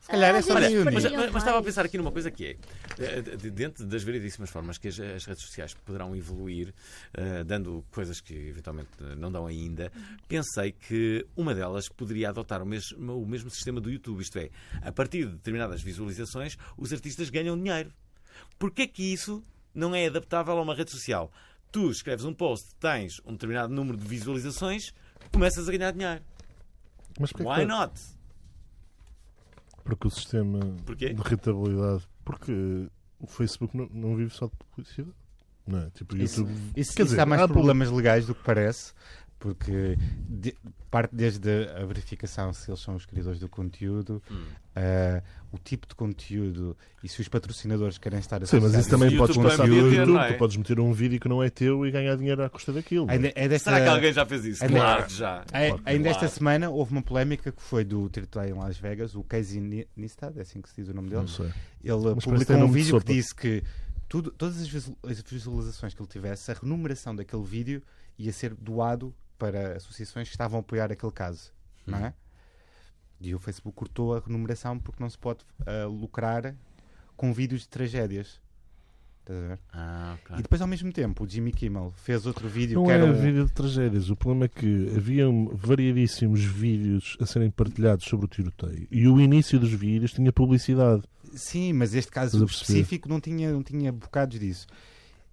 Se 0.04 0.10
calhar 0.10 0.34
é 0.34 0.38
às 0.38 0.44
só 0.44 0.52
Mas, 0.52 0.70
mas- 0.92 1.04
mas 1.32 1.42
estava 1.42 1.58
a 1.58 1.62
pensar 1.62 1.82
aqui 1.86 1.96
numa 1.96 2.12
coisa 2.12 2.30
que 2.30 2.44
é, 2.44 2.56
eh, 3.02 3.22
de- 3.22 3.50
dentro 3.50 3.86
das 3.86 4.02
variedíssimas 4.04 4.50
formas 4.50 4.76
que 4.76 4.88
as, 4.88 5.00
as 5.00 5.24
redes 5.24 5.42
sociais 5.42 5.72
poderão 5.72 6.14
evoluir, 6.14 6.74
eh, 7.14 7.42
dando 7.42 7.82
coisas 7.90 8.20
que 8.20 8.34
eventualmente 8.34 8.90
não 9.16 9.32
dão 9.32 9.46
ainda, 9.46 9.90
pensei 10.28 10.72
que 10.72 11.26
uma 11.34 11.54
delas 11.54 11.88
poderia 11.88 12.28
adotar 12.28 12.62
o 12.62 12.66
mesmo, 12.66 13.18
o 13.22 13.26
mesmo 13.26 13.48
sistema 13.48 13.80
do 13.80 13.90
YouTube, 13.90 14.20
isto 14.20 14.38
é, 14.38 14.50
a 14.82 14.92
partir 14.92 15.24
de 15.24 15.32
determinadas 15.36 15.80
visualizações, 15.80 16.58
os 16.76 16.92
artistas 16.92 17.30
ganham 17.30 17.56
dinheiro. 17.56 17.90
Porquê 18.58 18.82
é 18.82 18.86
que 18.86 19.02
isso 19.10 19.42
não 19.74 19.94
é 19.94 20.06
adaptável 20.06 20.58
a 20.58 20.60
uma 20.60 20.74
rede 20.74 20.90
social? 20.90 21.32
Tu 21.72 21.90
escreves 21.90 22.26
um 22.26 22.34
post, 22.34 22.74
tens 22.78 23.22
um 23.24 23.32
determinado 23.32 23.72
número 23.72 23.96
de 23.96 24.06
visualizações, 24.06 24.92
começas 25.32 25.66
a 25.66 25.72
ganhar 25.72 25.92
dinheiro. 25.92 26.20
Mas 27.18 27.32
que- 27.32 27.42
Why 27.42 27.64
not? 27.64 27.98
Porque 29.84 30.06
o 30.06 30.10
sistema 30.10 30.58
Porquê? 30.84 31.12
de 31.12 31.22
rentabilidade. 31.22 32.02
Porque 32.24 32.88
o 33.20 33.26
Facebook 33.26 33.76
não, 33.76 33.86
não 33.92 34.16
vive 34.16 34.34
só 34.34 34.46
de 34.46 34.52
publicidade. 34.56 35.14
Não 35.66 35.78
é? 35.78 35.90
Tipo, 35.90 36.16
Isso, 36.16 36.40
YouTube. 36.40 36.54
isso, 36.54 36.72
Quer 36.74 36.80
isso 36.80 37.04
dizer, 37.04 37.16
dá 37.16 37.26
mais 37.26 37.40
há 37.40 37.48
problemas 37.48 37.90
legais 37.90 38.26
do 38.26 38.34
que 38.34 38.42
parece, 38.42 38.92
porque 39.44 39.98
de- 40.26 40.56
parte 40.90 41.14
desde 41.14 41.50
a 41.76 41.84
verificação 41.84 42.50
se 42.54 42.70
eles 42.70 42.80
são 42.80 42.94
os 42.94 43.04
criadores 43.04 43.38
do 43.38 43.46
conteúdo, 43.48 44.22
Hum. 44.30 44.44
eh, 44.74 45.22
o 45.52 45.58
tipo 45.58 45.86
de 45.86 45.94
conteúdo 45.94 46.74
e 47.02 47.08
se 47.08 47.20
os 47.20 47.28
patrocinadores 47.28 47.98
querem 47.98 48.18
estar 48.20 48.44
Sim, 48.46 48.60
mas 48.60 48.72
isso 48.74 48.88
também 48.88 49.08
o 49.14 49.18
podes 49.18 49.36
YouTube 49.36 49.44
começar 49.56 49.62
também 49.64 49.78
no 49.78 49.84
podia 49.84 49.90
ter, 49.90 50.00
YouTube. 50.00 50.14
não 50.16 50.22
é? 50.24 50.32
Tu 50.32 50.38
podes 50.38 50.56
meter 50.56 50.80
um 50.80 50.92
vídeo 50.94 51.20
que 51.20 51.28
não 51.28 51.42
é 51.42 51.50
teu 51.50 51.84
e 51.86 51.90
ganhar 51.90 52.16
dinheiro 52.16 52.42
à 52.42 52.48
custa 52.48 52.72
daquilo. 52.72 53.10
Ainda, 53.10 53.30
é 53.34 53.46
desta, 53.48 53.70
Será 53.70 53.84
que 53.84 53.90
alguém 53.90 54.12
já 54.14 54.24
fez 54.24 54.44
isso? 54.46 54.64
Ainda- 54.64 54.76
Claro 54.78 55.10
já. 55.10 55.44
É, 55.52 55.68
Claro 55.68 55.82
ainda 55.84 56.08
claro. 56.10 56.24
esta 56.24 56.28
semana 56.38 56.70
houve 56.70 56.92
uma 56.92 57.02
polémica 57.02 57.52
que 57.52 57.60
foi 57.62 57.84
do 57.84 58.08
tirotei 58.08 58.50
em 58.50 58.54
Las 58.54 58.78
Vegas, 58.78 59.14
o 59.14 59.22
Casey 59.22 59.86
Neistat, 59.96 60.38
é 60.38 60.42
assim 60.42 60.62
que 60.62 60.70
se 60.70 60.76
diz 60.80 60.88
o 60.88 60.94
nome 60.94 61.10
dele. 61.10 61.20
Não 61.22 61.28
sei. 61.28 61.46
Ele 61.82 62.02
parece 62.02 62.20
publicou 62.24 62.56
um 62.56 62.70
vídeo 62.72 62.98
que 63.00 63.12
disse 63.12 63.34
que 63.34 63.62
tudo, 64.08 64.30
todas 64.30 64.58
as 64.60 64.68
visualizações 65.28 65.92
que 65.92 66.00
ele 66.00 66.08
tivesse, 66.08 66.50
a 66.50 66.54
remuneração 66.54 67.14
daquele 67.14 67.42
vídeo 67.42 67.82
ia 68.16 68.32
ser 68.32 68.54
doado 68.54 69.12
para 69.38 69.76
associações 69.76 70.28
que 70.28 70.34
estavam 70.34 70.58
a 70.58 70.60
apoiar 70.60 70.90
aquele 70.92 71.12
caso, 71.12 71.52
não 71.86 71.98
é? 71.98 72.14
E 73.20 73.34
o 73.34 73.38
Facebook 73.38 73.76
cortou 73.76 74.14
a 74.14 74.20
remuneração 74.20 74.78
porque 74.78 75.02
não 75.02 75.08
se 75.08 75.18
pode 75.18 75.40
ah, 75.66 75.86
lucrar 75.86 76.54
com 77.16 77.32
vídeos 77.32 77.62
de 77.62 77.68
tragédias. 77.68 78.40
Estás 79.20 79.38
a 79.38 79.48
ver? 79.48 79.58
Ah, 79.72 80.16
ok. 80.22 80.36
E 80.38 80.42
depois, 80.42 80.60
ao 80.60 80.68
mesmo 80.68 80.92
tempo, 80.92 81.24
o 81.24 81.28
Jimmy 81.28 81.50
Kimmel 81.50 81.90
fez 81.96 82.26
outro 82.26 82.46
vídeo 82.48 82.74
Não 82.74 82.84
que 82.84 82.90
é 82.90 82.94
era 82.96 83.06
um- 83.06 83.14
vídeo 83.14 83.46
de 83.46 83.52
tragédias. 83.52 84.10
O 84.10 84.16
problema 84.16 84.44
é 84.44 84.48
que 84.48 84.92
haviam 84.94 85.48
variadíssimos 85.54 86.44
vídeos 86.44 87.16
a 87.20 87.24
serem 87.24 87.50
partilhados 87.50 88.04
sobre 88.04 88.26
o 88.26 88.28
tiroteio. 88.28 88.86
E 88.90 89.08
o 89.08 89.18
início 89.18 89.58
dos 89.58 89.72
vídeos 89.72 90.12
tinha 90.12 90.30
publicidade. 90.30 91.04
Sim, 91.34 91.72
mas 91.72 91.94
este 91.94 92.12
caso 92.12 92.44
específico 92.44 93.08
não 93.08 93.18
tinha, 93.20 93.50
não 93.50 93.62
tinha 93.62 93.90
bocados 93.90 94.38
disso. 94.38 94.66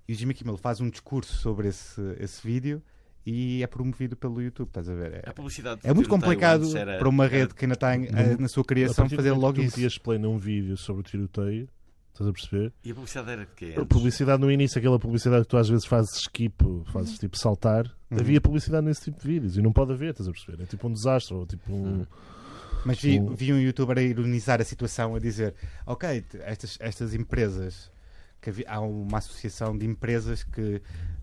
E 0.07 0.13
o 0.13 0.15
Jimmy 0.15 0.33
Kimmel 0.33 0.55
faz 0.57 0.79
um 0.79 0.89
discurso 0.89 1.35
sobre 1.37 1.67
esse, 1.67 1.99
esse 2.19 2.41
vídeo 2.45 2.81
e 3.25 3.61
é 3.63 3.67
promovido 3.67 4.15
pelo 4.15 4.41
YouTube, 4.41 4.67
estás 4.67 4.89
a 4.89 4.93
ver? 4.95 5.13
É, 5.13 5.23
A 5.29 5.33
publicidade 5.33 5.81
é 5.83 5.93
muito 5.93 6.09
complicado 6.09 6.75
era- 6.77 6.97
para 6.97 7.09
uma 7.09 7.25
era- 7.25 7.33
rede 7.33 7.53
que 7.53 7.65
ainda 7.65 7.73
está 7.75 7.95
em- 7.95 8.07
na 8.39 8.47
sua 8.47 8.63
criação 8.63 9.07
fazer 9.09 9.31
logo 9.31 9.53
tu 9.53 9.61
isso. 9.61 9.77
metias 9.77 9.97
play 9.97 10.17
num 10.17 10.37
vídeo 10.37 10.75
sobre 10.77 11.01
o 11.01 11.03
tiroteio, 11.03 11.67
estás 12.11 12.27
a 12.29 12.33
perceber? 12.33 12.73
E 12.83 12.91
a 12.91 12.95
publicidade 12.95 13.29
era 13.31 13.45
de 13.45 13.51
quê? 13.55 13.75
A 13.79 13.85
publicidade 13.85 14.41
no 14.41 14.51
início, 14.51 14.79
aquela 14.79 14.97
publicidade 14.99 15.43
que 15.43 15.49
tu 15.49 15.57
às 15.57 15.69
vezes 15.69 15.85
fazes 15.85 16.11
skip, 16.17 16.55
fazes 16.91 17.17
tipo 17.19 17.37
saltar, 17.37 17.85
Uhum. 18.09 18.19
havia 18.19 18.41
publicidade 18.41 18.85
nesse 18.85 19.01
tipo 19.05 19.21
de 19.21 19.27
vídeos 19.27 19.55
e 19.57 19.61
não 19.61 19.71
pode 19.71 19.91
haver, 19.93 20.11
estás 20.11 20.27
a 20.27 20.31
perceber? 20.31 20.63
É 20.63 20.65
tipo 20.65 20.87
um 20.87 20.91
desastre 20.91 21.33
ou 21.35 21.45
tipo 21.45 21.71
um. 21.71 22.01
Hum. 22.01 22.05
Mas 22.83 22.99
vi, 22.99 23.19
Um- 23.19 23.35
vi 23.35 23.53
um 23.53 23.59
youtuber 23.59 23.95
a 23.99 24.01
ironizar 24.01 24.59
a 24.59 24.63
situação, 24.63 25.13
a 25.13 25.19
dizer: 25.19 25.53
Ok, 25.85 26.25
estas, 26.39 26.77
estas 26.81 27.13
empresas, 27.13 27.91
que 28.41 28.49
havia- 28.49 28.65
há 28.67 28.79
uma 28.79 29.19
associação 29.19 29.77
de 29.77 29.85
empresas 29.85 30.43
que 30.43 30.81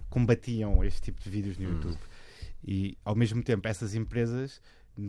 combatiam 0.09 0.83
este 0.85 1.01
tipo 1.03 1.21
de 1.23 1.31
vídeos 1.31 1.59
no 1.59 1.68
Hum. 1.68 1.73
YouTube. 1.73 1.99
E 2.66 2.99
ao 3.05 3.14
mesmo 3.14 3.42
tempo, 3.42 3.66
essas 3.68 3.94
empresas, 3.94 4.61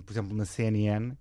por 0.06 0.12
exemplo, 0.12 0.36
na 0.36 0.46
CNN, 0.46 1.14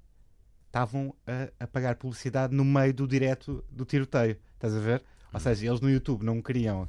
estavam 0.66 1.14
a, 1.26 1.64
a 1.64 1.66
pagar 1.66 1.94
publicidade 1.96 2.54
no 2.54 2.64
meio 2.64 2.92
do 2.92 3.06
direto 3.08 3.64
do 3.70 3.84
tiroteio. 3.84 4.36
Estás 4.54 4.74
a 4.74 4.78
ver? 4.80 5.02
Ou 5.32 5.40
seja, 5.40 5.66
eles 5.66 5.80
no 5.80 5.90
YouTube 5.90 6.24
não 6.24 6.40
queriam. 6.42 6.86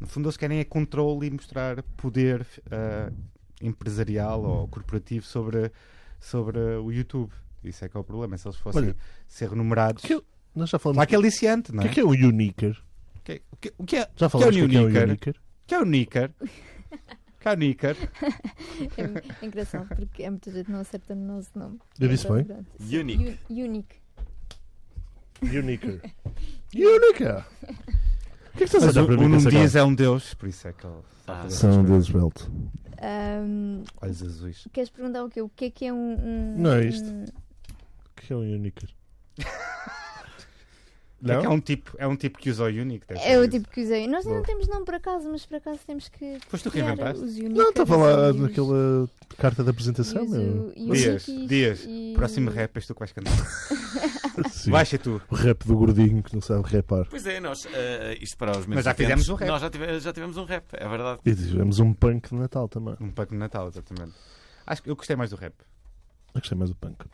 No 0.00 0.06
fundo, 0.06 0.26
eles 0.26 0.36
querem 0.36 0.58
é 0.58 0.64
controle 0.64 1.26
e 1.26 1.30
mostrar 1.30 1.82
poder 1.96 2.46
ah, 2.70 3.12
empresarial 3.60 4.42
ou 4.42 4.68
corporativo 4.68 5.24
sobre, 5.24 5.70
sobre 6.18 6.58
o 6.58 6.90
YouTube. 6.90 7.30
Isso 7.62 7.84
é 7.84 7.88
que 7.88 7.96
é 7.96 8.00
o 8.00 8.04
problema. 8.04 8.36
Se 8.38 8.48
eles 8.48 8.56
fossem 8.58 8.82
Olha, 8.82 8.96
ser 9.28 9.48
remunerados. 9.50 10.02
que 10.02 10.14
eu- 10.14 10.24
Nós 10.54 10.70
já 10.70 10.78
falamos. 10.78 10.96
Claro 10.96 11.08
que 11.08 11.14
é 11.14 11.18
aliciante, 11.18 11.70
O 11.70 11.74
não 11.74 11.82
que 11.82 11.88
é? 11.88 11.90
é 11.90 11.94
que 11.94 12.00
é 12.00 12.04
o 12.04 12.08
Uniker? 12.10 12.76
O 13.16 13.20
que, 13.22 13.42
o 13.52 13.56
que, 13.56 13.72
o 13.78 13.84
que 13.84 13.96
é, 13.96 14.00
Já 14.00 14.06
o 14.06 14.16
que 14.16 14.24
é 14.24 14.26
o 14.26 14.30
falaste 14.30 14.60
do 14.62 14.68
que 14.68 14.76
é 14.76 14.80
o 14.80 14.86
Uniker? 15.04 15.36
Que 15.70 15.74
é 15.76 15.78
o 15.78 15.84
Nicker? 15.84 16.32
O 16.40 16.46
que 17.40 17.48
é 17.48 17.52
o 17.52 17.56
Nicker? 17.56 17.96
É, 18.96 19.02
é 19.40 19.46
engraçado 19.46 19.86
porque 19.94 20.24
é 20.24 20.30
muita 20.30 20.50
gente 20.50 20.64
que 20.66 20.72
não 20.72 20.80
acerta 20.80 21.14
no 21.14 21.36
nosso 21.36 21.56
nome. 21.56 21.78
Eu 22.00 22.08
disse 22.08 22.26
bem? 22.28 22.44
Unique. 23.00 23.38
U- 23.48 23.54
Unique. 23.64 23.96
Uniker. 25.40 26.00
Uniker! 26.74 27.44
O 28.52 28.58
que 28.58 28.64
é 28.64 28.66
que 28.66 28.76
estás 28.76 28.96
a 28.96 29.02
o, 29.04 29.06
para 29.06 29.16
mim 29.16 29.28
Nuno 29.28 29.48
Dias 29.48 29.76
é 29.76 29.84
um 29.84 29.94
deus, 29.94 30.34
por 30.34 30.48
isso 30.48 30.66
é 30.66 30.72
que 30.72 30.84
ele. 30.84 30.96
Ah, 31.28 31.48
São 31.48 31.70
essas 31.70 31.84
Deus 31.86 31.86
coisas. 31.86 32.10
Belt. 32.10 32.40
Ahm, 33.00 33.84
Olhos 34.02 34.22
azuis. 34.24 34.68
queres 34.72 34.90
perguntar 34.90 35.22
o 35.22 35.28
quê? 35.30 35.40
O 35.40 35.48
que 35.48 35.66
é 35.66 35.70
que 35.70 35.86
é 35.86 35.92
um. 35.92 36.14
um- 36.18 36.58
Não 36.58 36.72
é 36.72 36.84
isto. 36.84 37.08
um- 37.08 37.22
O 37.24 38.20
que 38.20 38.32
é 38.32 38.36
um 38.36 38.40
Uniker? 38.40 38.90
É, 41.22 41.38
que 41.38 41.46
é, 41.46 41.48
um 41.48 41.60
tipo, 41.60 41.96
é 41.98 42.06
um 42.06 42.16
tipo 42.16 42.38
que 42.38 42.48
usa 42.48 42.64
o 42.64 42.66
Unique. 42.66 43.04
É 43.10 43.38
o 43.38 43.46
tipo 43.48 43.68
que 43.68 43.82
usei. 43.82 44.06
Nós 44.06 44.24
ainda 44.26 44.28
Boa. 44.28 44.36
não 44.36 44.42
temos 44.42 44.68
nome 44.68 44.84
por 44.86 44.94
acaso, 44.94 45.28
mas 45.30 45.44
por 45.44 45.56
acaso 45.56 45.80
temos 45.86 46.08
que. 46.08 46.38
Foste 46.48 46.64
tu 46.64 46.70
que 46.70 46.78
criar 46.78 46.94
inventaste? 46.94 47.42
Não, 47.42 47.68
estava 47.68 47.96
lá 47.96 48.32
naquela 48.32 49.08
carta 49.36 49.62
de 49.62 49.70
apresentação. 49.70 50.24
e 50.74 50.90
os 50.90 50.98
Dias, 50.98 51.26
Dias, 51.46 51.86
e- 51.86 52.14
próximo 52.16 52.50
rap 52.50 52.74
és 52.76 52.86
tu 52.86 52.94
que 52.94 53.00
vais 53.00 53.12
cantar. 53.12 53.32
Baixa 54.68 54.98
tu. 54.98 55.20
O 55.30 55.34
rap 55.34 55.66
do 55.66 55.76
gordinho 55.76 56.22
que 56.22 56.34
não 56.34 56.40
sabe 56.40 56.62
rapar. 56.74 57.06
Pois 57.10 57.26
é, 57.26 57.38
nós, 57.40 57.66
eh, 57.72 58.16
isto 58.20 58.38
para 58.38 58.52
os 58.52 58.66
menos 58.66 58.76
Mas 58.76 58.84
já 58.84 58.94
fizemos 58.94 59.28
um 59.28 59.34
rap. 59.34 59.48
Nós 59.48 59.60
já 59.60 59.70
tivemos, 59.70 60.02
já 60.02 60.12
tivemos 60.12 60.36
um 60.36 60.44
rap, 60.44 60.64
é 60.72 60.88
verdade. 60.88 61.20
E 61.24 61.34
tivemos 61.34 61.78
um 61.80 61.92
punk 61.92 62.30
de 62.30 62.36
Natal 62.36 62.68
também. 62.68 62.96
Um 63.00 63.10
punk 63.10 63.30
de 63.30 63.36
Natal, 63.36 63.68
exatamente. 63.68 64.14
Acho 64.66 64.82
que 64.82 64.90
eu 64.90 64.96
gostei 64.96 65.16
mais 65.16 65.30
do 65.30 65.36
rap. 65.36 65.54
Eu 66.34 66.40
gostei 66.40 66.56
mais 66.56 66.70
do 66.70 66.76
punk. 66.76 67.04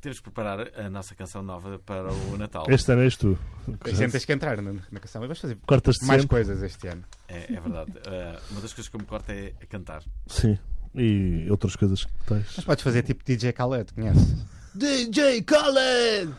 Temos 0.00 0.18
que 0.18 0.24
preparar 0.24 0.66
a 0.78 0.88
nossa 0.88 1.14
canção 1.14 1.42
nova 1.42 1.78
para 1.84 2.10
o 2.10 2.36
Natal. 2.38 2.64
Este 2.70 2.90
ano 2.92 3.02
és 3.02 3.16
tu. 3.18 3.38
Sempre 3.84 4.12
tens 4.12 4.24
que 4.24 4.32
entrar 4.32 4.60
na, 4.62 4.72
na 4.72 4.98
canção. 5.00 5.22
E 5.22 5.26
vais 5.26 5.38
fazer 5.38 5.58
Cortas-te 5.66 6.06
mais 6.06 6.22
sempre. 6.22 6.36
coisas 6.36 6.62
este 6.62 6.88
ano. 6.88 7.04
É, 7.28 7.52
é 7.52 7.60
verdade. 7.60 7.92
Eh, 8.06 8.38
uma 8.50 8.60
das 8.62 8.72
coisas 8.72 8.88
que 8.88 8.96
eu 8.96 9.00
me 9.00 9.06
corto 9.06 9.30
é 9.30 9.52
a 9.62 9.66
cantar. 9.66 10.02
Sim. 10.26 10.58
E 10.94 11.46
outras 11.50 11.76
coisas 11.76 12.04
que 12.04 12.10
Mas 12.30 12.54
tens. 12.54 12.64
podes 12.64 12.82
fazer 12.82 13.02
tipo 13.02 13.22
DJ 13.24 13.52
Khaled, 13.52 13.92
conheces? 13.92 14.36
DJ 14.74 15.42
Khaled! 15.42 16.32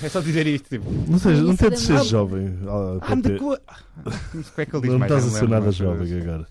É 0.00 0.08
só 0.08 0.20
dizer 0.20 0.46
isto, 0.46 0.68
tipo. 0.68 0.88
Não, 1.10 1.18
seja, 1.18 1.42
não 1.42 1.56
tentes 1.56 1.82
ser 1.82 2.04
jovem. 2.04 2.56
ah, 2.68 3.12
I'm 3.12 3.20
the 3.20 3.30
PP. 3.30 3.38
co- 3.40 3.58
Como 4.04 4.44
é 4.58 4.66
que 4.66 4.76
ele 4.76 4.82
diz 4.82 4.92
Não 4.92 4.98
mais? 5.00 5.10
estás 5.12 5.26
a 5.34 5.38
ser 5.40 5.48
nada 5.48 5.72
jovem 5.72 6.20
agora. 6.22 6.46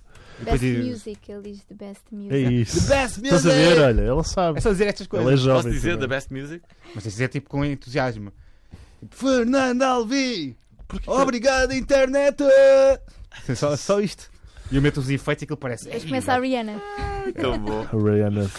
Best 0.45 0.59
diz- 0.59 0.85
music, 0.87 1.31
ele 1.31 1.41
diz 1.51 1.63
the 1.65 1.73
best 1.75 2.01
music. 2.11 2.33
É 2.35 2.39
isso. 2.51 2.81
The 2.87 2.95
best 2.95 3.17
Estás 3.23 3.45
a 3.45 3.49
ver? 3.49 3.79
Olha, 3.79 4.01
ela 4.01 4.21
É 4.21 4.23
sabe. 4.23 4.61
só 4.61 4.71
dizer 4.71 4.85
estas 4.87 5.07
coisas. 5.07 5.25
Ela 5.27 5.33
é 5.33 5.37
jovem. 5.37 5.63
Posso 5.63 5.69
dizer 5.73 5.91
também. 5.93 6.07
The 6.09 6.15
Best 6.15 6.33
Music? 6.33 6.61
Mas 6.93 7.03
tens 7.03 7.13
dizer 7.13 7.27
tipo 7.29 7.49
com 7.49 7.65
entusiasmo. 7.65 8.31
Tipo, 9.01 9.15
Fernando 9.15 9.81
Alvi! 9.83 10.55
Obrigado, 11.05 11.73
internet! 11.73 12.43
Sim, 13.45 13.55
Só, 13.55 13.75
só 13.75 13.99
isto. 13.99 14.29
E 14.71 14.75
eu 14.75 14.81
meto 14.81 14.97
os 14.99 15.09
efeitos 15.09 15.43
e 15.43 15.45
aquilo 15.45 15.57
parece. 15.57 15.85
Depois 15.85 16.03
começa 16.03 16.33
a 16.33 16.39
Rihanna. 16.39 16.81
Tão 17.39 17.57
bom. 17.57 17.85
A 17.91 17.95
Rihanna. 17.97 18.49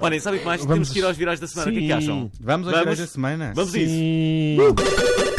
Olhem, 0.00 0.18
sabem 0.18 0.38
o 0.38 0.40
que 0.40 0.46
mais? 0.46 0.60
Vamos- 0.60 0.74
Temos 0.74 0.90
que 0.90 0.98
ir 0.98 1.04
aos 1.04 1.16
virais 1.16 1.38
da 1.38 1.46
semana. 1.46 1.70
O 1.70 1.72
que 1.74 1.78
é 1.78 1.80
que 1.82 1.86
Sim. 1.86 1.92
acham? 1.92 2.30
Vamos 2.40 2.66
aos 2.66 2.72
Vamos? 2.76 2.80
virais 2.80 2.98
da 2.98 3.06
semana. 3.06 3.52
Vamos 3.54 3.74
a 3.74 3.78
isso. 3.78 3.88
Sim. 3.94 5.31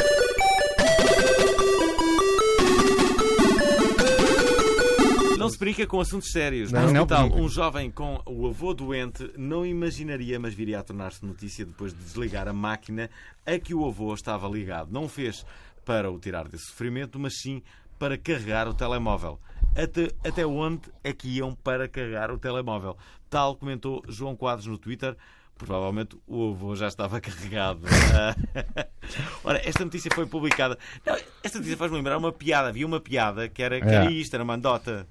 Se 5.54 5.60
brinca 5.60 5.88
com 5.88 6.00
assuntos 6.02 6.30
sérios. 6.32 6.72
Não, 6.72 6.82
no 6.88 6.94
não 6.94 7.02
hospital, 7.04 7.30
brinca. 7.30 7.42
um 7.44 7.50
jovem 7.50 7.89
com 7.92 8.22
o 8.26 8.48
avô 8.48 8.74
doente 8.74 9.32
não 9.38 9.66
imaginaria, 9.66 10.39
mas 10.39 10.54
viria 10.54 10.80
a 10.80 10.84
tornar-se 10.84 11.26
notícia 11.26 11.66
depois 11.66 11.94
de 11.94 12.00
desligar 12.04 12.48
a 12.48 12.54
máquina 12.54 13.10
a 13.46 13.58
que 13.58 13.74
o 13.74 13.86
avô 13.88 14.13
estava 14.13 14.48
ligado. 14.48 14.92
Não 14.92 15.08
fez 15.08 15.46
para 15.86 16.12
o 16.12 16.20
tirar 16.20 16.48
desse 16.48 16.66
sofrimento, 16.68 17.18
mas 17.20 17.34
sim 17.42 17.62
para 17.98 18.18
carregar 18.18 18.68
o 18.68 18.74
telemóvel. 18.74 19.39
Até, 19.76 20.12
até 20.28 20.46
onde 20.46 20.82
é 21.04 21.13
que 21.13 21.28
iam 21.38 21.56
para 21.56 21.88
carregar 21.88 22.30
o 22.32 22.38
telemóvel? 22.38 22.98
Tal 23.30 23.56
comentou 23.56 24.04
João 24.08 24.36
Quadros 24.36 24.68
no 24.68 24.78
Twitter. 24.78 25.16
Provavelmente 25.58 26.18
o 26.28 26.52
avô 26.52 26.76
já 26.76 26.88
estava 26.88 27.20
carregado. 27.22 27.82
Ora, 29.44 29.62
esta 29.68 29.84
notícia 29.84 30.10
foi 30.13 30.26
publicada. 30.26 30.78
Não, 31.06 31.16
esta 31.44 31.58
notícia 31.58 31.78
faz-me 31.78 31.98
lembrar 31.98 32.18
uma 32.18 32.32
piada. 32.32 32.70
Havia 32.70 32.86
uma 32.86 33.00
piada 33.00 33.48
que 33.48 33.62
era, 33.62 33.80
que 33.80 33.88
era 33.88 34.06
É. 34.06 34.12
isto, 34.12 34.34
era 34.34 34.44
uma 34.44 34.56
andota. 34.56 35.08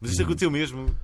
Mas 0.00 0.12
isto 0.12 0.22
aconteceu 0.22 0.50
mesmo. 0.50 0.94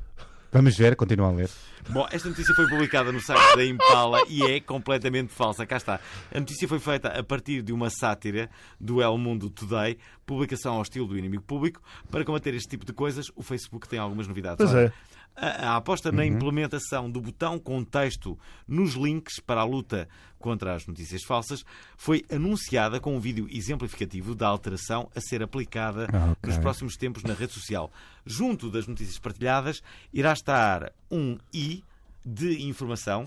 Vamos 0.54 0.76
ver, 0.76 0.94
continua 0.94 1.28
a 1.28 1.32
ler. 1.32 1.50
Bom, 1.88 2.06
esta 2.12 2.28
notícia 2.28 2.54
foi 2.54 2.68
publicada 2.68 3.10
no 3.10 3.20
site 3.20 3.56
da 3.56 3.64
Impala 3.64 4.20
e 4.28 4.42
é 4.44 4.60
completamente 4.60 5.32
falsa. 5.32 5.66
Cá 5.66 5.76
está. 5.76 6.00
A 6.32 6.38
notícia 6.38 6.68
foi 6.68 6.78
feita 6.78 7.08
a 7.08 7.24
partir 7.24 7.60
de 7.60 7.72
uma 7.72 7.90
sátira 7.90 8.48
do 8.80 9.02
El 9.02 9.18
Mundo 9.18 9.50
Today, 9.50 9.98
publicação 10.24 10.76
ao 10.76 10.82
estilo 10.82 11.08
do 11.08 11.18
inimigo 11.18 11.42
público. 11.42 11.82
Para 12.08 12.24
combater 12.24 12.54
este 12.54 12.68
tipo 12.68 12.86
de 12.86 12.92
coisas, 12.92 13.26
o 13.34 13.42
Facebook 13.42 13.88
tem 13.88 13.98
algumas 13.98 14.28
novidades. 14.28 14.58
Pois 14.58 14.70
Ora, 14.70 14.86
é. 14.86 14.92
A, 15.36 15.70
a 15.72 15.76
aposta 15.76 16.10
na 16.12 16.24
implementação 16.24 17.10
do 17.10 17.20
botão 17.20 17.58
com 17.58 17.82
texto 17.84 18.38
nos 18.66 18.94
links 18.94 19.40
para 19.40 19.60
a 19.60 19.64
luta 19.64 20.08
contra 20.38 20.74
as 20.74 20.86
notícias 20.86 21.22
falsas 21.24 21.64
foi 21.96 22.24
anunciada 22.30 23.00
com 23.00 23.16
um 23.16 23.20
vídeo 23.20 23.48
exemplificativo 23.50 24.34
da 24.34 24.46
alteração 24.46 25.08
a 25.14 25.20
ser 25.20 25.42
aplicada 25.42 26.06
Ah, 26.12 26.32
ok. 26.32 26.50
nos 26.50 26.58
próximos 26.58 26.96
tempos 26.96 27.22
na 27.22 27.32
rede 27.34 27.52
social. 27.52 27.90
Junto 28.26 28.70
das 28.70 28.86
notícias 28.86 29.18
partilhadas 29.18 29.82
irá 30.12 30.32
estar 30.32 30.92
um 31.10 31.38
i 31.52 31.82
de 32.24 32.62
informação 32.66 33.24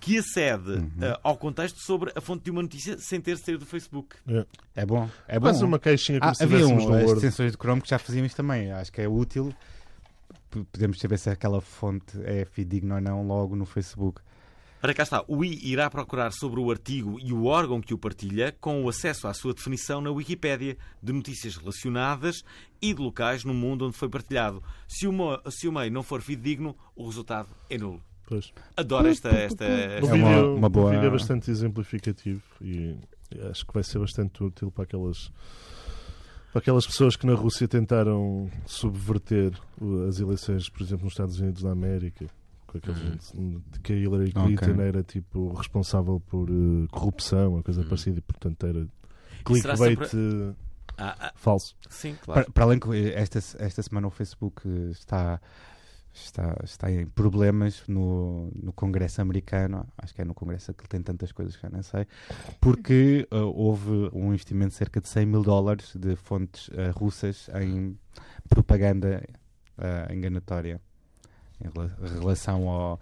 que 0.00 0.18
acede 0.18 0.70
Uhum. 0.70 0.90
eh, 1.00 1.18
ao 1.22 1.36
contexto 1.36 1.80
sobre 1.80 2.12
a 2.14 2.20
fonte 2.20 2.44
de 2.44 2.50
uma 2.52 2.62
notícia 2.62 2.96
sem 2.98 3.20
ter 3.20 3.34
de 3.36 3.42
ser 3.42 3.58
do 3.58 3.66
Facebook. 3.66 4.14
É 4.74 4.86
bom. 4.86 5.08
É 5.26 5.38
bom. 5.38 5.46
Quase 5.46 5.64
uma 5.64 5.80
como 5.80 5.94
Ah, 6.20 6.34
se 6.34 6.44
havia 6.44 6.66
um, 6.66 6.94
as 6.94 7.10
extensões 7.12 7.52
de 7.52 7.58
Chrome 7.58 7.80
que 7.82 7.88
já 7.88 7.98
faziam 7.98 8.24
isto 8.24 8.36
também. 8.36 8.70
Acho 8.70 8.92
que 8.92 9.00
é 9.00 9.08
útil. 9.08 9.52
Podemos 10.64 10.98
saber 10.98 11.18
se 11.18 11.30
aquela 11.30 11.60
fonte 11.60 12.18
é 12.24 12.44
fidedigna 12.44 12.96
ou 12.96 13.00
não 13.00 13.26
logo 13.26 13.54
no 13.56 13.64
Facebook. 13.66 14.20
Ora, 14.82 14.92
cá 14.94 15.02
está. 15.02 15.24
O 15.26 15.42
I 15.44 15.58
irá 15.62 15.88
procurar 15.90 16.30
sobre 16.32 16.60
o 16.60 16.70
artigo 16.70 17.18
e 17.20 17.32
o 17.32 17.46
órgão 17.46 17.80
que 17.80 17.94
o 17.94 17.98
partilha, 17.98 18.54
com 18.60 18.84
o 18.84 18.88
acesso 18.88 19.26
à 19.26 19.34
sua 19.34 19.52
definição 19.54 20.00
na 20.00 20.10
Wikipédia, 20.10 20.76
de 21.02 21.12
notícias 21.12 21.56
relacionadas 21.56 22.42
e 22.80 22.92
de 22.94 23.00
locais 23.00 23.42
no 23.42 23.54
mundo 23.54 23.86
onde 23.86 23.96
foi 23.96 24.08
partilhado. 24.08 24.62
Se 24.86 25.06
o, 25.06 25.12
mo- 25.12 25.40
se 25.50 25.66
o 25.66 25.72
meio 25.72 25.90
não 25.90 26.02
for 26.02 26.20
fidedigno, 26.20 26.76
o 26.94 27.06
resultado 27.06 27.48
é 27.70 27.78
nulo. 27.78 28.00
Pois. 28.26 28.52
Adoro 28.76 29.08
esta. 29.08 29.28
esta, 29.30 29.64
O 29.64 30.08
É 30.08 30.12
uma- 30.12 30.42
uma 30.54 30.68
boa- 30.68 30.88
o 30.88 30.90
vídeo 30.90 31.06
é 31.06 31.10
bastante 31.10 31.50
exemplificativo 31.50 32.42
e 32.60 32.96
acho 33.50 33.66
que 33.66 33.72
vai 33.74 33.82
ser 33.82 33.98
bastante 33.98 34.44
útil 34.44 34.70
para 34.70 34.84
aquelas 34.84 35.32
para 36.56 36.60
aquelas 36.62 36.86
pessoas 36.86 37.16
que 37.16 37.26
na 37.26 37.34
Rússia 37.34 37.68
tentaram 37.68 38.48
subverter 38.64 39.52
as 40.08 40.18
eleições, 40.20 40.70
por 40.70 40.80
exemplo, 40.80 41.04
nos 41.04 41.12
Estados 41.12 41.38
Unidos 41.38 41.62
da 41.62 41.70
América, 41.70 42.24
com 42.66 42.78
aqueles, 42.78 42.98
de 43.34 43.80
que 43.80 43.92
a 43.92 43.96
Hillary. 43.96 44.32
Clinton 44.32 44.80
era 44.80 45.02
tipo 45.02 45.52
responsável 45.52 46.18
por 46.18 46.48
eh, 46.48 46.86
corrupção, 46.90 47.52
uma 47.52 47.62
coisa 47.62 47.82
Hum. 47.82 47.88
parecida, 47.88 48.18
e 48.20 48.22
portanto 48.22 48.64
era 48.66 48.86
clickbait 49.44 49.98
sempre- 50.08 50.08
eh, 50.18 50.54
Ah, 50.96 51.14
ah, 51.20 51.32
falso. 51.36 51.76
sim, 51.90 52.16
claro. 52.22 52.44
Para, 52.44 52.52
para 52.54 52.64
além 52.64 52.78
que 52.80 52.88
esta, 53.12 53.38
esta 53.58 53.82
semana 53.82 54.06
o 54.06 54.10
Facebook 54.10 54.62
está, 54.92 55.38
está, 56.24 56.56
está 56.64 56.90
em 56.90 57.06
problemas 57.06 57.82
no, 57.86 58.50
no 58.54 58.72
Congresso 58.72 59.20
americano, 59.20 59.86
acho 59.98 60.14
que 60.14 60.22
é 60.22 60.24
no 60.24 60.34
Congresso 60.34 60.72
que 60.74 60.82
ele 60.82 60.88
tem 60.88 61.02
tantas 61.02 61.32
coisas 61.32 61.56
que 61.56 61.62
já 61.62 61.68
nem 61.70 61.82
sei, 61.82 62.06
porque 62.60 63.26
eh, 63.30 63.36
houve 63.36 64.10
um 64.12 64.28
investimento 64.28 64.70
de 64.70 64.76
cerca 64.76 65.00
de 65.00 65.08
100 65.08 65.26
mil 65.26 65.42
dólares 65.42 65.94
de 65.94 66.16
fontes 66.16 66.70
eh, 66.74 66.90
russas 66.90 67.48
em 67.60 67.98
propaganda 68.48 69.22
eh, 69.78 70.14
enganatória 70.14 70.80
em 71.60 71.68
rela- 71.68 71.96
relação 72.18 72.68
ao 72.68 73.00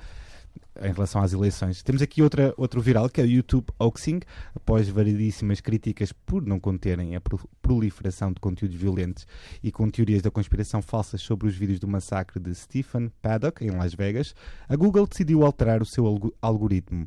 em 0.83 0.93
relação 0.93 1.23
às 1.23 1.33
eleições. 1.33 1.83
Temos 1.83 2.03
aqui 2.03 2.21
outra, 2.23 2.53
outro 2.57 2.81
viral 2.81 3.09
que 3.09 3.21
é 3.21 3.25
o 3.25 3.29
YouTube 3.29 3.67
Hoaxing, 3.79 4.21
após 4.55 4.88
variedíssimas 4.88 5.61
críticas 5.61 6.12
por 6.12 6.45
não 6.45 6.59
conterem 6.59 7.14
a 7.14 7.21
pro- 7.21 7.49
proliferação 7.62 8.33
de 8.33 8.40
conteúdos 8.40 8.77
violentos 8.77 9.27
e 9.62 9.71
com 9.71 9.88
teorias 9.88 10.23
da 10.23 10.31
conspiração 10.31 10.83
falsas 10.83 11.21
sobre 11.23 11.47
os 11.47 11.55
vídeos 11.55 11.79
do 11.79 11.87
massacre 11.87 12.40
de 12.40 12.55
Stephen 12.55 13.11
Paddock 13.23 13.64
em 13.64 13.71
Las 13.71 13.95
Vegas, 13.95 14.35
a 14.69 14.75
Google 14.77 15.07
decidiu 15.07 15.45
alterar 15.45 15.81
o 15.81 15.87
seu 15.87 16.07
algo- 16.07 16.35
algoritmo. 16.43 17.07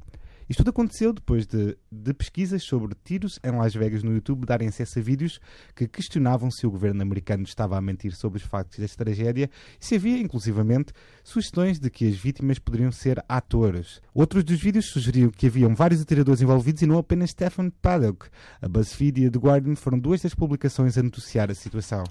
Isto 0.50 0.60
tudo 0.64 0.70
aconteceu 0.70 1.12
depois 1.12 1.46
de, 1.46 1.78
de 1.92 2.14
pesquisas 2.14 2.64
sobre 2.64 2.96
tiros 3.04 3.38
em 3.44 3.52
Las 3.52 3.74
Vegas 3.74 4.02
no 4.02 4.14
YouTube 4.14 4.46
darem 4.46 4.70
acesso 4.70 4.98
a 4.98 5.02
vídeos 5.02 5.40
que 5.76 5.88
questionavam 5.88 6.50
se 6.50 6.66
o 6.66 6.72
governo 6.72 7.02
americano 7.02 7.44
estava 7.44 7.78
a 7.78 7.82
mentir 7.82 8.16
sobre 8.16 8.38
os 8.40 8.46
factos 8.46 8.80
desta 8.80 9.04
tragédia 9.04 9.50
e 9.80 9.86
se 9.86 9.96
havia, 9.96 10.18
inclusivamente, 10.18 10.94
sugestões 11.24 11.80
de 11.80 11.90
que 11.90 12.08
as 12.08 12.16
vítimas 12.16 12.60
poderiam 12.60 12.92
ser 12.92 13.22
atores. 13.28 14.02
Outros 14.14 14.44
dos 14.44 14.60
vídeos 14.60 14.86
sugeriam 14.90 15.30
que 15.30 15.48
haviam 15.48 15.76
vários 15.76 16.02
atiradores 16.02 16.42
envolvidos 16.42 16.82
e 16.82 16.86
não 16.88 16.98
apenas 16.98 17.32
Stephen 17.32 17.70
Paddock. 17.82 18.28
A 18.62 18.70
BuzzFeed 18.70 19.22
e 19.24 19.26
a 19.28 19.32
The 19.32 19.40
Guardian 19.40 19.76
foram 19.76 20.00
duas 20.00 20.22
das 20.22 20.34
publicações 20.34 20.98
a 20.98 21.04
noticiar 21.04 21.52
a 21.52 21.56
situação. 21.56 22.04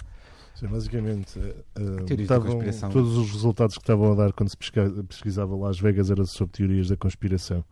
Sim, 0.55 0.69
basicamente, 0.69 1.39
da 1.75 2.15
estavam- 2.23 2.61
todos 2.91 3.17
os 3.17 3.31
resultados 3.31 3.77
que 3.77 3.83
estavam 3.83 4.13
a 4.13 4.15
dar 4.15 4.33
quando 4.33 4.49
se 4.51 4.57
pesquisava 4.57 5.55
Las 5.57 5.79
Vegas 5.79 6.11
era 6.11 6.25
sobre 6.25 6.53
teorias 6.53 6.89
da 6.89 6.97
conspiração. 6.97 7.65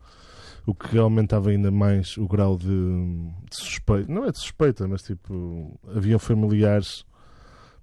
O 0.65 0.73
que 0.73 0.97
aumentava 0.97 1.51
ainda 1.51 1.69
mais 1.69 2.17
o 2.17 2.27
grau 2.27 2.57
de, 2.57 2.65
de 2.67 3.55
suspeita. 3.55 4.11
Não 4.11 4.25
é 4.25 4.31
de 4.31 4.39
suspeita, 4.39 4.87
mas 4.87 5.03
tipo, 5.03 5.79
haviam 5.87 6.17
familiares 6.17 7.05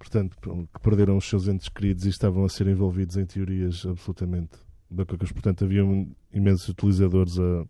portanto, 0.03 0.37
que 0.73 0.79
perderam 0.81 1.17
os 1.17 1.27
seus 1.27 1.47
entes 1.47 1.69
queridos 1.69 2.05
e 2.05 2.09
estavam 2.09 2.43
a 2.43 2.49
ser 2.49 2.67
envolvidos 2.67 3.15
em 3.15 3.25
teorias 3.25 3.85
absolutamente 3.85 4.51
bacocas. 4.89 5.31
Portanto, 5.31 5.63
haviam 5.63 6.07
imensos 6.33 6.67
utilizadores 6.67 7.39
a, 7.39 7.65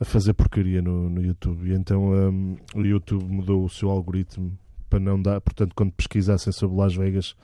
a 0.00 0.04
fazer 0.04 0.34
porcaria 0.34 0.82
no, 0.82 1.08
no 1.08 1.22
YouTube. 1.22 1.70
E 1.70 1.74
então 1.74 2.12
hum, 2.12 2.56
o 2.74 2.82
YouTube 2.82 3.24
mudou 3.24 3.64
o 3.64 3.68
seu 3.68 3.90
algoritmo 3.90 4.56
para 4.88 5.00
não 5.00 5.20
dar, 5.20 5.40
portanto, 5.40 5.74
quando 5.74 5.92
pesquisassem 5.92 6.52
sobre 6.52 6.76
Las 6.76 6.94
Vegas, 6.94 7.34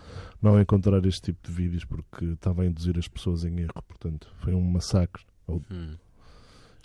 não 0.41 0.61
encontrar 0.61 1.05
este 1.07 1.33
tipo 1.33 1.49
de 1.49 1.53
vídeos 1.53 1.85
porque 1.85 2.25
estava 2.27 2.62
a 2.62 2.67
induzir 2.67 2.97
as 2.99 3.09
pessoas 3.09 3.45
em 3.45 3.59
erro. 3.61 3.83
Portanto, 3.88 4.29
foi 4.38 4.55
um 4.55 4.62
massacre. 4.62 5.25
Hum. 5.49 5.97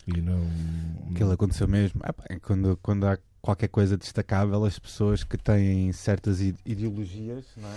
E 0.07 0.21
não. 0.21 0.39
Aquilo 1.11 1.31
aconteceu 1.31 1.67
mesmo. 1.67 1.99
Ah, 2.03 2.13
é 2.29 2.39
quando, 2.39 2.77
quando 2.81 3.05
há 3.07 3.17
qualquer 3.41 3.67
coisa 3.67 3.97
destacável, 3.97 4.63
as 4.65 4.79
pessoas 4.79 5.23
que 5.23 5.37
têm 5.37 5.91
certas 5.91 6.39
ide- 6.41 6.57
ideologias, 6.65 7.45
não 7.57 7.69
é? 7.69 7.75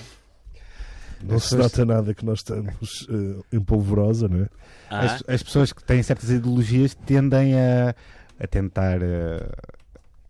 Não 1.23 1.37
As 1.37 1.45
se 1.45 1.51
pessoas- 1.57 1.73
nota 1.73 1.85
nada 1.85 2.15
que 2.15 2.25
nós 2.25 2.39
estamos 2.39 3.07
eh, 3.11 3.57
em 3.57 3.61
polvorosa, 3.61 4.27
não 4.29 4.43
é? 4.45 4.49
Ah, 4.89 5.01
As, 5.01 5.25
as 5.29 5.43
pessoas 5.43 5.73
que 5.73 5.83
têm 5.85 6.03
certas 6.03 6.31
ideologias 6.31 6.95
tendem 6.95 7.55
a, 7.55 7.95
a 8.39 8.47
tentar 8.47 9.03
eh, 9.03 9.51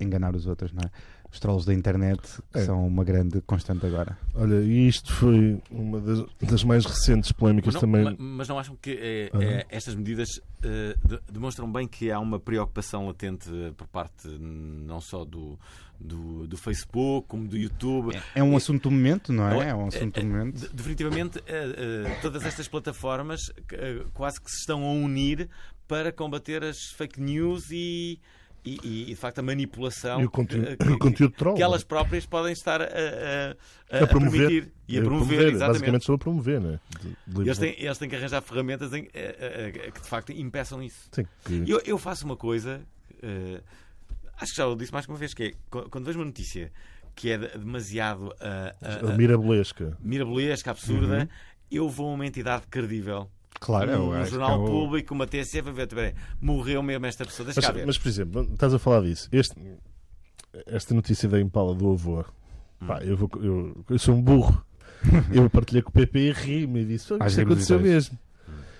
enganar 0.00 0.34
os 0.34 0.46
outros, 0.46 0.72
não 0.72 0.82
é? 0.84 0.90
Os 1.32 1.38
trolls 1.38 1.64
da 1.64 1.72
internet 1.72 2.20
que 2.52 2.58
É. 2.58 2.64
são 2.64 2.84
uma 2.86 3.04
grande 3.04 3.40
constante 3.42 3.86
agora. 3.86 4.18
Olha, 4.34 4.56
e 4.62 4.88
isto 4.88 5.12
foi 5.14 5.62
uma 5.70 6.00
das, 6.00 6.24
das 6.42 6.64
mais 6.64 6.84
recentes 6.84 7.30
polémicas 7.30 7.74
não, 7.74 7.80
também. 7.80 8.02
ma- 8.04 8.16
Mas 8.18 8.48
não 8.48 8.58
acham 8.58 8.76
que 8.80 8.90
eh, 8.90 9.30
eh, 9.32 9.66
estas 9.70 9.94
medidas 9.94 10.28
eh, 10.62 10.96
de- 11.04 11.20
demonstram 11.32 11.70
bem 11.70 11.86
que 11.86 12.10
há 12.10 12.18
uma 12.18 12.40
preocupação 12.40 13.06
latente 13.06 13.48
por 13.76 13.86
parte 13.86 14.26
não 14.28 15.00
só 15.00 15.24
do, 15.24 15.56
do, 16.00 16.48
do 16.48 16.56
Facebook 16.56 17.28
como 17.28 17.46
do 17.46 17.56
YouTube? 17.56 18.10
É 18.34 18.42
um 18.42 18.56
assunto 18.56 18.84
do 18.84 18.90
momento, 18.90 19.32
não 19.32 19.44
Não, 19.50 19.62
é? 19.62 19.68
É 19.68 19.74
um 19.74 19.86
assunto 19.86 20.18
é- 20.18 20.20
do 20.22 20.26
momento. 20.26 20.58
De- 20.60 20.68
definitivamente, 20.74 21.40
todas 22.22 22.44
estas 22.44 22.66
plataformas 22.66 23.40
quase 24.14 24.40
que 24.40 24.50
se 24.50 24.58
estão 24.58 24.82
a 24.84 24.90
unir 24.92 25.48
para 25.86 26.10
combater 26.10 26.64
as 26.64 26.76
fake 26.96 27.20
news 27.20 27.70
e, 27.70 28.18
e, 28.64 28.78
e, 28.82 29.04
de 29.06 29.14
facto 29.16 29.38
a 29.38 29.42
manipulação 29.42 30.22
o 30.24 30.30
conteúdo, 30.30 30.76
que, 30.76 30.88
o 30.92 30.98
conteúdo 30.98 31.34
troll. 31.34 31.54
que 31.56 31.62
elas 31.62 31.82
próprias 31.82 32.26
podem 32.26 32.52
estar 32.52 32.82
a, 32.82 32.84
a, 32.84 33.98
a- 33.98 34.04
a 34.04 34.06
promover. 34.06 34.48
permitir 34.48 34.72
e 34.88 34.98
a 34.98 35.02
promover, 35.02 35.40
exatamente. 35.48 35.58
Basicamente 35.72 36.04
promover, 36.18 36.60
né? 36.60 36.80
De- 37.26 37.40
Eles 37.42 37.58
têm, 37.58 37.74
eles 37.78 37.96
têm 37.98 38.08
que 38.08 38.16
arranjar 38.16 38.42
ferramentas 38.42 38.92
em- 38.92 39.08
eh, 39.14 39.36
eh, 39.38 39.72
eh, 39.86 39.90
que 39.90 40.00
de 40.02 40.08
facto 40.08 40.30
impeçam 40.32 40.82
isso. 40.82 41.08
Sim, 41.12 41.24
que- 41.44 41.64
Eu, 41.66 41.80
eu 41.86 41.96
faço 41.98 42.24
uma 42.26 42.36
coisa, 42.36 42.82
eh, 43.22 43.60
acho 44.38 44.52
que 44.52 44.56
já 44.58 44.66
o 44.66 44.76
disse 44.76 44.92
mais 44.92 45.06
que 45.06 45.12
uma 45.12 45.18
vez, 45.18 45.32
que 45.32 45.42
é 45.42 45.52
qu- 45.70 45.88
quando 45.90 46.04
vejo 46.04 46.18
uma 46.18 46.26
notícia 46.26 46.70
que 47.14 47.30
é 47.30 47.38
de- 47.38 47.58
demasiado 47.58 48.34
ah, 48.40 48.74
a 49.12 49.16
mirabolesca. 49.16 49.96
mirabolesca, 50.00 50.70
absurda, 50.70 51.18
Uhum. 51.20 51.28
eu 51.70 51.88
vou 51.88 52.10
a 52.10 52.14
uma 52.14 52.26
entidade 52.26 52.66
credível. 52.70 53.30
Claro, 53.60 53.92
um 54.10 54.24
jornal 54.26 54.52
é 54.52 54.56
o- 54.56 54.64
público, 54.66 55.12
uma 55.14 55.26
TSF, 55.26 55.68
a 55.68 55.72
ver, 55.72 55.86
peraí, 55.86 56.14
morreu 56.40 56.82
mesmo 56.82 57.04
esta 57.06 57.24
pessoa, 57.26 57.44
deixa 57.52 57.60
Mas, 57.72 57.84
mas, 57.86 57.98
por 57.98 58.08
exemplo, 58.08 58.48
estás 58.52 58.72
a 58.72 58.78
falar 58.78 59.02
disso. 59.02 59.28
Este- 59.30 59.54
esta 60.66 60.94
notícia 60.94 61.28
da 61.28 61.38
Impala 61.40 61.74
do 61.74 61.92
avô. 61.92 62.24
Hum. 62.80 62.86
Pá, 62.86 63.02
eu, 63.04 63.16
vou- 63.16 63.30
eu- 63.36 63.84
eu 63.88 63.98
sou 63.98 64.14
um 64.14 64.22
burro. 64.22 64.64
eu 65.32 65.48
partilhei 65.50 65.82
com 65.82 65.90
o 65.90 65.92
PP 65.92 66.18
e 66.18 66.32
ri-me 66.32 66.80
e 66.80 66.84
disse: 66.84 67.12
"Olha, 67.12 67.24
Às 67.24 67.32
Isto 67.32 67.42
aconteceu 67.42 67.78
mesmo. 67.80 68.18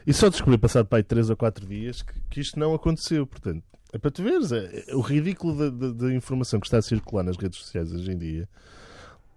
E 0.07 0.13
só 0.13 0.29
descobri, 0.31 0.57
passado 0.59 0.87
para 0.87 0.99
aí 0.99 1.03
3 1.03 1.29
ou 1.31 1.37
4 1.37 1.67
dias, 1.67 2.03
que, 2.03 2.13
que 2.31 2.41
isto 2.41 2.59
não 2.59 2.75
aconteceu. 2.75 3.27
Portanto, 3.27 3.63
é 3.93 3.99
para 3.99 4.11
tu 4.11 4.23
veres 4.23 4.51
é- 4.51 4.85
é 4.89 4.95
o 4.97 5.01
ridículo 5.01 5.57
da, 5.57 5.69
da- 5.89 5.93
da 5.93 6.15
informação 6.15 6.59
que 6.59 6.67
está 6.67 6.79
a 6.79 6.83
circular 6.83 7.23
nas 7.23 7.37
redes 7.37 7.59
sociais 7.59 7.93
hoje 7.93 8.11
em 8.11 8.19
dia. 8.19 8.49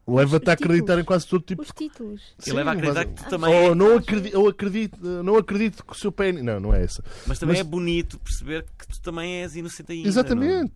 Leva-te 0.06 0.49
a 0.49 0.54
acreditar 0.54 0.99
em 0.99 1.04
quase 1.04 1.26
todo 1.26 1.41
tipo 1.43 1.62
Os 1.62 1.70
títulos. 1.72 2.22
E 2.45 2.51
leva 2.51 2.72
a 2.72 2.74
acreditar 2.74 3.06
mas- 3.06 3.16
que 3.20 3.24
tu 3.24 3.30
também 3.30 3.49
Ou 3.54 3.72
é- 3.72 3.76
não 3.76 3.95
acredito, 3.97 4.38
ou 4.39 4.47
acredito, 4.49 4.99
não 5.24 5.38
acredito 5.38 5.86
que 5.86 5.93
o 5.93 5.95
seu 5.95 6.12
pênis. 6.12 6.43
Não, 6.43 6.60
não 6.60 6.74
é 6.74 6.84
essa. 6.84 7.01
Mas 7.26 7.39
também 7.39 7.54
Mas- 7.56 7.62
é 7.66 7.70
bonito 7.70 8.20
perceber 8.20 8.66
que 8.78 8.86
tu 8.88 8.99
também 9.01 9.41
és 9.41 9.56
inocente 9.56 9.91
ainda. 9.93 10.08
Exatamente. 10.08 10.64
não? 10.64 10.72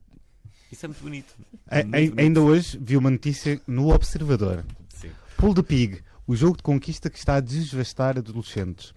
Isso 0.72 0.86
é 0.86 0.88
muito 0.88 1.04
bonito. 1.04 1.34
A- 1.70 1.76
Muito 1.76 1.92
bonito. 1.92 2.20
ainda 2.20 2.42
hoje 2.42 2.78
vi 2.82 2.96
uma 2.98 3.10
notícia 3.10 3.60
no 3.68 3.90
Observador. 3.94 4.64
Sim. 4.90 5.10
Pull 5.38 5.54
the 5.54 5.62
Pig, 5.62 6.00
o 6.26 6.34
jogo 6.36 6.56
de 6.58 6.64
conquista 6.64 7.10
que 7.10 7.18
está 7.18 7.36
a 7.36 7.40
desvastar 7.42 8.18
adolescentes. 8.18 8.94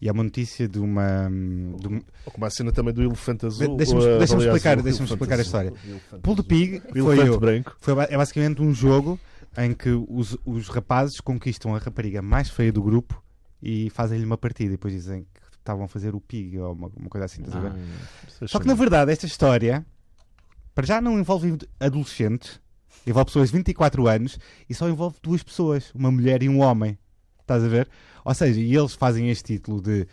E 0.00 0.08
é 0.08 0.12
uma 0.12 0.22
notícia 0.22 0.68
de 0.68 0.78
uma. 0.78 1.28
de 1.80 1.88
um- 1.88 2.02
Ou 2.26 2.32
como 2.32 2.44
a 2.44 2.50
cena 2.50 2.70
também 2.70 2.92
do 2.92 3.02
elefante 3.02 3.46
azul. 3.46 3.74
Deixa-me 3.78 4.00
ou 4.02 4.14
a 4.16 4.18
deixa-me 4.18 4.40
baleia 4.40 4.50
explicar, 4.56 4.78
azul, 4.78 4.88
elefante 4.88 5.12
explicar 5.12 5.38
a 5.38 5.42
história. 5.42 5.72
Pull 6.22 6.36
the. 6.36 6.42
Pig 6.42 6.82
O 6.94 7.02
foi, 7.04 7.38
branco. 7.38 7.76
foi 7.80 7.94
é 8.10 8.16
basicamente 8.16 8.60
um 8.60 8.74
jogo 8.74 9.18
em 9.56 9.72
que 9.72 9.90
os, 9.90 10.36
os 10.44 10.68
rapazes 10.68 11.20
conquistam 11.20 11.74
a 11.74 11.78
rapariga 11.78 12.20
mais 12.20 12.50
feia 12.50 12.72
do 12.72 12.82
grupo 12.82 13.22
e 13.62 13.90
fazem-lhe 13.90 14.24
uma 14.24 14.36
partida 14.36 14.68
e 14.68 14.76
depois 14.76 14.92
dizem 14.92 15.22
que 15.22 15.40
estavam 15.58 15.84
a 15.84 15.88
fazer 15.88 16.14
o 16.14 16.20
pig 16.20 16.58
ou 16.58 16.72
uma, 16.72 16.90
uma 16.96 17.08
coisa 17.08 17.24
assim, 17.24 17.42
estás 17.42 17.64
a 17.64 17.68
ver? 17.68 17.78
É 18.42 18.46
Só 18.46 18.60
que 18.60 18.66
na 18.66 18.74
verdade 18.74 19.10
esta 19.10 19.26
história 19.26 19.84
para 20.76 20.86
já 20.86 21.00
não 21.00 21.18
envolve 21.18 21.56
adolescentes, 21.80 22.60
envolve 23.06 23.26
pessoas 23.26 23.48
de 23.48 23.56
24 23.56 24.06
anos 24.06 24.38
e 24.68 24.74
só 24.74 24.86
envolve 24.86 25.16
duas 25.22 25.42
pessoas, 25.42 25.90
uma 25.94 26.10
mulher 26.10 26.42
e 26.42 26.50
um 26.50 26.60
homem. 26.60 26.98
Estás 27.40 27.64
a 27.64 27.68
ver? 27.68 27.88
Ou 28.22 28.34
seja, 28.34 28.60
e 28.60 28.76
eles 28.76 28.92
fazem 28.92 29.30
este 29.30 29.54
título 29.54 29.80
de 29.80 30.06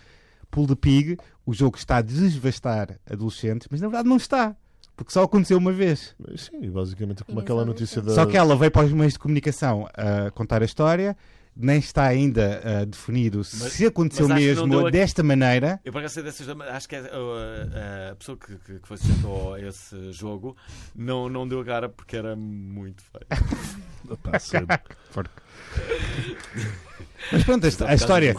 Pull 0.49 0.67
the 0.67 0.75
Pig, 0.75 1.17
o 1.45 1.53
jogo 1.53 1.75
está 1.75 1.97
a 1.97 2.01
desvastar 2.01 2.97
adolescentes, 3.09 3.67
mas 3.69 3.81
na 3.81 3.87
verdade 3.89 4.07
não 4.07 4.15
está. 4.15 4.55
Porque 4.95 5.11
só 5.11 5.23
aconteceu 5.23 5.57
uma 5.57 5.71
vez. 5.71 6.15
Sim, 6.37 6.69
basicamente 6.69 7.23
como 7.23 7.39
E 7.39 7.41
aquela 7.41 7.65
notícia 7.65 8.01
da. 8.01 8.13
Só 8.13 8.25
que 8.25 8.37
ela 8.37 8.55
veio 8.55 8.71
para 8.71 8.85
os 8.85 8.93
meios 8.93 9.13
de 9.13 9.19
comunicação 9.19 9.87
a 9.93 10.29
contar 10.31 10.61
a 10.61 10.65
história, 10.65 11.17
nem 11.55 11.79
está 11.79 12.05
ainda 12.05 12.61
ah, 12.63 12.85
definido 12.85 13.43
se 13.43 13.85
aconteceu 13.85 14.27
mas 14.27 14.39
que 14.39 14.53
não 14.55 14.67
mesmo 14.67 14.87
a- 14.87 14.91
desta 14.91 15.23
maneira. 15.23 15.79
Eu, 15.83 15.91
acaso, 15.97 16.13
sei 16.15 16.23
dessas, 16.23 16.47
acho 16.47 16.89
que 16.89 16.95
é, 16.95 17.01
uh, 17.01 18.11
a 18.11 18.15
pessoa 18.15 18.37
que, 18.37 18.55
que, 18.57 18.79
que 18.79 18.87
foi 18.87 18.97
sujeitou 18.97 19.53
a 19.55 19.61
esse 19.61 20.11
jogo 20.11 20.55
não, 20.95 21.27
não 21.27 21.47
deu 21.47 21.59
a 21.61 21.65
cara 21.65 21.89
porque 21.89 22.15
era 22.15 22.35
muito 22.35 23.01
feio. 23.03 23.25
Pá, 24.21 24.37
sério. 24.37 24.67
Mas 27.31 27.43
pronto, 27.43 27.65
a, 27.67 27.71
por 27.71 27.87
a 27.89 27.93
história 27.95 28.35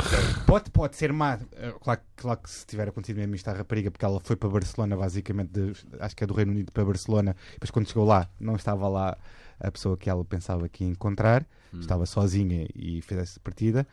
pode, 0.46 0.70
pode 0.70 0.96
ser 0.96 1.12
má. 1.12 1.38
Eh, 1.56 1.72
Claro, 1.82 2.00
claro 2.16 2.40
que 2.40 2.50
se 2.50 2.66
tiver 2.66 2.88
acontecido 2.88 3.16
mesmo 3.18 3.34
isto 3.34 3.48
à 3.48 3.52
rapariga, 3.52 3.90
porque 3.90 4.04
ela 4.04 4.20
foi 4.20 4.36
para 4.36 4.48
Barcelona, 4.48 4.96
basicamente, 4.96 5.50
de- 5.52 5.72
acho 6.00 6.14
que 6.16 6.24
é 6.24 6.26
do 6.26 6.34
Reino 6.34 6.52
Unido 6.52 6.70
para 6.72 6.84
Barcelona, 6.84 7.34
depois 7.52 7.70
quando 7.70 7.88
chegou 7.88 8.04
lá, 8.04 8.28
não 8.38 8.56
estava 8.56 8.86
lá 8.88 9.16
a 9.60 9.70
pessoa 9.70 9.96
que 9.96 10.10
ela 10.10 10.24
pensava 10.24 10.68
que 10.68 10.84
ia 10.84 10.90
encontrar, 10.90 11.46
Hum. 11.72 11.80
estava 11.80 12.06
sozinha 12.06 12.68
e 12.74 13.00
fez 13.02 13.20
essa 13.20 13.40
partida. 13.40 13.86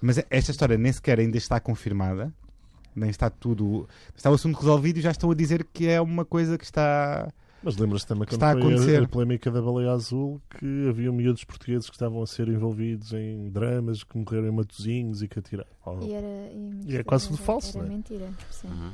Mas 0.00 0.18
esta 0.30 0.50
história 0.50 0.76
nem 0.78 0.92
sequer 0.92 1.18
ainda 1.20 1.36
está 1.36 1.60
confirmada, 1.60 2.32
nem 2.96 3.10
está 3.10 3.28
tudo. 3.30 3.88
Está 4.16 4.30
o 4.30 4.34
assunto 4.34 4.56
resolvido 4.58 4.98
e 4.98 5.00
já 5.02 5.10
estou 5.10 5.30
a 5.30 5.34
dizer 5.34 5.64
que 5.72 5.86
é 5.88 6.00
uma 6.00 6.24
coisa 6.24 6.56
que 6.58 6.64
está. 6.64 7.28
Mas 7.62 7.76
lembras-te 7.76 8.06
também 8.06 8.24
quando 8.24 8.32
Está 8.34 8.48
a 8.48 8.52
acontecer. 8.52 9.00
a, 9.00 9.04
a 9.04 9.08
polémica 9.08 9.50
da 9.50 9.60
baleia 9.60 9.90
azul 9.92 10.40
que 10.58 10.88
havia 10.88 11.10
miúdos 11.10 11.42
portugueses 11.44 11.88
que 11.90 11.96
estavam 11.96 12.22
a 12.22 12.26
ser 12.26 12.48
envolvidos 12.48 13.12
em 13.12 13.50
dramas, 13.50 14.04
que 14.04 14.16
morreram 14.16 14.46
em 14.48 14.52
matozinhos 14.52 15.22
e 15.22 15.28
que 15.28 15.38
atiraram. 15.40 15.68
Oh, 15.84 15.98
E, 16.00 16.12
era, 16.12 16.26
e, 16.26 16.80
E 16.86 16.96
é 16.96 17.02
quase 17.02 17.26
tudo 17.26 17.36
era- 17.36 17.44
falso, 17.44 17.76
Era 17.78 17.86
não 17.86 17.92
é? 17.92 17.96
mentira. 17.96 18.30
Sim. 18.50 18.68
Uhum. 18.68 18.90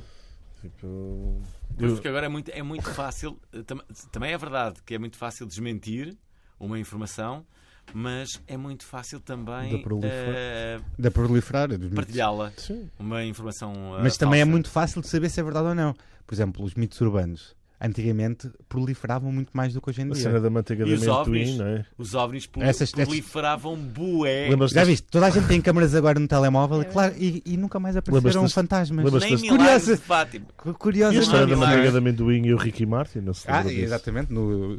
tipo, 0.62 1.42
Pois, 1.78 1.92
porque 1.92 2.08
agora 2.08 2.26
é 2.26 2.28
muito, 2.28 2.50
é 2.50 2.62
muito 2.62 2.88
fácil. 2.90 3.38
eh, 3.52 3.62
tam- 3.62 3.82
Também 4.10 4.32
é 4.32 4.38
verdade 4.38 4.76
que 4.86 4.94
é 4.94 4.98
muito 4.98 5.16
fácil 5.18 5.46
desmentir 5.46 6.16
uma 6.58 6.78
informação, 6.78 7.44
mas 7.92 8.40
é 8.46 8.56
muito 8.56 8.84
fácil 8.86 9.20
também 9.20 9.72
Da 9.72 9.78
prolifer- 9.82 10.80
da 10.98 11.10
proliferar. 11.10 11.68
mitos. 11.68 11.90
partilhá-la. 11.94 12.50
Sim. 12.56 12.88
Uma 12.98 13.22
informação. 13.24 13.74
eh, 13.98 14.02
Mas 14.04 14.16
também 14.16 14.40
é 14.40 14.44
falsa. 14.44 14.50
muito 14.52 14.70
fácil 14.70 15.02
de 15.02 15.08
saber 15.08 15.28
se 15.28 15.38
é 15.38 15.42
verdade 15.42 15.68
ou 15.68 15.74
não. 15.74 15.94
Por 16.26 16.34
exemplo, 16.34 16.64
os 16.64 16.74
mitos 16.74 16.98
urbanos. 17.02 17.54
Antigamente 17.86 18.50
proliferavam 18.68 19.30
muito 19.30 19.50
mais 19.52 19.74
do 19.74 19.80
que 19.80 19.90
hoje 19.90 20.00
em 20.00 20.04
A 20.10 20.12
dia. 20.14 20.22
cena 20.22 20.40
da 20.40 20.48
manteiga 20.48 20.86
E 20.86 20.96
da 20.96 21.20
ovnis? 21.20 21.48
amendoim, 21.50 21.58
não 21.58 21.66
é? 21.66 21.86
Os 21.98 22.14
ovnis 22.14 22.48
Essas- 22.60 22.92
proliferavam 22.92 23.76
bué. 23.76 24.48
Já 24.68 24.84
viste? 24.84 25.06
Toda 25.10 25.26
a 25.26 25.30
gente 25.30 25.46
tem 25.46 25.60
câmaras 25.60 25.94
agora 25.94 26.18
no 26.18 26.26
telemóvel 26.26 26.78
e, 26.78 26.80
É 26.80 26.84
claro, 26.84 27.14
e, 27.18 27.42
e 27.44 27.56
nunca 27.58 27.78
mais 27.78 27.94
apareceram 27.96 28.48
fantasmas. 28.48 29.12
Nem 29.12 29.38
Curiosa- 29.48 29.96
de 29.96 30.00
Fátima. 30.02 30.46
Cu- 30.56 30.72
Curioso. 30.74 31.14
E 31.14 31.18
a 31.18 31.20
história 31.20 31.46
não, 31.46 31.60
da 31.60 31.66
manteiga 31.66 31.90
de 31.92 31.98
amendoim 31.98 32.46
e 32.46 32.54
o 32.54 32.56
Ricky 32.56 32.86
Martin, 32.86 33.18
não 33.18 33.34
se 33.34 33.44
Ah, 33.50 33.62
exatamente. 33.70 34.32
No... 34.32 34.78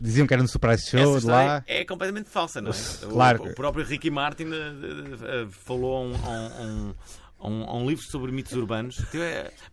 Diziam 0.00 0.26
que 0.26 0.32
era 0.34 0.42
no 0.42 0.48
Surprise 0.48 0.88
Show 0.90 1.20
de 1.20 1.26
lá. 1.26 1.62
é 1.66 1.84
completamente 1.84 2.30
falsa, 2.30 2.60
não 2.60 2.70
é? 2.70 2.74
O- 3.04 3.08
Claro. 3.10 3.44
O, 3.44 3.54
próprio 3.54 3.84
Ricky 3.84 4.10
Martin 4.10 4.44
eh, 4.44 5.42
eh, 5.44 5.46
falou 5.50 5.96
a 5.96 6.00
um, 6.00 6.14
a 6.14 6.28
um- 6.30 6.32
a 6.32 6.62
um- 6.64 6.94
a 7.42 7.48
um- 7.48 7.64
a 7.64 7.76
um 7.76 7.88
livro 7.88 8.04
sobre 8.04 8.32
mitos 8.32 8.52
urbanos. 8.52 8.96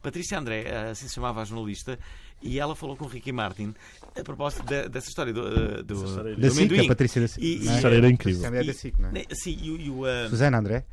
Patrícia 0.01 0.37
André, 0.37 0.89
assim 0.91 1.07
se 1.07 1.15
chamava 1.15 1.41
a 1.41 1.45
jornalista, 1.45 1.97
e 2.41 2.59
ela 2.59 2.75
falou 2.75 2.95
com 2.95 3.05
o 3.05 3.07
Ricky 3.07 3.31
Martin 3.31 3.73
a 4.19 4.23
propósito 4.23 4.63
de- 4.65 4.87
dessa 4.89 5.09
história 5.09 5.33
do, 5.33 5.47
eh, 5.47 5.83
do, 5.83 6.05
história 6.05 6.35
do 6.35 6.41
Da 6.41 6.49
SIC, 6.49 6.59
amendoim. 6.59 6.85
a 6.85 6.87
Patrícia 6.87 7.21
da 7.21 7.27
SIC. 7.27 7.43
E- 7.43 7.55
não 7.55 7.61
Essa 7.63 7.71
é? 7.71 7.75
história 7.75 7.95
era 7.97 8.09
incrível. 8.09 8.45
É 8.53 8.63
da 8.63 8.73
SIC, 8.73 8.99
não 9.01 9.09
é? 9.09 9.25
Sim, 9.33 9.57
e, 9.61 9.71
o- 9.71 9.77
e 9.81 9.89
o, 9.89 10.07
eh, 10.07 10.29
Susana 10.29 10.57
André. 10.59 10.85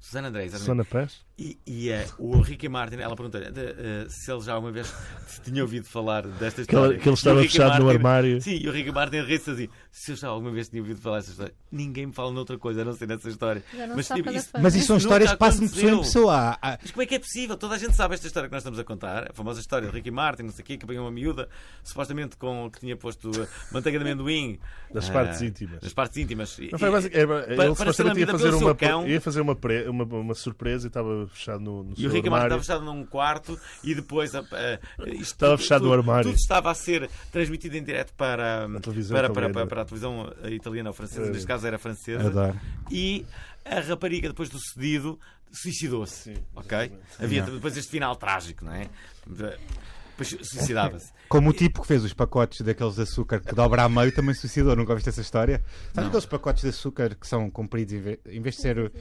Susana 0.00 0.28
André, 0.28 0.44
exatamente. 0.46 0.64
Susana 0.64 0.84
Pérez? 0.84 1.20
E, 1.38 1.58
e, 1.66 1.88
eh, 1.90 2.06
o 2.18 2.40
Ricky 2.42 2.68
Martin, 2.68 2.96
ela 2.96 3.16
perguntou-lhe 3.16 3.46
eh, 3.46 4.04
se 4.08 4.30
ele 4.30 4.42
já 4.42 4.52
alguma 4.52 4.70
vez 4.70 4.94
tinha 5.42 5.62
ouvido 5.62 5.86
falar 5.86 6.26
desta 6.26 6.56
Que, 6.56 6.72
história. 6.72 6.98
que 6.98 7.02
ele 7.02 7.08
E 7.08 7.10
o 7.10 7.14
estava 7.14 7.40
fechado 7.42 7.78
no 7.78 7.84
Martin- 7.86 7.96
armário. 7.96 8.42
Sim, 8.42 8.58
e 8.62 8.68
o 8.68 8.72
Ricky 8.72 8.92
Martin 8.92 9.22
ri-se 9.22 9.50
assim: 9.50 9.68
se 9.90 10.12
eu 10.12 10.16
já 10.16 10.28
alguma 10.28 10.50
vez 10.52 10.68
tinha 10.68 10.82
ouvido 10.82 11.00
falar 11.00 11.16
dessa 11.16 11.30
história, 11.30 11.54
ninguém 11.72 12.06
me 12.06 12.12
fala 12.12 12.30
noutra 12.32 12.58
coisa 12.58 12.82
a 12.82 12.84
não 12.84 12.92
ser 12.92 13.08
nessa 13.08 13.30
história. 13.30 13.64
Mas, 13.96 14.08
tipo, 14.08 14.28
é 14.28 14.34
isso- 14.34 14.52
que 14.52 14.60
Mas 14.60 14.74
é? 14.74 14.78
isto 14.78 14.86
são 14.88 14.96
Isso 14.98 15.06
histórias 15.06 15.30
que 15.32 15.36
passam 15.38 15.66
de 15.66 15.72
pessoa 15.72 15.92
em 15.92 15.98
pessoa. 15.98 16.58
Mas 16.62 16.90
como 16.90 17.02
é 17.02 17.06
que 17.06 17.14
é 17.14 17.18
possível? 17.18 17.56
Toda 17.56 17.74
a 17.74 17.78
gente 17.78 17.96
sabe 17.96 18.14
esta 18.14 18.26
história 18.26 18.48
que 18.48 18.52
nós 18.54 18.60
estamos 18.62 18.78
a 18.78 18.84
contar, 18.84 19.30
a 19.30 19.32
famosa 19.32 19.58
história 19.58 19.88
de 19.88 19.94
Ricky 19.94 20.10
Martin, 20.10 20.42
não 20.42 20.52
sei 20.52 20.62
o 20.62 20.66
quê, 20.66 20.76
que 20.76 20.84
apanhou 20.84 21.04
uma 21.06 21.10
miúda, 21.10 21.48
supostamente 21.82 22.36
com 22.36 22.70
que 22.70 22.78
tinha 22.80 22.96
posto 22.96 23.30
eh, 23.42 23.48
manteiga 23.72 23.98
de 23.98 24.04
amendoim. 24.04 24.58
Das 24.92 25.08
ah, 25.08 25.12
partes 25.14 25.40
íntimas. 25.40 25.80
Das 25.80 25.94
partes 25.94 26.16
íntimas. 26.18 26.58
Não 26.70 26.78
foi 26.78 26.88
e- 26.90 26.92
basic- 26.92 27.16
era- 27.16 27.26
para- 27.44 27.64
ele 27.64 27.74
supostamente 27.74 28.20
ia 28.20 28.26
fazer, 28.26 28.50
uma, 28.52 28.74
cão. 28.74 29.08
ia 29.08 29.20
fazer 29.22 29.40
uma, 29.40 29.56
pre- 29.56 29.88
uma, 29.88 30.04
uma 30.04 30.34
surpresa 30.34 30.86
e 30.86 30.88
estava 30.88 31.26
fechado 31.34 31.60
no, 31.60 31.82
no 31.84 31.92
E 31.92 32.00
seu 32.00 32.10
o 32.10 32.12
Ricky 32.12 32.28
Martin 32.30 32.44
armário. 32.44 32.60
estava 32.60 32.80
fechado 32.80 32.84
num 32.84 33.04
quarto 33.06 33.58
e 33.84 33.94
depois 33.94 34.34
a- 34.34 34.40
a- 34.40 34.78
isto 35.08 35.22
Estava 35.22 35.52
tudo- 35.52 35.62
fechado 35.62 35.82
no 35.82 35.90
tudo- 35.90 36.00
armário. 36.00 36.30
Tudo 36.30 36.38
estava 36.40 36.70
a 36.70 36.74
ser 36.74 37.10
transmitido 37.30 37.76
em 37.76 37.82
direto 37.84 38.12
para, 38.14 38.64
A 38.66 38.80
televisão 38.80 39.16
para, 39.16 39.28
para, 39.30 39.46
italiana. 39.48 39.52
para, 39.54 39.66
para 39.66 39.82
a 39.82 39.84
televisão 39.84 40.32
italiana 40.50 40.90
ou 40.90 40.94
francesa, 40.94 41.26
É. 41.26 41.30
neste 41.30 41.46
caso 41.46 41.66
era 41.66 41.78
francesa. 41.78 42.26
Adoro. 42.26 42.60
E 42.90 43.24
a 43.64 43.80
rapariga, 43.80 44.28
depois 44.28 44.48
do 44.48 44.58
cedido, 44.58 45.18
suicidou-se. 45.50 46.34
Ok? 46.54 46.92
Havia 47.20 47.42
depois 47.42 47.76
este 47.76 47.90
final 47.90 48.16
trágico, 48.16 48.64
não 48.64 48.72
é? 48.74 48.88
Depois 49.26 50.28
suicidava-se. 50.48 51.12
Como 51.28 51.48
o 51.48 51.52
tipo 51.54 51.80
que 51.80 51.86
fez 51.88 52.04
os 52.04 52.12
pacotes 52.12 52.60
daqueles 52.60 52.94
de 52.96 53.02
açúcar 53.02 53.40
que 53.40 53.54
dobra 53.54 53.84
a 53.84 53.88
meio 53.88 54.12
também 54.14 54.34
suicidou. 54.34 54.76
Nunca 54.76 54.92
ouviste 54.92 55.08
essa 55.08 55.22
história? 55.22 55.64
Sabe 55.94 56.08
aqueles 56.08 56.26
pacotes 56.26 56.62
de 56.62 56.68
açúcar 56.68 57.14
que 57.14 57.26
são 57.26 57.50
compridos 57.50 57.94
em 57.94 58.00
vez, 58.00 58.18
em 58.26 58.40
vez 58.42 58.56
de 58.56 58.60
ser 58.60 58.92
ah, 58.94 58.98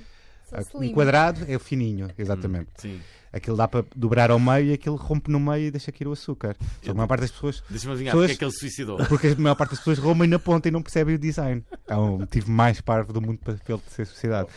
slim. 0.59 0.89
um 0.89 0.93
quadrado, 0.93 1.45
é 1.47 1.55
o 1.55 1.59
fininho, 1.59 2.09
exatamente. 2.17 2.69
Sim. 2.77 2.99
Aquilo 3.33 3.55
dá 3.55 3.65
para 3.67 3.85
dobrar 3.95 4.29
ao 4.29 4.37
meio 4.39 4.67
e 4.67 4.73
aquilo 4.73 4.97
rompe 4.97 5.31
no 5.31 5.39
meio 5.39 5.67
e 5.67 5.71
deixa 5.71 5.89
cair 5.91 6.05
o 6.07 6.11
açúcar. 6.11 6.55
Só 6.59 6.65
que 6.81 6.89
a 6.89 6.93
maior 6.93 7.07
parte 7.07 7.21
das 7.21 7.31
pessoas. 7.31 7.63
Deixa-me 7.69 7.93
adivinhar 7.93 8.11
Pessoas- 8.13 8.31
porque 8.31 8.33
é 8.33 8.37
que 8.37 8.43
ele 8.53 8.59
suicidou. 8.59 8.97
Porque 9.07 9.27
a 9.27 9.35
maior 9.37 9.55
parte 9.55 9.69
das 9.69 9.79
pessoas 9.79 9.99
rompem 9.99 10.27
na 10.27 10.37
ponta 10.37 10.67
e 10.67 10.71
não 10.71 10.81
percebem 10.81 11.15
o 11.15 11.17
design. 11.17 11.63
É 11.87 11.95
o 11.95 12.17
motivo 12.17 12.51
mais 12.51 12.81
parvo 12.81 13.13
do 13.13 13.21
mundo 13.21 13.39
para 13.39 13.53
ele 13.69 13.81
ser 13.87 14.05
suicidado. 14.05 14.49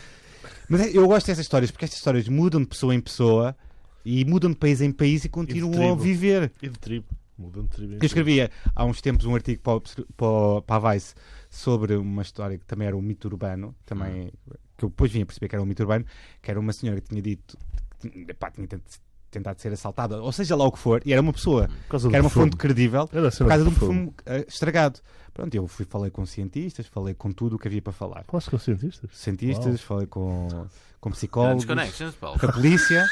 Mas 0.68 0.80
é- 0.80 0.90
eu 0.98 1.06
gosto 1.06 1.26
dessas 1.28 1.44
histórias 1.44 1.70
porque 1.70 1.84
estas 1.84 1.98
histórias 1.98 2.26
mudam 2.28 2.60
de 2.60 2.66
pessoa 2.66 2.92
em 2.92 3.00
pessoa 3.00 3.56
e 4.04 4.24
mudam 4.24 4.50
de 4.50 4.56
país 4.56 4.80
em 4.80 4.90
país 4.90 5.24
e 5.24 5.28
continuam 5.28 5.72
a 5.74 5.86
tribo. 5.90 5.96
viver. 6.02 6.52
E 6.60 6.68
de 6.68 6.78
tribo. 6.78 7.06
Mudando 7.38 7.68
de 7.68 7.76
tribo 7.76 7.94
em 7.94 7.98
que 7.98 8.04
eu 8.04 8.06
escrevia 8.06 8.50
há 8.74 8.84
uns 8.84 9.00
tempos 9.00 9.24
um 9.24 9.34
artigo 9.36 9.60
para, 9.62 9.74
o- 9.76 9.80
para, 10.16 10.62
para 10.80 10.88
a 10.88 10.92
Vice 10.94 11.14
sobre 11.50 11.94
uma 11.94 12.22
história 12.22 12.58
que 12.58 12.64
também 12.64 12.88
era 12.88 12.96
um 12.96 13.02
mito 13.02 13.28
urbano, 13.28 13.74
também, 13.86 14.32
que 14.76 14.84
eu 14.84 14.88
depois 14.88 15.10
vim 15.12 15.22
a 15.22 15.26
perceber 15.26 15.48
que 15.48 15.54
era 15.54 15.62
um 15.62 15.66
mito 15.66 15.82
urbano, 15.82 16.04
que 16.42 16.50
era 16.50 16.58
uma 16.60 16.72
senhora 16.72 17.00
que 17.00 17.08
tinha 17.08 17.22
dito 17.22 17.56
que 18.00 18.08
tinha, 18.10 18.24
epá, 18.28 18.50
tinha 18.50 18.66
tent- 18.66 18.82
tentado 19.30 19.60
ser 19.60 19.72
assaltada, 19.72 20.22
ou 20.22 20.30
seja 20.32 20.54
lá 20.54 20.64
o 20.64 20.70
que 20.72 20.78
for, 20.78 21.02
e 21.04 21.12
era 21.12 21.20
uma 21.20 21.32
pessoa 21.32 21.68
que 22.08 22.14
era 22.14 22.22
uma 22.22 22.30
perfume. 22.30 22.46
fonte 22.50 22.56
credível 22.56 23.08
por 23.08 23.48
causa 23.48 23.64
de 23.64 23.70
um 23.70 23.74
perfume 23.74 24.14
eh, 24.26 24.44
estragado. 24.48 25.00
Pronto, 25.32 25.52
eu 25.52 25.66
fui, 25.66 25.84
falei 25.84 26.10
com 26.12 26.24
cientistas, 26.24 26.86
falei 26.86 27.12
com 27.14 27.32
tudo 27.32 27.56
o 27.56 27.58
que 27.58 27.66
havia 27.66 27.82
para 27.82 27.92
falar. 27.92 28.22
Falaste 28.28 28.50
com 28.50 28.58
cientistas? 28.58 29.10
Cientistas, 29.12 29.80
falei 29.80 30.06
com, 30.06 30.46
com 31.04 31.10
Grandes 31.10 31.18
psicólogos, 31.18 32.40
com 32.40 32.46
a 32.46 32.52
polícia. 32.52 33.04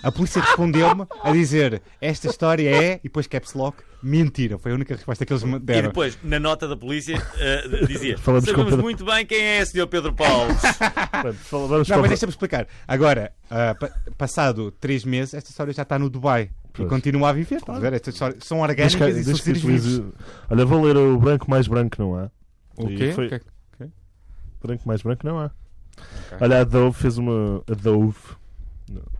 A 0.00 0.12
polícia 0.12 0.40
respondeu-me 0.40 1.04
a 1.24 1.32
dizer 1.32 1.82
esta 2.00 2.28
história 2.28 2.70
é, 2.70 2.94
e 3.00 3.00
depois 3.08 3.26
caps 3.26 3.52
lock, 3.54 3.82
mentira. 4.00 4.56
Foi 4.56 4.70
a 4.70 4.74
única 4.76 4.94
resposta 4.94 5.26
que 5.26 5.32
eles 5.32 5.42
me 5.42 5.56
E 5.56 5.58
deram. 5.58 5.88
depois, 5.88 6.16
na 6.22 6.38
nota 6.38 6.68
da 6.68 6.76
polícia, 6.76 7.20
eh, 7.36 7.84
dizia: 7.84 8.16
Falamos 8.22 8.44
com 8.44 8.50
Sabemos 8.52 8.70
Pedro- 8.70 8.82
muito 8.84 9.04
bem 9.04 9.26
quem 9.26 9.42
é, 9.42 9.64
Sr. 9.64 9.88
Pedro 9.88 10.12
Paulo. 10.14 10.52
Não, 10.54 11.84
para 11.84 11.98
mas 11.98 12.08
deixa-me 12.10 12.30
explicar. 12.30 12.68
Agora, 12.86 13.32
pa- 13.80 13.90
passado 14.16 14.70
três 14.70 15.04
meses, 15.04 15.34
esta 15.34 15.50
história 15.50 15.72
já 15.72 15.82
está 15.82 15.98
no 15.98 16.08
Dubai. 16.08 16.50
Pois. 16.72 16.86
E 16.86 16.88
continua 16.88 17.30
a 17.30 17.32
viver. 17.32 17.56
Estás 17.56 17.78
a 17.78 17.80
ver? 17.80 17.92
Estas 17.94 18.14
histórias 18.14 18.44
são 18.44 18.60
orgânicas 18.60 18.94
que- 19.14 19.20
e 19.20 19.24
são 19.24 19.34
seres 19.36 19.62
vivos. 19.62 20.00
Olha, 20.48 20.64
vou 20.64 20.80
ler 20.84 20.96
o 20.96 21.18
branco 21.18 21.50
mais 21.50 21.66
branco 21.66 21.96
não 21.98 22.14
há. 22.14 22.30
O 22.76 22.88
E 22.88 22.94
quê? 22.96 23.12
foi- 23.12 23.26
O 23.26 23.30
quê? 23.30 23.40
Branco 24.62 24.86
mais 24.86 25.02
branco 25.02 25.26
não 25.26 25.40
há. 25.40 25.50
Olha, 26.40 26.60
a 26.60 26.64
Dove 26.64 26.96
fez 26.96 27.18
uma. 27.18 27.62
A 27.70 27.74
Dove 27.74 28.16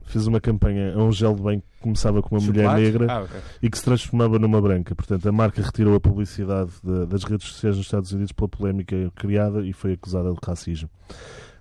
fez 0.05 0.27
uma 0.27 0.41
campanha 0.41 0.95
a 0.95 1.03
um 1.03 1.13
gel 1.13 1.35
de 1.35 1.43
banho 1.43 1.61
que 1.61 1.83
começava 1.83 2.23
com 2.23 2.35
uma 2.35 2.41
mulher 2.47 2.67
negra 2.81 3.07
Ah, 3.13 3.23
ok. 3.25 3.41
e 3.63 3.69
que 3.69 3.77
se 3.77 3.85
transformava 3.85 4.39
numa 4.39 4.61
branca. 4.63 4.95
Portanto, 4.95 5.29
a 5.29 5.33
marca 5.33 5.61
retirou 5.61 5.95
a 5.95 6.01
publicidade 6.01 6.71
da- 6.83 7.05
das 7.05 7.25
redes 7.25 7.49
sociais 7.49 7.77
nos 7.77 7.85
Estados 7.85 8.13
Unidos 8.13 8.33
pela 8.33 8.49
polémica 8.49 8.97
criada 9.15 9.61
e 9.67 9.73
foi 9.75 9.93
acusada 9.93 10.31
de 10.33 10.39
racismo. 10.43 10.89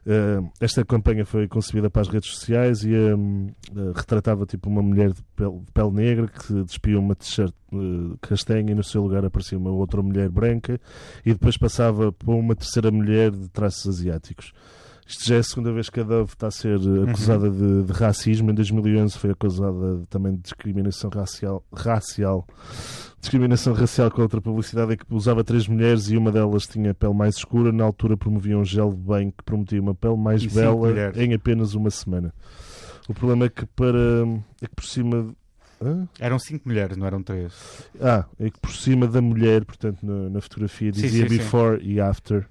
Eh, 0.10 0.42
esta 0.62 0.86
campanha 0.86 1.26
foi 1.26 1.50
concebida 1.50 1.90
para 1.90 2.02
as 2.02 2.08
redes 2.08 2.30
sociais 2.30 2.82
e 2.86 2.94
hum, 2.96 3.48
eh, 3.76 3.92
retratava 3.94 4.46
tipo 4.46 4.70
uma 4.70 4.82
mulher 4.82 5.12
de 5.12 5.22
pele, 5.36 5.60
de 5.60 5.72
pele 5.74 5.92
negra 5.92 6.28
que 6.30 6.64
despia 6.64 6.98
uma 6.98 7.14
t-shirt 7.14 7.54
eh, 7.74 7.78
castanha 8.22 8.72
e 8.72 8.76
no 8.76 8.86
seu 8.86 9.04
lugar 9.04 9.26
aparecia 9.26 9.58
uma 9.58 9.72
outra 9.72 10.02
mulher 10.02 10.30
branca 10.30 10.80
e 11.26 11.34
depois 11.34 11.58
passava 11.58 12.14
para 12.14 12.32
uma 12.34 12.56
terceira 12.56 12.90
mulher 12.90 13.32
de 13.32 13.50
traços 13.50 13.86
asiáticos. 14.00 14.54
Isto 15.08 15.26
já 15.26 15.36
é 15.36 15.40
a 15.40 15.44
segunda 15.44 15.72
vez 15.72 15.90
que 15.90 16.00
a 16.02 16.04
Dove 16.04 16.34
está 16.34 16.48
a 16.48 16.52
ser 16.52 16.80
eh, 16.80 17.10
acusada 17.10 17.50
de, 17.50 17.84
de 17.84 17.94
racismo. 17.94 18.52
Em 18.52 18.54
2011 18.54 19.18
foi 19.18 19.32
acusada 19.32 20.04
também 20.10 20.36
de 20.36 20.42
discriminação 20.42 21.10
racial, 21.10 21.64
racial 21.74 22.46
discriminação 23.20 23.74
racial 23.74 24.12
contra 24.12 24.40
a 24.40 24.42
publicidade 24.42 24.94
em 24.94 24.98
que 24.98 25.06
usava 25.10 25.44
três 25.44 25.68
mulheres 25.68 26.10
e 26.10 26.18
uma 26.18 26.32
delas 26.32 26.68
tinha 26.68 26.94
pele 26.94 27.14
mais 27.14 27.36
escura. 27.36 27.72
Na 27.72 27.84
altura 27.84 28.16
promovia 28.16 28.58
um 28.58 28.66
gel 28.66 28.90
de 28.90 28.98
banho 28.98 29.32
que 29.32 29.44
prometia 29.44 29.82
uma 29.82 29.96
pele 29.96 30.18
mais 30.18 30.44
E 30.44 30.48
bela 30.48 30.90
em 31.16 31.34
apenas 31.34 31.74
uma 31.74 31.90
semana. 31.90 32.34
O 33.08 33.14
problema 33.14 33.46
é 33.46 33.50
que 33.50 33.66
para 33.66 34.26
é 34.62 34.68
que 34.68 34.76
por 34.76 34.86
cima 34.86 35.34
Hã? 35.80 36.08
Eram 36.20 36.40
cinco 36.40 36.68
mulheres, 36.68 36.98
não 36.98 37.06
eram 37.06 37.22
três. 37.22 37.54
ah, 38.02 38.26
é 38.40 38.50
que 38.50 38.60
por 38.60 38.72
cima 38.72 39.08
da 39.08 39.22
mulher, 39.22 39.64
portanto 39.64 40.04
na, 40.04 40.28
na 40.30 40.42
fotografia 40.42 40.92
Sim, 40.92 41.02
dizia 41.02 41.24
sim, 41.24 41.30
sim. 41.30 41.38
before 41.38 41.80
e 41.84 42.02
after 42.02 42.48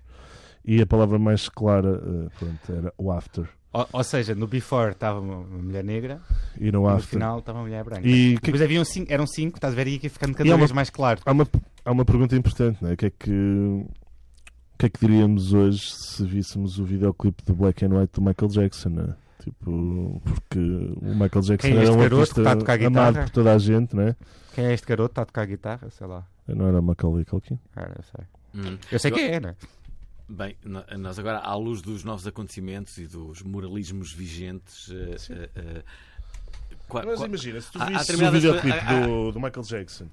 e 0.66 0.82
a 0.82 0.86
palavra 0.86 1.18
mais 1.18 1.48
clara 1.48 2.02
eh, 2.04 2.28
pronto, 2.38 2.72
era 2.72 2.92
o 2.98 3.10
after 3.12 3.48
Ou, 3.72 3.86
ou 3.92 4.04
seja, 4.04 4.34
no 4.34 4.46
before 4.46 4.92
estava 4.92 5.20
uma 5.20 5.36
mulher 5.44 5.84
negra 5.84 6.20
e 6.58 6.64
no 6.64 6.66
e 6.66 6.72
no 6.72 6.88
after. 6.88 7.08
final 7.10 7.38
estava 7.38 7.58
uma 7.58 7.64
mulher 7.64 7.84
branca. 7.84 8.06
E 8.06 8.34
que- 8.36 8.46
Depois 8.46 8.62
haviam 8.62 8.84
cinco, 8.84 9.12
eram 9.12 9.26
cinco, 9.26 9.56
estás 9.58 9.72
a 9.72 9.76
ver? 9.76 9.86
E 9.86 10.00
ia 10.02 10.10
ficando 10.10 10.34
cada 10.34 10.48
E 10.48 10.52
há 10.52 10.54
uma- 10.54 10.58
vez 10.58 10.72
mais 10.72 10.90
claro. 10.90 11.20
há 11.24 11.32
uma, 11.32 11.46
há 11.84 11.92
uma 11.92 12.04
pergunta 12.04 12.34
importante, 12.36 12.78
não 12.82 12.90
é? 12.90 12.94
O 12.94 12.96
que 12.96 13.06
é 13.06 13.10
que, 13.10 13.30
o 13.30 13.88
que 14.78 14.86
é 14.86 14.88
que 14.88 15.00
diríamos 15.00 15.52
hoje 15.52 15.90
se 15.94 16.24
víssemos 16.24 16.78
o 16.78 16.84
videoclipe 16.84 17.44
do 17.44 17.54
Black 17.54 17.84
and 17.84 17.90
White 17.98 18.12
do 18.20 18.22
Michael 18.22 18.50
Jackson, 18.50 18.88
não 18.90 19.04
é? 19.04 19.14
Tipo, 19.42 20.20
porque 20.24 20.58
o 20.58 21.10
Michael 21.14 21.42
Jackson 21.42 21.68
Quem 21.68 21.76
é 21.78 21.82
era 21.82 21.92
um 21.92 22.00
artista 22.02 22.34
que 22.34 22.40
está 22.40 22.52
a 22.52 22.56
tocar 22.56 22.82
amado 22.82 23.14
por 23.20 23.30
toda 23.30 23.54
a 23.54 23.58
gente, 23.58 23.94
não 23.94 24.02
é? 24.02 24.16
Quem 24.54 24.64
é 24.64 24.72
este 24.74 24.86
garoto? 24.86 25.12
Está 25.12 25.22
a 25.22 25.26
tocar 25.26 25.46
guitarra? 25.46 25.88
Sei 25.90 26.06
lá. 26.06 26.26
Não 26.48 26.66
era 26.66 26.80
Macaulay 26.82 27.24
Culkin? 27.24 27.58
Cara, 27.72 27.94
eu 27.96 28.02
sei. 28.02 28.24
Hum. 28.72 28.78
Eu 28.90 28.98
sei 28.98 29.10
Eu- 29.10 29.14
quem 29.14 29.24
é, 29.26 29.38
né? 29.38 29.54
Bem, 30.28 30.56
nós 30.98 31.18
agora, 31.18 31.38
à 31.38 31.54
luz 31.54 31.80
dos 31.80 32.02
novos 32.02 32.26
acontecimentos 32.26 32.98
e 32.98 33.06
dos 33.06 33.42
moralismos 33.42 34.12
vigentes. 34.12 34.90
eh, 34.90 35.16
eh, 35.30 35.50
eh, 35.54 35.82
qua- 36.88 37.04
Mas 37.06 37.20
imagina, 37.20 37.60
se 37.60 37.70
tu 37.70 37.80
há- 37.80 37.86
visses 37.86 38.20
o 38.20 38.30
videoclipe 38.32 38.76
há- 38.76 38.90
há- 39.04 39.06
do, 39.06 39.30
do 39.32 39.40
Michael 39.40 39.62
Jackson, 39.64 40.06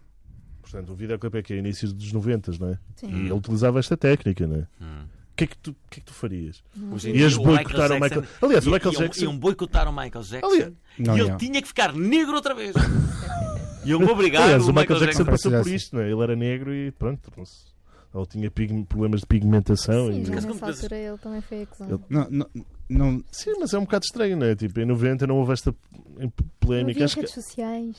portanto, 0.61 0.91
o 0.91 0.95
videoclipe 0.95 1.37
é 1.39 1.41
que 1.41 1.53
é 1.53 1.57
inícios 1.57 1.91
dos 1.93 2.11
90, 2.13 2.51
não 2.59 2.69
é? 2.69 2.79
Sim. 2.95 3.07
E 3.07 3.19
ele 3.21 3.33
utilizava 3.33 3.79
esta 3.79 3.97
técnica, 3.97 4.45
não 4.45 4.57
é? 4.57 4.67
Hum. 4.79 5.05
O 5.31 5.35
que 5.35 5.45
é 5.45 5.47
que 5.47 5.57
tu, 5.57 5.73
que 5.89 5.99
é 5.99 5.99
que 6.01 6.05
tu 6.05 6.13
farias? 6.13 6.63
Hoje 6.91 7.09
Ias 7.09 7.33
o 7.35 7.41
boicotar 7.41 7.91
o 7.91 7.99
Michael- 7.99 8.23
Aliás, 8.39 8.67
o 8.67 8.71
Michael 8.71 8.93
Jackson- 8.95 9.23
Iam 9.23 9.37
boicotar 9.39 9.87
o 9.87 9.91
Michael 9.91 10.23
Jackson. 10.23 10.45
Aliás- 10.47 10.73
Não, 10.99 11.17
e 11.17 11.21
ele 11.21 11.29
não. 11.31 11.37
tinha 11.39 11.59
que 11.59 11.67
ficar 11.67 11.91
negro 11.91 12.35
outra 12.35 12.53
vez. 12.53 12.75
Iam 13.83 14.03
obrigar 14.07 14.43
Aliás, 14.43 14.63
o 14.67 14.69
o 14.69 14.73
Michael 14.73 14.99
Jackson. 14.99 15.05
Jackson 15.05 15.25
passou 15.25 15.51
por 15.51 15.57
Jackson. 15.57 15.75
isto, 15.75 15.95
não 15.95 16.03
é? 16.03 16.11
Ele 16.11 16.21
era 16.21 16.35
negro 16.35 16.71
e 16.73 16.91
pronto, 16.91 17.19
tornou-se- 17.31 17.72
ou 18.13 18.25
tinha 18.25 18.49
problemas 18.87 19.21
de 19.21 19.25
pigmentação. 19.27 20.07
Sim, 20.11 20.23
e... 20.23 20.29
Mas 20.29 20.45
nessa 20.45 20.65
altura 20.67 20.95
ele 20.97 21.17
também 21.17 21.41
foi 21.41 21.61
acusado. 21.63 21.93
Ele- 21.95 22.03
Não, 22.09 22.27
não, 22.29 22.49
não, 22.89 23.23
Sim, 23.31 23.53
mas 23.59 23.73
é 23.73 23.77
um 23.79 23.83
bocado 23.85 24.05
estranho, 24.05 24.37
não 24.37 24.45
é? 24.45 24.55
Tipo, 24.55 24.79
em 24.79 24.85
90 24.85 25.25
não 25.27 25.37
houve 25.37 25.53
esta 25.53 25.73
Não 26.17 26.31
polémica. 26.59 26.91
havia 26.97 27.05
Acho 27.05 27.15
que... 27.15 27.21
redes 27.21 27.33
sociais. 27.33 27.97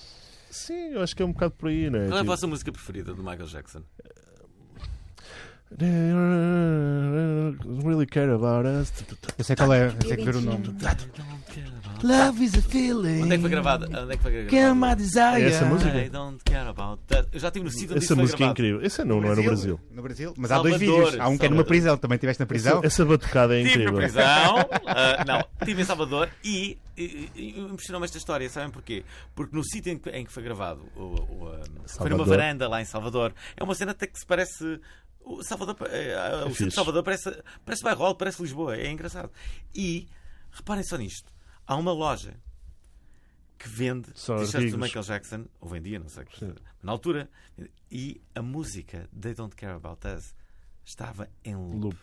Sim, 0.50 0.92
eu 0.92 1.02
acho 1.02 1.16
que 1.16 1.22
é 1.22 1.26
um 1.26 1.32
bocado 1.32 1.54
por 1.58 1.68
aí, 1.68 1.90
não 1.90 1.98
é? 1.98 2.06
Qual 2.06 2.12
é 2.12 2.14
a 2.14 2.22
Tipo, 2.22 2.30
vossa 2.30 2.46
música 2.46 2.70
preferida 2.70 3.12
do 3.12 3.22
Michael 3.24 3.46
Jackson? 3.48 3.82
Really 7.84 8.06
care 8.06 8.30
about 8.32 8.66
us. 8.66 8.92
eu 9.38 9.44
sei 9.44 9.56
qual 9.56 9.72
é, 9.72 9.86
eu 9.88 10.08
sei 10.08 10.16
que 10.16 10.24
ver 10.24 10.36
o 10.36 10.40
nome. 10.40 10.64
Love 12.02 12.44
is 12.44 12.54
a 12.54 12.60
feeling. 12.62 13.22
Onde 13.22 13.32
é 13.32 13.36
que 13.36 13.40
foi 13.40 13.50
gravada? 13.50 13.86
Onde 13.86 14.12
é 14.12 14.16
que 14.16 14.22
foi 14.22 14.30
gravada? 14.32 14.50
Que 14.50 14.56
é 14.56 14.74
my 14.74 14.88
É 14.92 14.94
desire. 14.94 15.44
essa 15.44 15.64
música? 15.64 15.96
I 15.96 16.10
don't 16.10 16.38
care 16.44 16.68
about 16.68 17.00
that. 17.08 17.28
Eu 17.32 17.40
já 17.40 17.48
estive 17.48 17.64
no 17.64 17.70
sítio 17.70 17.92
onde 17.96 18.04
Essa 18.04 18.14
foi 18.14 18.22
música 18.22 18.44
é 18.44 18.46
incrível. 18.48 18.80
Essa 18.82 19.04
não, 19.04 19.20
não 19.22 19.32
é 19.32 19.34
no 19.36 19.42
Brasil. 19.42 19.80
No 19.90 20.02
Brasil. 20.02 20.34
Mas 20.36 20.50
há 20.52 20.58
dois 20.60 20.74
Salvador, 20.78 21.04
vídeos. 21.06 21.20
Há 21.20 21.28
um 21.28 21.38
que 21.38 21.46
é 21.46 21.48
numa 21.48 21.64
prisão. 21.64 21.96
Também 21.96 22.16
estiveste 22.16 22.40
na 22.40 22.46
prisão? 22.46 22.78
Essa, 22.78 22.86
essa 22.86 23.04
batucada 23.06 23.56
é 23.56 23.62
Estive 23.62 23.84
na 23.84 23.90
incrível. 23.90 24.12
prisão. 24.12 24.56
ah, 24.86 25.24
não, 25.26 25.44
estive 25.62 25.80
em 25.82 25.84
Salvador 25.84 26.28
e, 26.44 26.76
e- 26.96 27.30
e 27.34 27.60
impressionou-me 27.60 28.04
esta 28.04 28.18
história. 28.18 28.50
Sabem 28.50 28.70
porquê? 28.70 29.02
Porque 29.34 29.56
no 29.56 29.64
sítio 29.64 29.90
em 29.92 29.98
que, 29.98 30.10
em 30.10 30.26
que 30.26 30.32
foi 30.32 30.42
gravado, 30.42 30.82
o, 30.94 31.00
o, 31.00 31.48
ah, 31.54 31.60
foi 31.64 32.10
numa 32.10 32.18
Salvador. 32.18 32.26
varanda 32.26 32.68
lá 32.68 32.82
em 32.82 32.84
Salvador. 32.84 33.32
É 33.56 33.64
uma 33.64 33.74
cena 33.74 33.92
até 33.92 34.06
que 34.06 34.18
se 34.18 34.26
parece. 34.26 34.78
O, 35.24 35.42
Salvador, 35.42 35.76
eh, 35.90 36.14
ah, 36.14 36.46
o 36.46 36.50
centro 36.50 36.68
de. 36.68 36.74
Salvador 36.74 37.02
parece, 37.02 37.42
parece 37.64 37.82
Bairrol, 37.82 38.14
parece 38.14 38.42
Lisboa. 38.42 38.76
É 38.76 38.90
engraçado. 38.90 39.30
E 39.74 40.06
reparem 40.52 40.84
só 40.84 40.96
nisto: 40.96 41.32
há 41.66 41.74
uma 41.76 41.92
loja 41.92 42.34
que 43.58 43.68
vende 43.68 44.12
t-shirts 44.12 44.72
do. 44.72 44.78
Michael 44.78 45.04
Jackson, 45.04 45.46
ou 45.60 45.68
vendia, 45.68 45.98
não 45.98 46.08
sei, 46.08 46.24
Sim. 46.38 46.54
na 46.82 46.92
altura, 46.92 47.30
e 47.90 48.20
a 48.34 48.42
música 48.42 49.08
They 49.18 49.34
Don't 49.34 49.56
Care 49.56 49.72
About 49.72 50.06
Us 50.06 50.34
estava 50.84 51.28
em 51.42 51.56
loop. 51.56 51.80
Loop. 51.80 51.96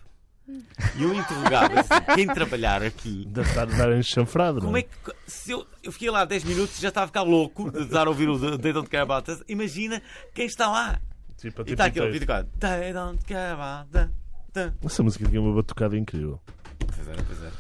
E 0.98 1.04
eu 1.04 1.14
interrogava 1.14 1.84
quem 2.16 2.28
trabalhar 2.28 2.82
aqui. 2.82 3.26
Deve 3.28 3.48
estar 3.48 3.62
a 3.62 3.66
dar 3.66 4.04
chanfrado, 4.04 4.60
não 4.60 4.66
Como 4.66 4.78
é 4.78 4.82
que. 4.82 4.90
Se 5.28 5.52
eu, 5.52 5.66
eu 5.84 5.92
fiquei 5.92 6.10
lá 6.10 6.26
10 6.26 6.44
minutos 6.44 6.78
e 6.78 6.82
já 6.82 6.90
estava 6.90 7.06
a 7.06 7.08
ficar 7.08 7.22
louco 7.22 7.72
de 7.72 7.84
estar 7.84 8.08
a 8.08 8.10
ouvir 8.10 8.28
o 8.28 8.58
They 8.58 8.74
Don't 8.74 8.90
Care 8.90 9.04
About 9.04 9.32
Us. 9.32 9.44
Imagina 9.48 10.02
quem 10.34 10.46
está 10.46 10.70
lá. 10.70 11.00
Tipo, 11.42 11.62
E 11.62 11.66
tipo 11.66 11.72
está 11.74 11.86
aquele 11.86 12.12
vídeo 12.12 12.28
claro. 12.28 12.48
They 12.60 12.94
Don't 12.94 13.26
Care 13.26 13.54
About 13.54 13.98
Us. 13.98 14.10
Tá. 14.54 14.74
Essa 14.86 15.02
música 15.04 15.28
tinha 15.28 15.42
uma 15.42 15.54
batucada 15.56 15.98
incrível. 15.98 16.40
Pois 16.80 17.08
era, 17.08 17.24
pois 17.24 17.42
era. 17.42 17.52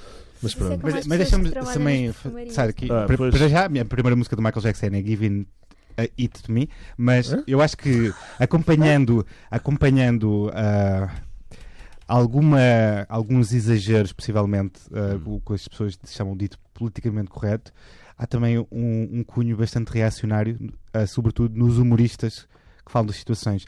Mas 0.41 0.51
Isso 0.51 0.63
é 0.63 0.67
pronto. 0.67 0.81
como 0.81 0.93
Mas, 0.93 0.95
as 1.01 1.07
mas 1.07 1.17
pessoas 1.17 1.17
deixa-me 1.19 1.43
que 1.45 1.51
trabalham 1.51 1.73
também 1.73 2.07
nas 2.07 2.15
perfumarias. 2.17 2.53
sabe 2.53 2.69
aqui. 2.69 2.85
Ah, 2.91 3.05
para, 3.07 3.17
pois. 3.17 3.35
para 3.37 3.47
já, 3.49 3.65
a 3.65 3.69
minha 3.69 3.85
primeira 3.85 4.15
música 4.15 4.35
do 4.35 4.41
Michael 4.41 4.61
Jackson 4.61 4.85
é 4.87 5.01
Giving 5.03 5.45
a 5.97 6.01
It 6.03 6.29
to 6.43 6.51
Me, 6.51 6.69
mas 6.97 7.31
Hã? 7.33 7.43
eu 7.47 7.61
acho 7.61 7.77
que 7.77 8.13
acompanhando, 8.39 9.25
acompanhando 9.49 10.51
ah, 10.53 11.09
alguma, 12.07 12.59
alguns 13.09 13.53
exageros, 13.53 14.11
possivelmente, 14.13 14.79
ah, 14.93 15.15
Hum. 15.25 15.35
o 15.35 15.41
que 15.41 15.53
as 15.53 15.67
pessoas 15.67 15.97
chamam 16.07 16.35
dito 16.35 16.57
politicamente 16.73 17.29
correto, 17.29 17.71
há 18.17 18.25
também 18.25 18.57
um, 18.59 18.65
um 18.71 19.23
cunho 19.23 19.55
bastante 19.57 19.89
reacionário, 19.89 20.57
ah, 20.93 21.05
sobretudo 21.07 21.57
nos 21.57 21.77
humoristas 21.77 22.47
que 22.85 22.91
falam 22.91 23.05
das 23.07 23.15
situações. 23.17 23.65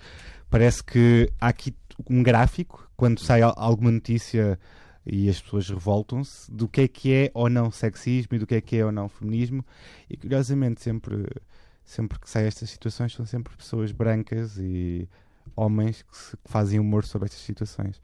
Parece 0.49 0.83
que 0.83 1.31
há 1.41 1.47
aqui 1.47 1.73
um 2.09 2.21
gráfico, 2.23 2.89
quando 2.95 3.19
sai 3.19 3.41
al- 3.41 3.53
alguma 3.57 3.91
notícia 3.91 4.59
e 5.05 5.29
as 5.29 5.41
pessoas 5.41 5.67
revoltam-se 5.69 6.49
do 6.51 6.67
que 6.67 6.81
é 6.81 6.87
que 6.87 7.13
é 7.13 7.31
ou 7.33 7.49
não 7.49 7.69
sexismo 7.71 8.35
e 8.35 8.39
do 8.39 8.47
que 8.47 8.55
é 8.55 8.61
que 8.61 8.77
é 8.77 8.85
ou 8.85 8.91
não 8.91 9.09
feminismo 9.09 9.65
e 10.09 10.15
curiosamente 10.15 10.81
sempre 10.81 11.25
sempre 11.85 12.17
que 12.17 12.29
saem 12.29 12.47
estas 12.47 12.69
situações 12.69 13.13
são 13.13 13.25
sempre 13.25 13.53
pessoas 13.57 13.91
brancas 13.91 14.57
e 14.57 15.05
homens 15.57 16.03
que, 16.03 16.17
se- 16.17 16.37
que 16.37 16.49
fazem 16.49 16.79
humor 16.79 17.03
sobre 17.03 17.25
estas 17.25 17.41
situações 17.41 18.01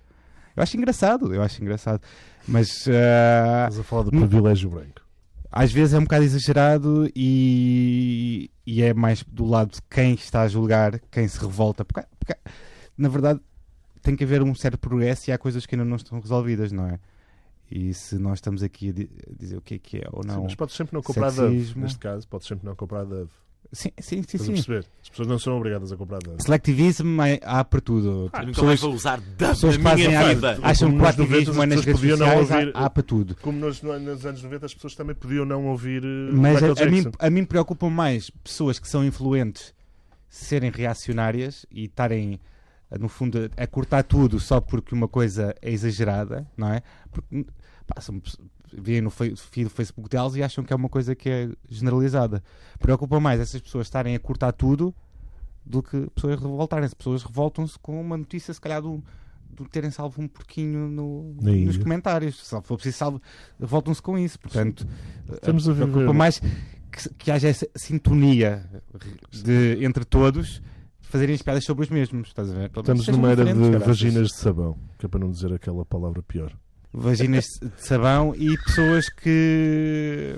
eu 0.57 0.61
acho 0.61 0.75
engraçado 0.75 1.33
eu 1.33 1.41
acho 1.41 1.61
engraçado 1.61 2.01
mas 2.45 2.67
ah, 2.89 3.67
Estás 3.69 3.79
a 3.79 3.83
falar 3.83 4.03
do 4.03 4.11
privilégio 4.11 4.69
branco. 4.69 5.01
Às 5.51 5.71
vezes 5.71 5.93
é 5.93 5.97
um 5.97 6.03
bocado 6.03 6.23
exagerado 6.23 7.09
e, 7.15 8.49
e 8.65 8.81
é 8.81 8.93
mais 8.93 9.23
do 9.23 9.45
lado 9.45 9.71
de 9.71 9.81
quem 9.89 10.13
está 10.13 10.41
a 10.43 10.47
julgar, 10.47 10.99
quem 11.11 11.27
se 11.27 11.39
revolta. 11.39 11.83
Porque, 11.83 12.05
porque, 12.19 12.35
na 12.97 13.09
verdade, 13.09 13.39
tem 14.01 14.15
que 14.15 14.23
haver 14.23 14.41
um 14.43 14.53
certo 14.55 14.77
progresso 14.77 15.29
e 15.29 15.33
há 15.33 15.37
coisas 15.37 15.65
que 15.65 15.75
ainda 15.75 15.85
não 15.85 15.95
estão 15.97 16.19
resolvidas, 16.19 16.71
não 16.71 16.85
é? 16.87 16.99
E 17.71 17.93
se 17.93 18.17
nós 18.17 18.37
estamos 18.39 18.63
aqui 18.63 18.89
a, 18.89 18.93
di- 18.93 19.09
a 19.29 19.33
dizer 19.37 19.57
o 19.57 19.61
que 19.61 19.75
é 19.75 19.79
que 19.79 19.97
é 19.97 20.07
ou 20.11 20.23
Sim, 20.23 20.29
não. 20.29 20.43
mas 20.43 20.55
podes 20.55 20.75
sempre 20.75 20.93
não 20.95 21.01
comprar. 21.03 21.29
Sexismo. 21.31 21.83
Neste 21.83 21.99
caso, 21.99 22.27
podes 22.27 22.47
sempre 22.47 22.65
não 22.65 22.75
comprar 22.75 23.03
Dove. 23.03 23.29
Sim, 23.71 23.89
sim, 23.99 24.23
sim. 24.27 24.37
Sim. 24.39 24.53
perceber? 24.53 24.85
As 25.03 25.09
pessoas 25.09 25.27
não 25.27 25.37
são 25.37 25.55
obrigadas 25.55 25.91
a 25.91 25.95
comprar 25.97 26.17
Dove. 26.19 26.41
Selectivismo 26.41 27.21
é- 27.21 27.39
há 27.43 27.63
para 27.63 27.79
tudo. 27.79 28.23
Nunca 28.23 28.45
pessoas, 28.47 28.65
mais 28.65 28.81
vou 28.81 28.93
usar 28.93 29.19
Dove 29.21 29.35
pessoas 29.53 29.75
fazem 29.75 30.07
minha 30.07 30.19
a- 30.21 30.33
vida. 30.33 30.59
acham 30.63 30.89
que 30.89 30.95
o 30.95 30.97
nos 30.97 31.17
90 31.17 31.21
ativismo 31.23 31.61
é 31.61 31.65
as 31.65 31.69
nas 31.69 31.79
pessoas 31.79 31.85
redes 31.85 31.99
podiam 32.01 32.17
não 32.17 32.25
sociais, 32.41 32.51
ouvir- 32.67 32.71
há, 32.77 32.85
há 32.85 32.89
para 32.89 33.03
tudo. 33.03 33.35
Como 33.41 33.59
nos, 33.59 33.81
nos 33.83 34.25
anos 34.25 34.41
90 34.43 34.65
as 34.65 34.73
pessoas 34.73 34.95
também 34.95 35.15
podiam 35.15 35.45
não 35.45 35.67
ouvir 35.67 36.03
eh, 36.03 36.31
Mas 36.31 36.63
a, 36.63 36.83
a 36.83 36.85
mim, 36.87 37.03
a 37.19 37.29
mim 37.29 37.45
preocupam 37.45 37.89
mais 37.91 38.31
pessoas 38.43 38.79
que 38.79 38.87
são 38.89 39.05
influentes 39.05 39.71
serem 40.27 40.71
reacionárias 40.71 41.65
e 41.71 41.85
estarem, 41.85 42.39
no 42.99 43.07
fundo, 43.07 43.51
a, 43.55 43.67
cortar 43.67 44.01
tudo 44.03 44.39
só 44.39 44.59
porque 44.59 44.95
uma 44.95 45.07
coisa 45.07 45.53
é 45.61 45.71
exagerada, 45.71 46.47
não 46.57 46.73
é? 46.73 46.81
Porque 47.11 47.45
pá, 47.85 48.01
são, 48.01 48.19
veem 48.73 49.01
no 49.01 49.09
fe- 49.09 49.35
feed 49.35 49.65
do 49.65 49.69
Facebook 49.69 50.09
delas 50.09 50.35
e 50.35 50.43
acham 50.43 50.63
que 50.63 50.71
é 50.73 50.75
uma 50.75 50.89
coisa 50.89 51.15
que 51.15 51.29
é 51.29 51.49
generalizada. 51.69 52.43
Preocupa 52.79 53.19
mais 53.19 53.39
essas 53.39 53.61
pessoas 53.61 53.87
estarem 53.87 54.15
a 54.15 54.19
cortar 54.19 54.51
tudo 54.51 54.93
do 55.65 55.81
que 55.83 56.09
pessoas 56.15 56.39
revoltarem-se. 56.39 56.95
Pessoas 56.95 57.23
revoltam-se 57.23 57.77
com 57.79 57.99
uma 57.99 58.17
notícia, 58.17 58.53
se 58.53 58.59
calhar, 58.61 58.81
do, 58.81 59.03
do 59.49 59.65
terem 59.65 59.91
salvo 59.91 60.21
um 60.21 60.27
porquinho 60.27 60.87
no- 60.87 61.35
nos 61.65 61.77
comentários. 61.77 62.39
Se 62.47 62.49
for 62.61 62.75
preciso 62.75 62.97
salvo, 62.97 63.21
revoltam-se 63.59 64.01
com 64.01 64.17
isso. 64.17 64.39
Portanto, 64.39 64.87
Estamos 65.31 65.67
a 65.69 65.73
preocupa 65.73 65.99
viver- 65.99 66.13
mais 66.13 66.39
que, 66.39 67.09
que 67.17 67.31
haja 67.31 67.47
essa 67.47 67.67
sintonia 67.75 68.67
de, 69.31 69.83
entre 69.85 70.03
todos 70.05 70.61
fazerem 71.01 71.33
as 71.35 71.41
piadas 71.41 71.63
sobre 71.63 71.83
os 71.85 71.89
mesmos. 71.89 72.27
Estás 72.29 72.49
a 72.51 72.53
ver? 72.53 72.71
Estamos 72.75 73.07
numa 73.07 73.31
era 73.31 73.43
de 73.45 73.49
vaginas 73.87 74.27
de 74.27 74.35
sabão, 74.35 74.77
que 74.97 75.05
é 75.05 75.09
para 75.09 75.19
não 75.19 75.31
dizer 75.31 75.51
aquela 75.53 75.83
palavra 75.85 76.21
pior. 76.23 76.51
Vaginas 76.93 77.45
de 77.61 77.85
sabão 77.85 78.33
e 78.35 78.57
pessoas 78.57 79.09
que. 79.09 80.35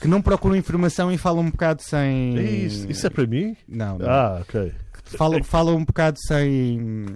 que 0.00 0.08
não 0.08 0.20
procuram 0.22 0.56
informação 0.56 1.12
e 1.12 1.18
falam 1.18 1.44
um 1.44 1.50
bocado 1.50 1.82
sem. 1.82 2.36
É 2.38 2.42
isso, 2.42 2.90
isso 2.90 3.06
é 3.06 3.10
para 3.10 3.26
mim? 3.26 3.56
Não, 3.68 3.98
não. 3.98 4.08
Ah, 4.10 4.38
ok. 4.40 4.72
Falam, 5.04 5.42
falam 5.44 5.76
um 5.76 5.84
bocado 5.84 6.18
sem. 6.26 7.06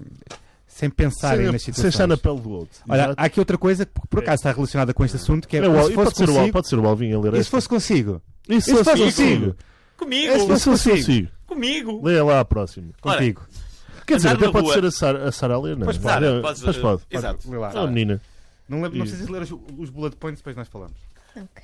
sem 0.67 0.91
pensarem 0.91 1.45
Sem, 1.45 1.53
nas 1.53 1.63
sem 1.63 1.73
situações. 1.75 1.95
estar 1.95 2.07
na 2.07 2.17
pele 2.17 2.41
do 2.41 2.51
outro. 2.51 2.79
Olha, 2.89 3.03
Exato. 3.05 3.15
há 3.17 3.25
aqui 3.25 3.39
outra 3.41 3.59
coisa 3.59 3.85
que 3.87 3.93
por 4.09 4.19
acaso 4.21 4.37
está 4.37 4.53
relacionada 4.53 4.93
com 4.95 5.05
este 5.05 5.17
assunto 5.17 5.49
que 5.49 5.57
é. 5.57 5.61
É 5.65 5.69
o 5.69 5.77
Al- 5.79 5.87
e 5.87 5.89
se 5.89 5.95
fosse 5.95 6.05
pode, 6.05 6.17
ser 6.17 6.29
o, 6.29 6.33
Al- 6.33 6.37
consigo, 6.39 6.53
pode 6.53 6.69
ser 6.69 6.79
o 6.79 6.87
Alvin 6.87 7.13
a 7.13 7.19
ler 7.21 7.35
e 7.35 7.45
se 7.45 7.51
fosse 7.51 7.69
consigo? 7.69 8.23
E 8.49 8.61
se 8.61 8.71
E 8.73 8.77
se 8.77 8.85
fosse 8.85 8.91
consigo? 9.03 9.05
consigo? 9.47 9.57
Comigo! 9.97 10.33
E 10.35 10.41
se 10.41 10.47
fosse 10.47 10.69
consigo? 10.91 11.29
Comigo! 11.47 12.01
Leia 12.05 12.25
lá 12.25 12.41
a 12.41 12.45
próxima. 12.45 12.89
Ora, 13.03 13.19
Contigo. 13.19 13.43
Quer 14.07 14.17
dizer, 14.17 14.29
até 14.29 14.51
pode 14.51 14.65
rua. 14.67 14.75
ser 14.75 14.85
a 14.85 14.91
Sara, 14.91 15.29
a 15.29 15.33
Sara 15.33 15.55
a 15.55 15.61
ler, 15.61 15.77
não 15.77 15.83
é? 15.83 15.85
Pois 15.87 15.99
pode. 15.99 16.13
Sara, 16.15 16.27
É, 16.27 16.41
podes- 16.41 16.63
pois 16.63 16.77
pode. 16.79 17.03
Exato. 17.11 17.51
Lá. 17.59 17.73
Ah, 17.75 17.87
menina. 17.87 18.21
Não, 18.69 18.81
lembro, 18.83 18.99
não 18.99 19.05
precisas 19.07 19.29
ler 19.29 19.43
os, 19.43 19.51
os 19.79 19.91
bullet 19.91 20.17
points, 20.17 20.41
depois 20.41 20.57
nós 20.57 20.69
falamos. 20.69 20.97
Ok. 21.37 21.63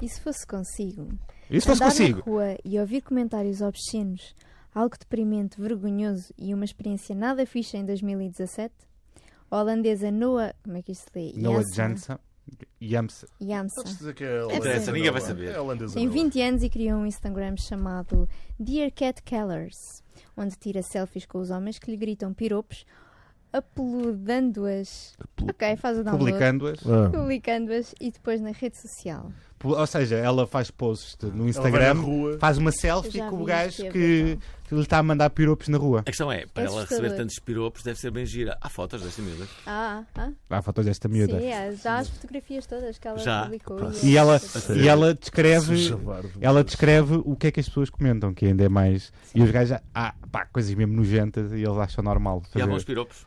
E 0.00 0.08
se 0.08 0.20
fosse 0.20 0.46
consigo? 0.46 1.08
E 1.50 1.60
se 1.60 1.66
fosse 1.66 1.82
Andar 1.82 1.90
consigo? 1.92 2.18
na 2.18 2.24
rua 2.24 2.56
e 2.64 2.78
ouvir 2.78 3.00
comentários 3.02 3.60
obscenos, 3.60 4.34
algo 4.74 4.96
deprimente, 4.98 5.60
vergonhoso 5.60 6.32
e 6.38 6.54
uma 6.54 6.64
experiência 6.64 7.14
nada 7.14 7.44
fixe 7.44 7.76
em 7.76 7.84
2017? 7.84 8.72
A 9.50 9.56
holandesa 9.60 10.10
Noah... 10.10 10.54
Como 10.62 10.76
é 10.76 10.82
que 10.82 10.92
isto 10.92 11.10
se 11.12 11.18
lê? 11.18 11.32
Noah 11.36 11.62
Jansen-. 11.74 12.16
Yamsa. 12.82 13.28
Jamsa. 13.40 13.74
Podes 13.76 13.98
dizer 13.98 14.14
que 14.14 14.24
é 14.24 14.42
holandesa. 14.44 14.92
Ninguém 14.92 15.10
vai 15.10 15.20
é? 15.20 15.24
saber. 15.24 15.50
É 15.54 15.60
holandesa, 15.60 15.94
Tem 15.94 16.06
não 16.06 16.12
é? 16.12 16.16
20 16.16 16.40
anos 16.40 16.62
e 16.62 16.70
criou 16.70 16.98
um 16.98 17.06
Instagram 17.06 17.54
chamado 17.58 18.26
Dear 18.58 18.90
Cat 18.90 19.22
Killers, 19.22 19.74
onde 20.38 20.56
tira 20.56 20.82
selfies 20.82 21.26
com 21.26 21.38
os 21.38 21.50
homens 21.50 21.78
que 21.78 21.90
lhe 21.90 21.96
gritam 21.96 22.32
piropos, 22.32 22.86
apeludando-as. 23.52 25.16
Ok, 25.42 25.76
faz 25.76 25.98
o 25.98 26.04
download. 26.04 26.24
Publicando-as. 26.24 26.80
Ah. 26.86 27.10
Publicando-as 27.10 27.94
e 28.00 28.10
depois 28.10 28.40
na 28.40 28.50
rede 28.50 28.76
social. 28.76 29.32
Ou 29.62 29.86
seja, 29.86 30.16
ela 30.16 30.46
faz 30.46 30.70
post 30.70 31.24
no 31.26 31.48
Instagram, 31.48 31.96
faz 32.38 32.58
uma 32.58 32.70
selfie 32.72 33.18
com 33.18 33.42
o 33.42 33.44
gajo 33.44 33.84
é 33.84 33.90
que, 33.90 33.98
verdade. 33.98 34.40
que 34.68 34.74
lhe 34.74 34.80
está 34.82 34.98
a 34.98 35.02
mandar 35.02 35.30
piropos 35.30 35.68
na 35.68 35.78
rua. 35.78 36.00
A 36.00 36.04
questão 36.04 36.30
é, 36.30 36.46
para 36.46 36.64
É 36.64 36.66
ela 36.66 36.82
receber 36.82 37.16
tantos 37.16 37.38
piropos, 37.38 37.82
deve 37.82 37.98
ser 37.98 38.10
bem 38.10 38.24
gira. 38.24 38.56
Há 38.60 38.68
fotos 38.68 39.02
desta 39.02 39.20
miúda. 39.22 39.46
Ah, 39.66 40.02
ah. 40.16 40.30
Há 40.50 40.62
fotos 40.62 40.84
desta 40.84 41.08
miúda. 41.08 41.38
Sim, 41.40 41.46
é, 41.46 41.72
já 41.72 41.98
as 41.98 42.08
fotografias 42.08 42.66
todas 42.66 42.98
que 42.98 43.08
ela 43.08 43.18
Já. 43.18 43.42
publicou. 43.44 43.78
E 44.02 44.16
ela, 44.16 44.40
e 44.76 44.88
ela 44.88 45.14
descreve. 45.14 45.94
Ela 46.40 46.62
descreve 46.62 47.14
o 47.24 47.34
que 47.36 47.48
é 47.48 47.50
que 47.50 47.60
as 47.60 47.66
pessoas 47.68 47.90
comentam, 47.90 48.32
que 48.32 48.46
ainda 48.46 48.64
é 48.64 48.68
mais. 48.68 49.12
E 49.34 49.42
os 49.42 49.50
gajos, 49.50 49.78
ah, 49.94 50.14
pá, 50.30 50.46
coisas 50.46 50.72
mesmo 50.74 50.94
nojentas 50.94 51.52
e 51.52 51.56
eles 51.62 51.78
acham 51.78 52.04
normal. 52.04 52.42
E 52.54 52.58
há 52.58 52.60
fazer. 52.60 52.66
bons 52.66 52.84
piropos. 52.84 53.26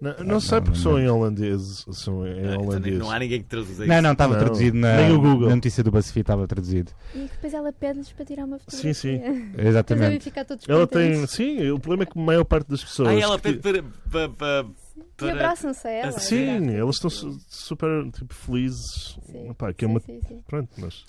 Não, 0.00 0.14
não 0.24 0.40
sei 0.40 0.58
não, 0.58 0.64
porque 0.64 0.78
não. 0.78 0.82
são 0.82 0.98
em 0.98 1.08
holandês. 1.08 1.84
São 1.92 2.26
em 2.26 2.40
Não, 2.42 2.62
holandês. 2.62 2.98
não 2.98 3.10
há 3.10 3.18
ninguém 3.18 3.40
que 3.42 3.48
traduza 3.48 3.84
isso. 3.84 3.86
Não, 3.86 4.00
não, 4.00 4.12
estava 4.12 4.32
Não, 4.32 4.40
traduzido 4.40 4.76
na, 4.78 4.96
nem 4.96 5.12
o 5.12 5.20
Google. 5.20 5.48
na 5.50 5.56
notícia 5.56 5.84
do 5.84 5.90
BuzzFeed, 5.90 6.22
estava 6.22 6.46
traduzido. 6.48 6.90
E 7.14 7.18
depois 7.18 7.52
ela 7.52 7.70
pede-lhes 7.72 8.10
para 8.12 8.24
tirar 8.24 8.44
uma 8.46 8.58
Sim, 8.58 8.64
fotografia. 8.64 8.94
sim. 8.94 9.18
Devem 9.52 9.66
Exatamente. 9.68 10.24
ficar 10.24 10.44
todos 10.46 10.66
Ela 10.68 10.86
tem. 10.86 11.26
Sim, 11.26 11.70
o 11.70 11.78
problema 11.78 12.04
é 12.04 12.06
que 12.06 12.18
a 12.18 12.22
maior 12.22 12.44
parte 12.44 12.68
das 12.68 12.82
pessoas. 12.82 13.08
Ah, 13.10 13.14
ela 13.14 13.38
que- 13.38 13.52
pede 13.52 13.58
para. 13.58 13.82
para, 14.10 14.28
para, 14.30 14.66
E 14.68 15.14
para- 15.16 15.32
abraçam-se 15.32 15.86
a 15.86 15.90
ela. 15.90 16.12
Sim, 16.12 16.70
elas 16.74 16.94
estão 16.96 17.10
su- 17.10 17.38
super 17.46 18.10
tipo, 18.10 18.32
felizes. 18.32 19.18
Sim. 19.30 19.50
Epá, 19.50 19.70
que 19.74 19.84
é 19.84 19.88
Sim, 19.88 19.92
uma... 19.92 20.00
sim, 20.00 20.20
sim. 20.26 20.42
Pronto, 20.46 20.70
mas. 20.78 21.04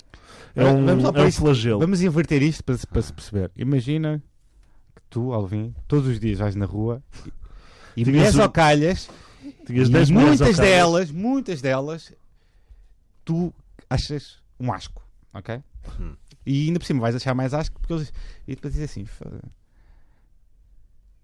É 0.54 0.62
Vamos- 0.64 0.82
um, 0.82 0.86
vamos 0.86 1.02
lá 1.04 1.08
é 1.08 1.12
para 1.12 1.22
um 1.24 1.28
isto. 1.28 1.40
flagelo. 1.40 1.80
Vamos 1.80 2.02
inverter 2.02 2.42
isto 2.42 2.62
para, 2.62 2.76
se- 2.76 2.86
para 2.86 3.00
se 3.00 3.12
perceber. 3.12 3.50
Imagina 3.56 4.22
que 4.94 5.02
tu, 5.08 5.32
Alvin, 5.32 5.74
todos 5.88 6.06
os 6.08 6.20
dias 6.20 6.38
vais 6.38 6.54
na 6.54 6.66
rua 6.66 7.02
e, 7.96 8.04
um- 8.38 8.42
ao 8.42 8.50
calhas 8.50 9.08
Tinhas 9.66 9.88
e 9.88 9.92
10 9.92 10.10
mulheres 10.10 10.40
muitas 10.40 10.56
delas, 10.56 11.10
muitas 11.10 11.60
delas, 11.62 12.12
tu 13.24 13.52
achas 13.90 14.40
um 14.58 14.72
asco, 14.72 15.02
ok? 15.34 15.62
Hum. 16.00 16.14
E 16.46 16.66
ainda 16.68 16.78
por 16.80 16.86
cima 16.86 17.00
vais 17.00 17.14
achar 17.14 17.34
mais 17.34 17.52
asco 17.54 17.78
porque 17.80 17.92
eles. 17.92 18.12
E 18.46 18.54
depois 18.54 18.72
dizem 18.72 18.84
assim: 18.86 19.04
"Foda, 19.06 19.40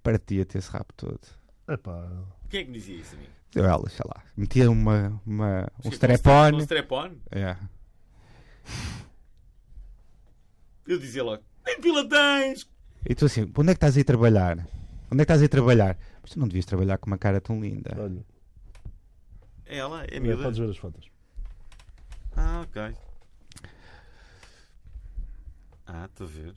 partia 0.02 0.44
ter 0.44 0.58
esse 0.58 0.70
rabo 0.70 0.86
todo. 0.96 1.20
Epá, 1.68 2.08
Quem 2.48 2.60
é 2.60 2.64
que 2.64 2.70
me 2.70 2.78
dizia 2.78 2.96
isso 2.96 3.14
a 3.14 3.18
mim? 3.18 3.26
Eu 3.54 3.64
ela, 3.64 3.88
sei 3.88 4.04
lá, 4.06 4.22
metia 4.36 4.70
uma, 4.70 5.20
uma, 5.26 5.68
um 5.84 5.88
Um 5.88 5.90
strap-on. 5.92 6.58
strap-on? 6.60 7.12
É. 7.30 7.56
Eu 10.86 10.98
dizia 10.98 11.22
logo: 11.22 11.42
Nem 11.64 11.80
pila 11.80 12.08
tens! 12.08 12.68
E 13.08 13.14
tu 13.14 13.26
assim, 13.26 13.42
onde 13.56 13.70
é 13.70 13.74
que 13.74 13.76
estás 13.76 13.96
a 13.96 14.00
ir 14.00 14.04
trabalhar? 14.04 14.66
Onde 15.10 15.22
é 15.22 15.24
que 15.24 15.32
estás 15.32 15.42
a 15.42 15.44
ir 15.44 15.48
trabalhar? 15.48 15.98
Mas 16.22 16.30
tu 16.32 16.38
não 16.38 16.46
devias 16.48 16.66
trabalhar 16.66 16.98
com 16.98 17.06
uma 17.06 17.18
cara 17.18 17.40
tão 17.40 17.60
linda. 17.60 17.94
olha. 17.98 18.24
É 19.66 19.78
ela? 19.78 20.04
É 20.04 20.16
É, 20.16 20.20
miúda? 20.20 20.42
podes 20.44 20.58
ver 20.58 20.70
as 20.70 20.76
fotos. 20.76 21.10
Ah, 22.36 22.60
ok. 22.62 22.94
Ah, 25.86 26.04
estou 26.06 26.26
a 26.26 26.30
ver. 26.30 26.54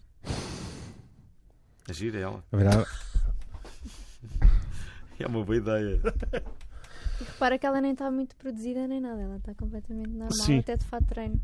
A 1.90 1.94
gira 1.94 2.20
é 2.20 2.22
ela. 2.22 2.44
A 2.52 2.58
verdade, 2.58 2.86
É 5.20 5.28
uma 5.28 5.44
boa 5.44 5.56
ideia. 5.58 6.02
E 7.20 7.24
repara 7.24 7.58
que 7.60 7.66
ela 7.66 7.80
nem 7.80 7.92
está 7.94 8.10
muito 8.10 8.36
produzida 8.36 8.88
nem 8.88 9.00
nada. 9.00 9.22
Ela 9.22 9.38
está 9.38 9.54
completamente 9.54 10.10
normal, 10.10 10.32
Sim. 10.32 10.60
até 10.60 10.76
de 10.76 10.86
fato 10.86 11.06
treino. 11.06 11.40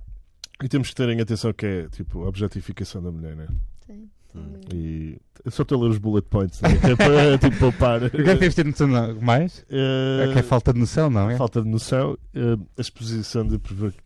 E 0.63 0.67
temos 0.67 0.89
que 0.89 0.95
terem 0.95 1.21
atenção 1.21 1.53
que 1.53 1.65
é 1.65 1.89
tipo 1.89 2.23
a 2.23 2.27
objetificação 2.27 3.01
da 3.03 3.11
mulher, 3.11 3.35
né? 3.35 3.47
Sim. 3.85 4.09
Hum. 4.37 4.53
E 4.73 5.17
eu 5.45 5.51
só 5.51 5.63
estou 5.63 5.79
a 5.79 5.83
ler 5.85 5.91
os 5.91 5.97
bullet 5.97 6.27
points, 6.29 6.59
né? 6.61 6.69
é 6.71 6.95
para 6.95 7.37
tipo, 7.39 7.57
poupar. 7.59 8.03
O 8.03 8.09
que 8.09 8.17
é 8.17 8.23
que 8.23 8.35
deves 8.35 8.55
ter 8.55 8.65
noção 8.65 8.87
não? 8.87 9.15
mais? 9.21 9.65
Eh, 9.69 10.25
É 10.29 10.33
que 10.33 10.39
é 10.39 10.43
falta 10.43 10.73
de 10.73 10.79
noção, 10.79 11.09
não 11.09 11.29
é? 11.29 11.37
falta 11.37 11.61
de 11.61 11.69
noção, 11.69 12.17
eh, 12.33 12.57
a 12.77 12.81
exposição 12.81 13.47
de 13.47 13.57
prevaric- 13.59 14.03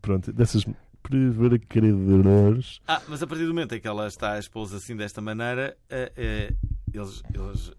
pronto, 0.00 0.32
dessas 0.32 0.64
prevaricadores. 1.02 2.80
Ah, 2.88 3.00
mas 3.08 3.22
a 3.22 3.26
partir 3.26 3.44
do 3.44 3.48
momento 3.50 3.74
em 3.74 3.80
que 3.80 3.86
ela 3.88 4.06
está 4.06 4.32
a 4.32 4.38
expô 4.38 4.62
assim 4.62 4.96
desta 4.96 5.20
maneira, 5.20 5.76
eh, 5.90 6.52
eles, 6.92 7.22
eles, 7.34 7.72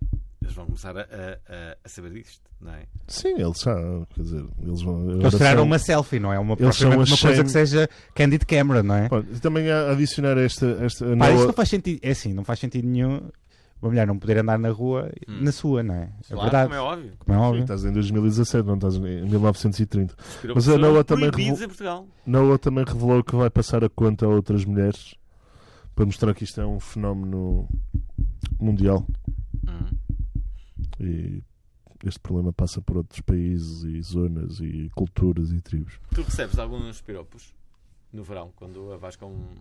eles 0.48 0.56
vão 0.56 0.66
começar 0.66 0.98
a, 0.98 1.02
a- 1.02 1.76
a- 1.86 1.90
saber 1.90 2.12
disto, 2.14 2.42
não 2.62 2.74
é? 2.74 2.84
Sim, 3.08 3.36
eles 3.38 3.60
sabem, 3.60 4.06
quer 4.16 4.22
dizer, 4.24 4.46
eles 4.64 4.82
vão. 4.82 5.10
Eles 5.12 5.34
tiraram 5.36 5.58
são- 5.58 5.66
uma 5.66 5.80
selfie, 5.80 6.20
não 6.20 6.32
é? 6.34 6.40
Uma, 6.40 6.56
Eles 6.60 6.76
são 6.76 6.90
uma 6.92 7.06
coisa 7.06 7.44
que 7.44 7.50
seja 7.52 7.90
candid 8.16 8.46
camera, 8.46 8.82
não 8.82 8.96
é? 8.96 9.10
E 9.34 9.40
também 9.40 9.70
a 9.70 9.92
adicionar 9.92 10.38
esta. 10.38 10.66
esta 10.82 11.06
Pá, 11.06 11.16
nova- 11.16 11.34
isto 11.34 11.46
não 11.48 11.54
faz 11.54 11.70
sentido. 11.70 12.00
É 12.02 12.12
assim, 12.12 12.34
não 12.34 12.44
faz 12.44 12.60
sentido 12.60 12.88
nenhum 12.88 13.30
uma 13.80 13.90
mulher 13.92 14.08
não 14.08 14.18
poder 14.18 14.40
andar 14.40 14.58
na 14.58 14.70
rua 14.70 15.12
Hum. 15.28 15.40
na 15.44 15.52
sua, 15.52 15.84
não 15.84 15.94
é? 15.94 16.04
É 16.30 16.34
Claro, 16.34 16.42
verdade. 16.42 16.64
como 16.70 16.76
é 16.76 16.82
óbvio. 16.82 17.12
Como 17.20 17.38
é 17.38 17.40
Sim, 17.40 17.46
óbvio. 17.46 17.62
estás 17.62 17.86
em 17.86 17.92
2017, 17.92 18.66
não 18.68 18.74
estás 18.76 18.96
em 18.96 19.00
1930. 19.02 20.16
Os 20.18 20.36
piropos 20.38 20.66
Mas 20.66 20.68
a 20.68 20.72
são 20.80 20.82
Noah 20.92 21.04
também. 21.04 21.30
Noah 22.26 22.58
também 22.58 22.84
revelou 22.86 23.24
que 23.24 23.36
vai 23.36 23.50
passar 23.52 23.84
a 23.84 23.90
conta 23.90 24.26
a 24.26 24.30
outras 24.30 24.66
mulheres 24.66 25.14
para 25.94 26.06
mostrar 26.06 26.34
que 26.34 26.44
isto 26.44 26.60
é 26.62 26.66
um 26.66 26.80
fenómeno 26.80 27.68
mundial. 28.60 29.06
Hum. 29.68 29.97
E 31.00 31.44
este 32.06 32.20
problema 32.20 32.54
passa 32.54 32.82
por 32.82 32.98
outros 32.98 33.22
países 33.22 33.84
e 33.84 34.02
zonas 34.02 34.60
e 34.60 34.90
culturas 34.96 35.52
e 35.52 35.62
tribos. 35.62 36.00
Tu 36.14 36.22
recebes 36.22 36.60
alguns 36.60 37.02
piropos 37.02 37.54
no 38.12 38.24
verão, 38.24 38.52
quando 38.56 38.92
a 38.94 38.98
vais 38.98 39.16
com. 39.16 39.56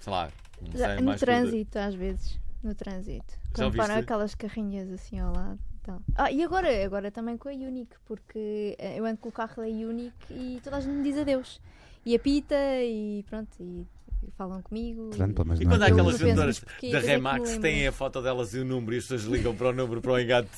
sei 0.00 0.12
lá. 0.12 0.30
um 0.60 1.00
no 1.00 1.04
mais 1.04 1.20
trânsito, 1.20 1.78
às 1.78 1.94
vezes. 1.94 2.38
No 2.62 2.74
trânsito. 2.74 3.34
Já 3.56 3.64
Quando 3.64 3.76
param 3.76 3.94
viste? 3.94 4.04
aquelas 4.04 4.34
carrinhas 4.34 4.90
assim 4.90 5.18
ao 5.18 5.32
lado. 5.32 5.58
Então. 5.82 6.00
Ah, 6.16 6.32
e 6.32 6.42
agora, 6.42 6.84
agora 6.84 7.10
também 7.10 7.36
com 7.36 7.48
a 7.48 7.52
Unique, 7.52 7.94
porque 8.06 8.74
eh, 8.78 8.98
eu 8.98 9.04
ando 9.06 9.18
com 9.18 9.28
o 9.28 9.32
carro 9.32 9.56
da 9.56 9.68
Unique 9.68 10.32
e 10.32 10.60
toda 10.62 10.78
a 10.78 10.80
gente 10.80 10.94
me 10.94 11.04
diz 11.04 11.16
adeus. 11.16 11.60
E 12.04 12.14
apita 12.14 12.56
e 12.82 13.24
pronto, 13.28 13.50
e, 13.60 13.86
e 14.26 14.30
falam 14.36 14.60
comigo. 14.62 15.10
Pronto, 15.16 15.44
mas 15.46 15.60
E 15.60 15.64
não 15.64 15.72
quando 15.72 15.82
há 15.82 15.86
é 15.88 15.90
aquelas 15.92 16.18
vendedoras 16.18 16.60
da 16.60 16.98
é 16.98 17.00
Remax 17.00 17.56
têm 17.58 17.86
a 17.86 17.92
foto 17.92 18.20
delas 18.22 18.54
e 18.54 18.58
o 18.58 18.64
número 18.64 18.94
e 18.94 18.98
as 18.98 19.04
pessoas 19.04 19.22
ligam 19.24 19.54
para 19.54 19.68
o 19.68 19.72
número 19.72 20.00
para 20.00 20.12
o 20.12 20.20
engate. 20.20 20.48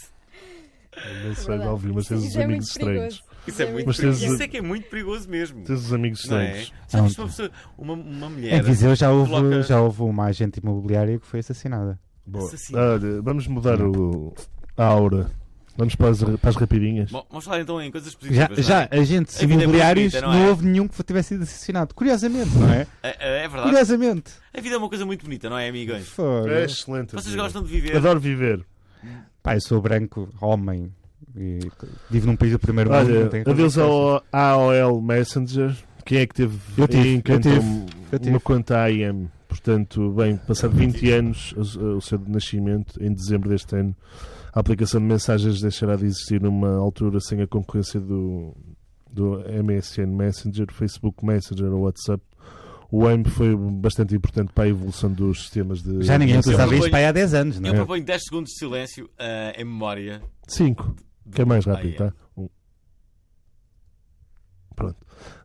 Não 1.25 1.35
sei, 1.35 1.59
já 1.59 1.71
ouvi, 1.71 1.93
mas 1.93 2.09
tens 2.09 2.25
os 2.25 2.37
é 2.37 2.45
amigos 2.45 2.67
muito 2.77 2.89
estranhos. 2.89 3.25
Isso 3.47 3.63
é 3.63 3.67
é 3.67 3.73
muito 3.73 3.87
Mas 3.87 3.97
perigoso. 3.97 4.25
Isso 4.27 4.43
é 4.43 4.49
que 4.49 4.57
é 4.57 4.61
muito 4.61 4.89
perigoso 4.91 5.29
mesmo. 5.31 5.63
Tens 5.65 5.81
os 5.87 5.93
amigos 5.93 6.25
Não 6.27 6.39
é? 6.39 6.61
estranhos. 6.63 6.73
Não. 6.93 7.01
uma 7.25 7.29
pessoa, 7.31 7.51
uma, 7.79 7.95
uma 7.95 8.31
mulher. 8.31 8.59
Em 8.59 8.63
Viseu 8.63 8.95
já 8.97 9.11
houve, 9.11 9.31
coloca- 9.31 9.63
já 9.63 9.81
houve 9.81 10.03
uma 10.03 10.25
agente 10.27 10.61
imobiliária 10.61 11.19
que 11.19 11.27
foi 11.27 11.41
assassinada. 11.41 11.99
Boa. 12.27 12.45
Assassino. 12.47 12.79
Olha, 12.79 13.23
vamos 13.23 13.47
mudar 13.47 13.81
o, 13.81 14.35
a 14.77 14.85
aura. 14.85 15.31
Vamos 15.79 15.95
para 15.95 16.09
as, 16.09 16.23
para 16.25 16.51
as 16.51 16.57
rapidinhas. 16.57 17.09
Bom, 17.13 17.25
vamos 17.31 17.45
falar 17.45 17.61
então 17.61 17.81
em 17.81 17.89
coisas 17.91 18.13
Já, 18.13 18.19
positivas. 18.49 18.67
já 18.67 18.75
não 18.91 18.99
é? 18.99 19.01
agentes 19.01 19.37
A 19.37 19.47
vida 19.47 19.53
é 19.53 19.63
imobiliários 19.63 20.13
bonita, 20.13 20.27
não, 20.27 20.35
não 20.35 20.45
é? 20.45 20.49
houve 20.51 20.67
nenhum 20.67 20.89
que 20.89 21.03
tivesse 21.05 21.29
sido 21.29 21.43
assassinado. 21.45 21.95
Curiosamente, 21.95 22.51
não 22.59 22.69
é? 22.73 22.85
É, 23.01 23.17
é 23.45 23.49
verdade. 23.49 23.63
Curiosamente. 23.71 24.33
A 24.53 24.61
vida 24.61 24.75
é 24.75 24.79
uma 24.79 24.89
coisa 24.89 25.07
muito 25.07 25.25
bonita, 25.25 25.49
não 25.49 25.57
é, 25.57 25.69
amigões? 25.69 26.09
Fogo. 26.09 26.49
É 26.49 26.65
excelente. 26.65 27.13
Vocês 27.13 27.27
vida. 27.29 27.43
gostam 27.45 27.63
de 27.63 27.69
viver. 27.69 27.97
Adoro 27.97 28.19
viver. 28.19 28.65
Pá, 29.41 29.55
eu 29.55 29.61
sou 29.61 29.81
branco, 29.81 30.29
homem. 30.41 30.93
E 31.37 31.61
vivo 32.11 32.27
num 32.27 32.35
país 32.35 32.51
do 32.51 32.59
primeiro 32.59 32.91
mundo. 32.91 33.31
Olha, 33.33 33.43
adeus 33.49 33.79
ao 33.79 34.25
AOL 34.33 35.01
Messenger. 35.01 35.77
Quem 36.05 36.19
é 36.19 36.27
que 36.27 36.35
teve 36.35 36.59
Eu 36.77 36.89
tive, 36.89 37.09
em 37.09 37.23
eu 37.25 37.41
tive, 37.41 37.61
um- 37.61 37.87
eu 38.11 38.19
tive. 38.19 38.31
uma 38.31 38.41
conta 38.41 38.83
AM? 38.85 39.29
Portanto, 39.47 40.11
bem, 40.11 40.37
passado 40.39 40.75
20 40.75 41.09
anos, 41.13 41.53
o, 41.53 41.99
o 41.99 42.01
seu 42.01 42.21
nascimento, 42.27 43.01
em 43.01 43.13
dezembro 43.13 43.49
deste 43.49 43.77
ano, 43.77 43.95
a 44.53 44.61
aplicação 44.61 45.01
de 45.01 45.07
mensagens 45.07 45.61
deixará 45.61 45.97
de 45.97 46.07
existir 46.07 46.41
numa 46.41 46.77
altura 46.77 47.21
sem 47.21 47.41
a 47.43 47.47
concorrência 47.47 48.01
do, 48.01 48.55
do 49.11 49.39
MSN 49.63 50.07
Messenger, 50.15 50.67
Facebook 50.73 51.25
Messenger 51.25 51.67
ou 51.73 51.83
WhatsApp. 51.83 52.23
O 52.91 53.07
AIM 53.07 53.23
foi 53.25 53.55
bastante 53.55 54.15
importante 54.17 54.51
para 54.53 54.65
a 54.65 54.69
evolução 54.69 55.13
dos 55.13 55.43
sistemas 55.43 55.83
de. 55.83 56.03
Já 56.03 56.17
ninguém 56.17 56.37
Eu 56.37 56.41
utilizava 56.41 56.75
isto 56.75 56.89
para 56.89 56.99
aí 57.01 57.05
há 57.07 57.13
10 57.13 57.35
anos, 57.35 57.61
não 57.61 57.69
Eu 57.69 57.75
é? 57.75 57.77
proponho 57.77 58.03
10 58.05 58.23
segundos 58.25 58.53
de 58.53 58.59
silêncio 58.59 59.11
ah, 59.19 59.53
em 59.59 59.65
memória. 59.65 60.23
5. 60.47 60.83
do- 61.27 61.33
Que 61.33 61.43
é 61.43 61.45
mais 61.45 61.67
Ah, 61.69 61.75
rápido, 61.75 61.93
é. 61.93 61.97
tá? 61.97 62.13
Um. 62.37 62.49
Pronto. 64.75 64.97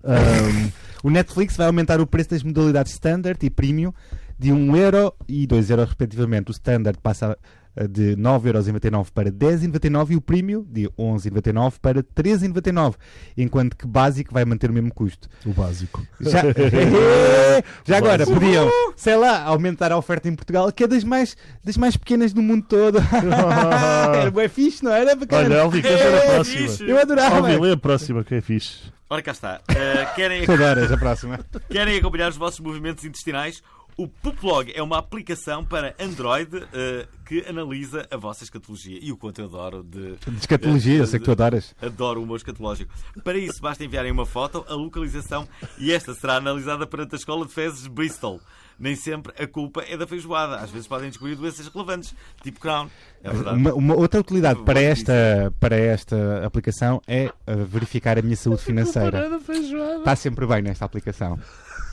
Ahm, 0.04 0.72
O 1.04 1.10
Netflix 1.10 1.58
vai 1.58 1.68
aumentar 1.68 2.00
o 2.00 2.08
preço 2.08 2.30
das 2.30 2.44
modalidades 2.44 2.94
Standard 2.94 3.38
e 3.46 3.50
Premium 3.50 3.92
de 4.40 4.54
1 4.54 4.78
euro 4.78 5.14
e 5.28 5.46
2 5.46 5.70
euros 5.70 5.88
respectivamente. 5.88 6.50
O 6.50 6.54
Standard 6.54 6.98
passa 7.02 7.38
eh, 7.44 7.63
de 7.90 8.16
9,99€ 8.18 9.08
para 9.14 9.32
10,99€ 9.32 10.12
e 10.12 10.16
o 10.16 10.22
Premium 10.22 10.64
de 10.70 10.88
11,99€ 10.98 11.74
para 11.82 12.04
13,99€, 12.04 12.96
enquanto 13.38 13.76
que 13.76 13.88
básico 13.88 14.34
vai 14.34 14.46
manter 14.46 14.70
o 14.70 14.74
mesmo 14.74 14.94
custo. 14.94 15.28
o 15.46 15.50
básico. 15.54 16.06
Já, 16.22 16.42
Já 17.86 17.98
agora, 17.98 18.20
Básico. 18.20 18.40
podiam, 18.40 18.70
sei 18.96 19.16
lá, 19.16 19.42
aumentar 19.44 19.92
a 19.92 19.98
oferta 19.98 20.28
em 20.30 20.36
Portugal, 20.36 20.72
que 20.72 20.84
é 20.84 20.88
das 20.88 21.04
mais, 21.04 21.36
das 21.64 21.78
mais 21.78 21.98
pequenas 21.98 22.34
do 22.34 22.42
mundo 22.42 22.66
todo. 22.68 23.00
era 24.20 24.32
bem 24.32 24.48
fixe, 24.50 24.84
não 24.84 24.92
era? 24.92 25.16
Bacana. 25.16 25.44
Olha, 25.44 25.62
Elvi, 25.64 25.82
queres 25.82 26.00
ver 26.00 26.14
a 26.14 26.18
É, 26.18 26.34
próxima? 26.36 26.90
Eu 26.90 27.00
adorava. 27.00 27.52
Elvi, 27.52 27.62
lê 27.66 27.72
a 27.74 27.78
próxima, 27.78 28.24
que 28.24 28.36
é 28.36 28.42
fixe. 28.42 28.92
Ora, 29.10 29.22
cá 29.22 29.32
está. 29.32 29.62
Ah, 29.70 30.06
querem, 30.16 30.44
adoras 30.44 30.92
a 30.92 30.98
próxima. 30.98 31.40
querem 31.70 31.98
acompanhar 31.98 32.30
os 32.30 32.38
vossos 32.38 32.60
movimentos 32.60 33.04
intestinais? 33.06 33.62
O 33.98 34.08
Puplog 34.08 34.72
é 34.74 34.82
uma 34.82 34.98
aplicação 34.98 35.64
para 35.64 35.96
Android 36.00 36.50
ah, 36.58 37.08
que 37.26 37.46
analisa 37.48 38.08
a 38.12 38.18
vossa 38.18 38.44
escatologia. 38.44 39.00
E 39.02 39.12
o 39.12 39.18
quanto 39.18 39.40
eu 39.40 39.46
adoro 39.46 39.84
de. 39.84 40.16
De 40.16 40.40
escatologia, 40.40 41.00
eu 41.00 41.08
sei 41.08 41.20
que 41.20 41.26
tu 41.26 41.32
adoras. 41.32 41.76
Adoro 41.82 42.20
o 42.20 42.24
humor 42.24 42.38
escatológico. 42.38 42.94
Para 43.24 43.38
isso, 43.38 43.62
basta 43.62 43.84
enviarem 43.84 44.12
uma 44.12 44.26
foto, 44.26 44.66
a 44.68 44.74
localização 44.74 45.48
e 45.78 45.92
esta 45.92 46.14
será 46.14 46.36
analisada 46.36 46.86
perante 46.86 47.16
a 47.16 47.18
Escola 47.18 47.46
de 47.46 47.54
Fezes 47.54 47.84
de 47.84 47.90
Bristol. 47.90 48.40
Nem 48.80 48.96
sempre 48.96 49.34
a 49.42 49.48
culpa 49.48 49.84
é 49.88 49.96
da 49.96 50.08
feijoada. 50.08 50.58
Às 50.58 50.72
vezes 50.72 50.88
podem 50.88 51.10
descobrir 51.10 51.36
doenças 51.36 51.68
relevantes, 51.68 52.14
tipo 52.42 52.60
Crohn. 52.60 52.88
É 53.24 53.32
verdade. 53.32 53.58
Uma, 53.58 53.74
uma 53.74 53.96
outra 53.96 54.20
utilidade 54.20 54.62
para 54.64 54.82
esta, 54.82 55.54
para 55.60 55.76
esta 55.76 56.46
aplicação 56.46 57.02
é 57.08 57.28
uh, 57.28 57.66
verificar 57.66 58.18
a 58.18 58.22
minha 58.22 58.36
saúde 58.36 58.64
financeira. 58.64 59.30
da 59.30 59.40
feijoada. 59.40 60.00
Está 60.00 60.16
sempre 60.16 60.46
bem 60.48 60.62
nesta 60.64 60.86
aplicação. 60.86 61.40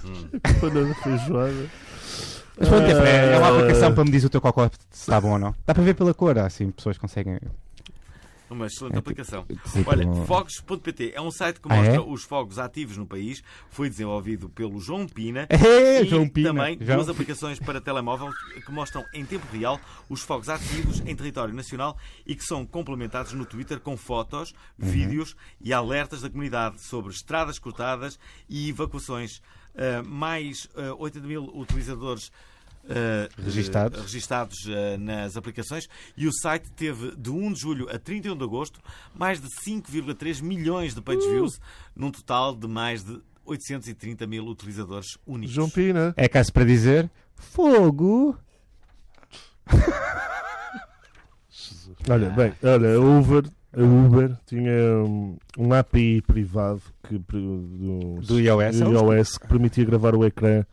Culpa 0.02 0.70
da 0.70 0.94
feijoada. 0.94 1.70
Mas 2.60 2.68
pronto, 2.68 2.84
é, 2.84 2.94
para- 2.94 3.08
é 3.08 3.38
uma 3.38 3.46
Ah. 3.48 3.56
aplicação 3.58 3.94
para 3.94 4.04
me 4.04 4.10
dizer 4.10 4.26
o 4.26 4.30
teu 4.30 4.40
cocó 4.40 4.68
se 4.90 5.00
está 5.00 5.20
bom 5.20 5.32
ou 5.32 5.38
não. 5.38 5.54
Dá 5.66 5.74
para 5.74 5.82
ver 5.82 5.94
pela 5.94 6.12
cor, 6.14 6.38
assim, 6.38 6.70
pessoas 6.70 6.98
conseguem. 6.98 7.38
Uma 8.50 8.66
excelente 8.66 8.96
É, 8.96 8.98
aplicação. 8.98 9.44
tipo, 9.46 9.88
Olha, 9.88 10.04
fogos.pt 10.26 11.12
é 11.14 11.20
um 11.20 11.30
site 11.30 11.60
que 11.60 11.68
Ah, 11.70 11.76
mostra 11.76 11.94
é? 11.94 12.00
os 12.00 12.24
fogos 12.24 12.58
ativos 12.58 12.96
no 12.96 13.06
país. 13.06 13.44
Foi 13.70 13.88
desenvolvido 13.88 14.48
pelo 14.48 14.80
João 14.80 15.06
Pina. 15.06 15.46
É, 15.48 16.02
e 16.02 16.04
João 16.08 16.28
Pina. 16.28 16.48
também 16.52 16.76
João. 16.80 16.96
duas 16.96 17.08
aplicações 17.08 17.60
para 17.60 17.80
telemóvel 17.80 18.28
que 18.66 18.72
mostram 18.72 19.04
em 19.14 19.24
tempo 19.24 19.46
real 19.56 19.78
os 20.08 20.22
fogos 20.22 20.48
ativos 20.48 20.98
em 21.06 21.14
território 21.14 21.54
nacional 21.54 21.96
e 22.26 22.34
que 22.34 22.42
são 22.44 22.66
complementados 22.66 23.32
no 23.34 23.46
Twitter 23.46 23.78
com 23.78 23.96
fotos, 23.96 24.52
Uhum. 24.82 24.88
vídeos 24.88 25.36
e 25.60 25.72
alertas 25.72 26.20
da 26.20 26.28
comunidade 26.28 26.80
sobre 26.80 27.12
estradas 27.12 27.56
cortadas 27.56 28.18
e 28.48 28.68
evacuações. 28.68 29.40
Ah, 29.78 30.02
mais 30.04 30.68
ah, 30.76 30.92
80 30.98 31.24
mil 31.24 31.44
utilizadores 31.56 32.32
ah, 32.90 33.28
Registados. 33.42 34.00
registados 34.02 34.56
ah, 34.68 34.98
nas 34.98 35.36
aplicações 35.36 35.88
e 36.16 36.26
o 36.26 36.32
site 36.32 36.70
teve 36.72 37.14
de 37.16 37.30
1 37.30 37.52
de 37.52 37.60
julho 37.60 37.88
a 37.90 37.98
31 37.98 38.36
de 38.36 38.44
agosto 38.44 38.80
mais 39.14 39.40
de 39.40 39.48
5,3 39.66 40.42
milhões 40.42 40.94
de 40.94 41.00
page 41.00 41.26
views 41.28 41.60
num 41.94 42.10
total 42.10 42.54
de 42.54 42.66
mais 42.66 43.04
de 43.04 43.20
830 43.44 44.26
mil 44.26 44.46
utilizadores 44.46 45.18
únicos. 45.26 45.54
João 45.54 45.68
Pina. 45.68 46.14
É 46.16 46.28
caso 46.28 46.52
para 46.52 46.64
dizer 46.64 47.10
fogo. 47.34 48.36
Olha, 52.08 52.30
bem, 52.30 52.52
olha, 52.62 52.94
a 52.94 53.00
Uber, 53.00 53.44
a 53.76 53.82
Uber 53.82 54.36
tinha 54.46 55.04
um, 55.04 55.36
um 55.58 55.72
API 55.72 56.22
privado 56.22 56.80
que, 57.06 57.18
do, 57.18 58.20
Do 58.20 58.40
iOS, 58.40 58.80
do 58.80 59.12
é 59.12 59.18
iOS 59.18 59.38
que 59.38 59.46
permitia 59.46 59.84
gravar 59.84 60.14
o 60.14 60.24
ecrã 60.24 60.64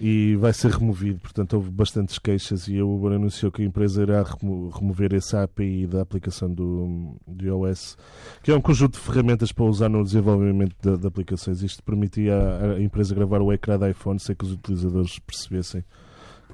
e 0.00 0.34
vai 0.36 0.52
ser 0.52 0.70
removido. 0.70 1.20
Portanto, 1.20 1.52
houve 1.54 1.70
bastantes 1.70 2.18
queixas 2.18 2.66
e 2.68 2.78
a 2.78 2.84
Uber 2.84 3.12
anunciou 3.12 3.52
que 3.52 3.60
a 3.60 3.64
empresa 3.66 4.02
irá 4.02 4.22
remo- 4.22 4.70
remover 4.70 5.12
esse 5.12 5.36
API 5.36 5.86
da 5.86 6.00
aplicação 6.00 6.50
do, 6.50 7.14
do 7.26 7.44
iOS, 7.44 7.98
que 8.42 8.50
é 8.50 8.56
um 8.56 8.60
conjunto 8.62 8.94
de 8.94 9.00
ferramentas 9.00 9.52
para 9.52 9.64
usar 9.66 9.88
no 9.90 10.02
desenvolvimento 10.02 10.74
de, 10.82 10.96
de 10.96 11.06
aplicações. 11.06 11.62
Isto 11.62 11.82
permitia 11.82 12.34
à, 12.34 12.72
à 12.76 12.80
empresa 12.80 13.14
gravar 13.14 13.42
o 13.42 13.52
ecrã 13.52 13.78
da 13.78 13.90
iPhone 13.90 14.18
sem 14.18 14.34
que 14.34 14.44
os 14.44 14.52
utilizadores 14.52 15.18
percebessem 15.18 15.84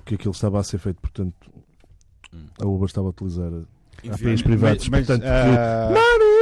que 0.05 0.16
aquilo 0.16 0.32
estava 0.32 0.59
a 0.59 0.62
ser 0.64 0.78
feito. 0.78 1.01
Portanto, 1.01 1.34
Hum. 2.34 2.38
a 2.61 2.66
Uber 2.66 2.86
estava 2.86 3.07
a 3.07 3.11
utilizar 3.11 3.47
APIs 3.53 3.66
Infelizmente. 4.03 4.42
privados. 4.42 4.88
Mas, 4.88 5.07
portanto, 5.07 5.24
ah, 5.24 5.86
Money! 5.90 6.36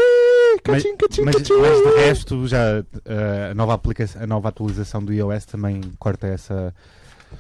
Mas, 0.67 0.83
Cachim, 0.83 0.97
cachim, 0.97 1.23
mas- 1.23 1.37
cachim. 1.37 1.55
mas 1.61 1.79
de 1.79 2.01
resto, 2.07 2.47
já 2.49 2.79
ah, 3.07 3.51
a, 3.51 3.55
nova 3.55 3.75
aplicação, 3.75 4.23
a 4.23 4.27
nova 4.27 4.49
atualização 4.49 5.05
do 5.05 5.13
iOS 5.13 5.45
também 5.47 5.81
corta 5.99 6.27
essa, 6.27 6.75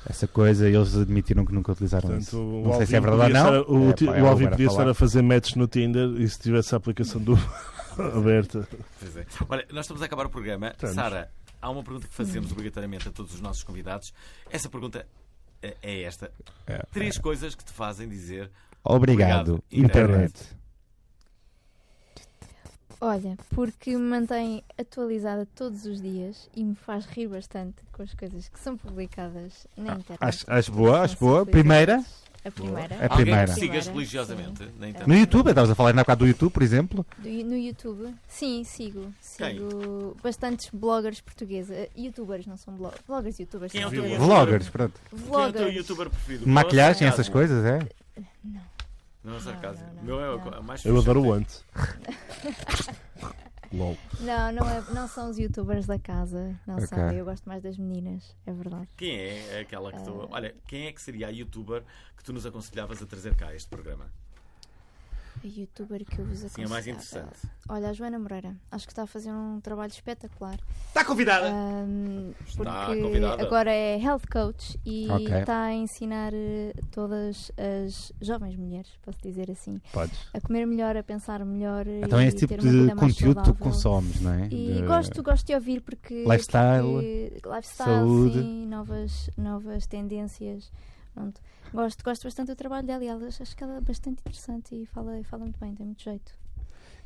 essa 0.08 0.26
coisa 0.26 0.68
e 0.68 0.74
eles 0.74 0.94
admitiram 0.96 1.44
que 1.44 1.52
nunca 1.52 1.72
utilizaram 1.72 2.08
Portanto, 2.08 2.22
isso. 2.22 2.36
Não 2.36 2.76
sei 2.76 2.86
se 2.86 2.96
é 2.96 3.00
verdade 3.00 3.32
ou 3.70 3.74
não. 3.78 3.86
o 3.86 3.90
É, 3.90 3.92
ti- 3.94 4.08
é 4.08 4.22
o 4.22 4.26
Alvin 4.26 4.46
a 4.46 4.50
podia 4.50 4.66
estar 4.66 4.88
a 4.88 4.94
fazer 4.94 5.22
matches 5.22 5.54
no 5.56 5.66
Tinder 5.66 6.08
e 6.20 6.28
se 6.28 6.38
tivesse 6.38 6.74
a 6.74 6.78
aplicação 6.78 7.20
do 7.20 7.34
aberta. 8.16 8.68
Pois 9.00 9.16
é. 9.16 9.26
Olha, 9.48 9.66
nós 9.72 9.84
estamos 9.84 10.02
a 10.02 10.06
acabar 10.06 10.26
o 10.26 10.30
programa. 10.30 10.68
Estamos. 10.70 10.94
Sara, 10.94 11.30
há 11.62 11.70
uma 11.70 11.82
pergunta 11.82 12.06
que 12.08 12.14
fazemos 12.14 12.50
obrigatoriamente 12.52 13.08
a 13.08 13.10
todos 13.12 13.34
os 13.34 13.40
nossos 13.40 13.62
convidados. 13.62 14.12
Essa 14.50 14.68
pergunta 14.68 15.06
é 15.62 15.74
é 15.82 16.02
esta. 16.02 16.30
É. 16.66 16.82
Três 16.92 17.16
coisas 17.16 17.54
que 17.54 17.64
te 17.64 17.72
fazem 17.72 18.06
dizer 18.08 18.50
Obrigado, 18.84 19.54
Obrigado, 19.54 19.64
internet. 19.72 20.34
Olha, 23.06 23.36
porque 23.50 23.90
me 23.96 24.02
mantém 24.02 24.62
atualizada 24.78 25.46
todos 25.54 25.84
os 25.84 26.00
dias 26.00 26.48
e 26.56 26.64
me 26.64 26.74
faz 26.74 27.04
rir 27.04 27.28
bastante 27.28 27.74
com 27.92 28.02
as 28.02 28.14
coisas 28.14 28.48
que 28.48 28.58
são 28.58 28.76
publicadas 28.78 29.66
na 29.76 29.94
internet. 29.96 30.18
Acho, 30.20 30.44
acho 30.48 30.72
boa, 30.72 31.00
acho 31.02 31.16
boa. 31.18 31.44
Primeira, 31.44 32.02
A 32.42 32.50
primeira. 32.50 32.94
A 32.96 33.02
alguém 33.04 33.16
primeira. 33.16 33.44
que 33.52 33.60
sigas 33.60 33.86
religiosamente 33.88 34.62
na 34.78 34.88
internet. 34.88 35.06
no 35.06 35.14
YouTube, 35.14 35.48
estavas 35.50 35.70
a 35.70 35.74
falar 35.74 35.92
na 35.92 36.00
bocado 36.02 36.20
do 36.24 36.28
YouTube, 36.28 36.50
por 36.52 36.62
exemplo. 36.62 37.04
Do- 37.18 37.28
no 37.28 37.56
YouTube? 37.58 38.14
Sim, 38.26 38.64
sigo. 38.64 39.12
Quem? 39.36 39.54
Sigo 39.58 40.16
bastantes 40.22 40.70
bloggers 40.72 41.20
portugueses. 41.20 41.70
Eh, 41.76 41.90
Youtubers, 41.96 42.46
não 42.46 42.56
são 42.56 42.74
bloggers. 42.74 43.02
Bloggers, 43.06 43.38
youtubers. 43.38 43.72
Quem 43.72 43.82
é 43.82 43.86
o 43.86 43.90
teu? 43.90 44.18
Vloggers, 44.18 44.68
pronto. 44.70 44.98
Quem 45.10 45.18
é 45.18 45.20
o 45.20 45.26
teu 45.26 45.30
Vloggers. 45.30 45.76
youtuber 45.76 46.08
preferido? 46.08 46.48
Maquilhagem, 46.48 47.06
essas 47.06 47.28
coisas, 47.28 47.62
é? 47.66 47.80
Não 48.42 48.60
é 49.24 49.40
sarcasmo. 49.40 49.86
não, 49.94 50.02
O 50.02 50.04
meu 50.04 50.20
é 50.20 50.34
o 50.34 50.38
não. 50.38 50.58
a 50.58 50.62
mais 50.62 50.84
Eu 50.84 50.98
adoro 50.98 51.22
o 51.22 51.32
ante. 51.32 51.62
LOL. 53.72 53.96
Não, 54.20 54.52
não, 54.52 54.68
é- 54.70 54.84
não 54.94 55.08
são 55.08 55.30
os 55.30 55.38
youtubers 55.38 55.86
da 55.86 55.98
casa, 55.98 56.54
não 56.66 56.76
Ok. 56.76 56.86
são. 56.86 57.10
Eu 57.12 57.24
gosto 57.24 57.44
mais 57.48 57.62
das 57.62 57.76
meninas, 57.76 58.36
é 58.46 58.52
verdade. 58.52 58.88
Quem 58.96 59.16
é 59.18 59.60
aquela 59.60 59.90
que 59.90 59.98
Ah. 59.98 60.02
tu. 60.02 60.28
Olha, 60.30 60.54
quem 60.68 60.86
é 60.86 60.92
que 60.92 61.02
seria 61.02 61.26
a 61.26 61.30
youtuber 61.30 61.82
que 62.16 62.22
tu 62.22 62.32
nos 62.32 62.46
aconselhavas 62.46 63.02
a 63.02 63.06
trazer 63.06 63.34
cá 63.34 63.48
a 63.48 63.54
este 63.54 63.68
programa? 63.68 64.06
A 65.44 65.46
youtuber 65.46 66.02
que 66.06 66.18
eu 66.20 66.24
vos 66.24 66.38
Sim, 66.38 66.62
é 66.62 66.66
mais 66.68 66.86
interessante. 66.86 67.38
Olha, 67.68 67.90
a 67.90 67.92
Joana 67.92 68.18
Moreira. 68.18 68.56
Acho 68.70 68.86
que 68.86 68.92
está 68.92 69.02
a 69.02 69.06
fazer 69.06 69.30
um 69.30 69.60
trabalho 69.60 69.90
espetacular. 69.92 70.58
Está 70.88 71.04
convidada! 71.04 71.50
Ahm, 71.52 72.32
Está 72.48 72.86
porque 72.86 73.02
convidada. 73.02 73.42
agora 73.42 73.70
é 73.70 73.98
health 74.00 74.22
coach 74.32 74.80
e 74.86 75.06
Ok. 75.10 75.26
está 75.40 75.64
a 75.64 75.74
ensinar 75.74 76.32
eh, 76.32 76.72
todas 76.90 77.52
as 77.58 78.10
jovens 78.22 78.56
mulheres, 78.56 78.90
posso 79.02 79.18
dizer 79.22 79.50
assim, 79.50 79.78
Podes. 79.92 80.18
a 80.32 80.40
comer 80.40 80.66
melhor, 80.66 80.96
a 80.96 81.02
pensar 81.02 81.44
melhor. 81.44 81.86
Então 81.86 82.18
é 82.18 82.24
e 82.24 82.28
esse 82.28 82.38
tipo 82.38 82.54
ter 82.56 82.60
uma 82.66 82.94
de 82.94 82.94
conteúdo 82.94 83.42
que 83.42 83.52
consomes, 83.58 84.20
não 84.22 84.32
é? 84.32 84.46
E 84.46 84.72
De- 84.80 84.82
gosto, 84.86 85.22
gosto 85.22 85.46
de 85.46 85.54
ouvir 85.54 85.82
porque 85.82 86.24
Lifestyle, 86.24 87.32
porque- 87.34 87.42
lifestyle, 87.54 87.90
saúde. 87.98 88.38
sim, 88.40 88.66
novas, 88.66 89.28
novas 89.36 89.86
tendências. 89.86 90.72
Pronto. 91.14 91.40
Gosto, 91.72 92.04
gosto 92.04 92.24
bastante 92.24 92.48
do 92.48 92.56
trabalho 92.56 92.86
dela 92.86 93.04
e 93.04 93.06
ela, 93.06 93.26
acho 93.26 93.56
que 93.56 93.62
ela 93.64 93.76
é 93.76 93.80
bastante 93.80 94.20
interessante 94.20 94.74
e 94.74 94.86
fala, 94.86 95.22
fala 95.24 95.44
muito 95.44 95.58
bem, 95.60 95.74
tem 95.74 95.86
muito 95.86 96.02
jeito. 96.02 96.32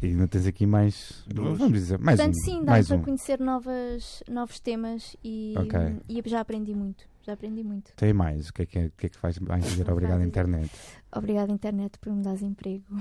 E 0.00 0.06
ainda 0.06 0.28
tens 0.28 0.46
aqui 0.46 0.64
mais. 0.66 1.24
Duas. 1.26 1.58
Vamos 1.58 1.78
dizer, 1.78 1.98
mais 1.98 2.18
Portanto, 2.18 2.36
um. 2.36 2.44
sim, 2.44 2.62
mais 2.64 2.86
dá-nos 2.88 2.92
a 2.92 2.94
um. 2.96 3.02
conhecer 3.04 3.40
novas, 3.40 4.22
novos 4.30 4.60
temas 4.60 5.16
e, 5.24 5.54
Ok. 5.58 5.78
e 6.08 6.22
já 6.26 6.40
aprendi 6.40 6.74
muito. 6.74 7.04
Já 7.22 7.32
aprendi 7.34 7.62
muito. 7.62 7.92
Tem 7.94 8.12
mais. 8.12 8.48
O 8.48 8.52
que 8.54 8.62
é 8.62 8.66
que, 8.66 8.78
é, 8.78 8.86
o 8.86 8.90
que, 8.92 9.06
é 9.06 9.08
que 9.10 9.18
faz 9.18 9.38
mais 9.40 9.62
dizer 9.64 9.84
Não 9.86 9.92
obrigado 9.92 10.20
à 10.20 10.24
internet? 10.24 10.70
Obrigada, 11.14 11.52
internet, 11.52 11.98
por 11.98 12.12
me 12.12 12.22
dar 12.22 12.40
emprego. 12.42 12.84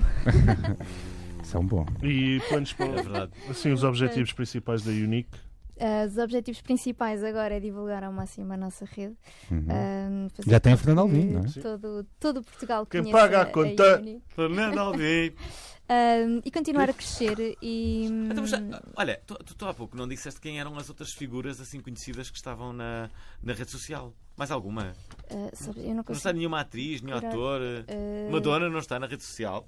É 1.54 1.58
um 1.58 1.64
bom. 1.66 1.86
E 2.02 2.40
planos 2.48 2.74
É 2.78 2.86
para. 2.86 3.02
verdade. 3.02 3.32
Assim, 3.48 3.70
os 3.72 3.82
objetivos 3.82 4.32
principais 4.32 4.82
da 4.82 4.90
Unique. 4.90 5.38
Ah, 5.80 6.06
os 6.06 6.18
objetivos 6.18 6.60
principais 6.60 7.22
agora 7.22 7.56
é 7.56 7.60
divulgar 7.60 8.02
ao 8.04 8.12
máximo 8.12 8.52
a 8.52 8.56
nossa 8.56 8.84
rede. 8.84 9.14
Uhum. 9.50 9.66
Ah, 9.68 10.28
Já 10.46 10.58
tem 10.60 10.72
a 10.72 10.76
Fernanda 10.76 11.00
Alvim, 11.02 11.30
não 11.30 11.40
é? 11.40 11.60
Todo, 11.60 12.06
todo 12.18 12.42
Portugal 12.42 12.84
Quem 12.86 13.10
paga 13.10 13.42
a 13.42 13.46
conta? 13.46 13.98
Unique. 14.00 14.22
Fernando 14.28 14.78
Alvim. 14.78 15.32
Ah, 15.90 16.18
e 16.44 16.50
continuar 16.50 16.90
a 16.90 16.92
crescer 16.92 17.56
e 17.62 18.04
Então, 18.30 18.44
ah, 18.74 18.82
olha, 18.94 19.18
tu, 19.26 19.34
tu, 19.36 19.54
tu 19.54 19.64
há 19.64 19.72
pouco 19.72 19.96
não 19.96 20.06
disseste 20.06 20.38
quem 20.38 20.60
eram 20.60 20.76
as 20.76 20.90
outras 20.90 21.14
figuras 21.14 21.62
assim 21.62 21.80
conhecidas 21.80 22.28
que 22.28 22.36
estavam 22.36 22.74
na, 22.74 23.08
na 23.42 23.54
rede 23.54 23.70
social. 23.70 24.12
Mais 24.36 24.50
alguma? 24.50 24.92
ah, 25.30 25.50
sabes, 25.54 25.82
eu 25.82 25.94
não 25.94 26.04
Não 26.06 26.12
está 26.14 26.30
nenhuma 26.30 26.60
atriz, 26.60 27.00
nenhum 27.00 27.16
Curar- 27.18 27.32
ator. 27.32 27.60
ah, 27.88 28.30
Madonna 28.30 28.68
não 28.68 28.80
está 28.80 29.00
na 29.00 29.06
rede 29.06 29.22
social. 29.22 29.66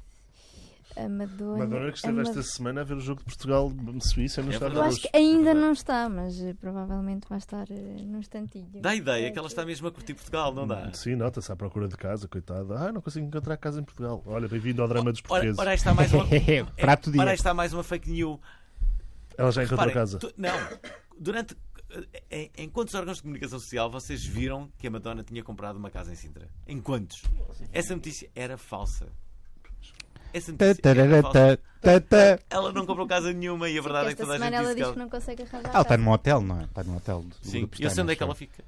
A 0.97 1.09
Madonna, 1.09 1.59
Madonna 1.59 1.91
que 1.93 1.97
esteve 1.99 2.20
esta 2.20 2.43
semana 2.43 2.80
a 2.80 2.84
ver 2.84 2.95
o 2.97 3.01
jogo 3.01 3.20
de 3.20 3.24
Portugal-Suíça 3.26 4.43
no 4.43 4.51
É 4.51 4.55
estádio 4.55 4.76
eu 4.78 4.82
acho 4.82 5.01
que 5.03 5.11
ainda 5.16 5.55
não 5.55 5.72
está 5.72 6.09
mas 6.09 6.41
eh, 6.41 6.55
provavelmente 6.55 7.26
vai 7.28 7.38
estar 7.38 7.70
eh, 7.70 7.97
num 8.03 8.18
instantinho 8.18 8.68
Dá 8.80 8.91
a 8.91 8.95
ideia 8.97 9.30
que 9.32 9.38
ela 9.38 9.49
está 9.49 9.64
mesmo 9.64 9.86
a 9.88 9.93
curtir 9.93 10.14
Portugal, 10.14 10.53
não 10.55 10.66
dá? 10.66 10.93
Sim, 10.93 11.16
nota-se 11.16 11.51
à 11.53 11.57
procura 11.57 11.88
de 11.88 11.97
casa, 11.97 12.26
coitada. 12.28 12.74
Ah, 12.78 12.93
não 12.93 13.01
consigo 13.01 13.26
encontrar 13.26 13.57
casa 13.57 13.80
em 13.80 13.84
Portugal. 13.84 14.22
Olha, 14.26 14.49
bem-vindo 14.49 14.82
ao 14.82 14.88
drama 14.88 15.12
dos 15.12 15.20
Ora, 15.20 15.28
portugueses. 15.28 15.59
ora, 15.59 15.70
aí 15.70 15.76
está 15.76 15.95
mais 15.95 16.12
uma. 16.12 16.24
Prato 16.76 17.11
do 17.11 17.12
dia. 17.12 17.20
Ora, 17.22 17.30
aí 17.30 17.36
está 17.36 17.55
mais 17.55 17.72
uma 17.72 17.82
fake 17.82 18.11
news. 18.11 18.38
Ela 19.36 19.51
já 19.53 19.62
encontrou 19.62 19.88
Reparem, 19.88 19.95
casa. 19.95 20.18
tu- 20.18 20.32
não, 20.36 20.53
durante. 21.18 21.57
Em, 22.30 22.51
em 22.57 22.68
quantos 22.68 22.95
órgãos 22.95 23.16
de 23.16 23.22
comunicação 23.24 23.59
social 23.59 23.91
vocês 23.91 24.24
viram 24.24 24.70
que 24.78 24.86
a 24.86 24.91
Madonna 24.91 25.24
tinha 25.24 25.43
comprado 25.43 25.76
uma 25.76 25.91
casa 25.91 26.12
em 26.12 26.14
Sintra? 26.14 26.49
Em 26.66 26.80
quantos? 26.80 27.22
Essa 27.72 27.95
notícia 27.97 28.30
era 28.34 28.57
falsa. 28.57 29.09
Tá. 32.09 32.39
Ela 32.51 32.72
não 32.72 32.87
comprou 32.87 33.07
casa 33.07 33.33
nenhuma 33.33 33.68
e 33.68 33.78
a 33.78 33.83
verdade 33.83 34.09
é 34.09 34.11
que 34.11 34.16
toda 34.16 34.35
a 34.35 34.37
gente 34.37 34.45
semana 34.45 34.57
ela 34.57 34.74
disse 34.74 34.74
que 34.74 34.81
diz 34.81 34.85
ela... 34.85 34.93
que 34.93 34.99
não 34.99 35.09
consegue 35.09 35.43
arranjar 35.43 35.70
Ela 35.72 35.83
está 35.83 35.97
num 35.97 36.11
hotel, 36.11 36.41
não 36.41 36.61
é? 36.61 36.64
Está 36.64 36.85
num 36.85 36.97
hotel. 36.97 37.22
do- 37.22 37.37
Sim, 37.43 37.68
e 37.78 37.83
eu 37.85 37.91
sei 37.91 38.03
onde 38.03 38.12
é 38.12 38.16
que 38.16 38.22
ela 38.22 38.35
fica. 38.35 38.62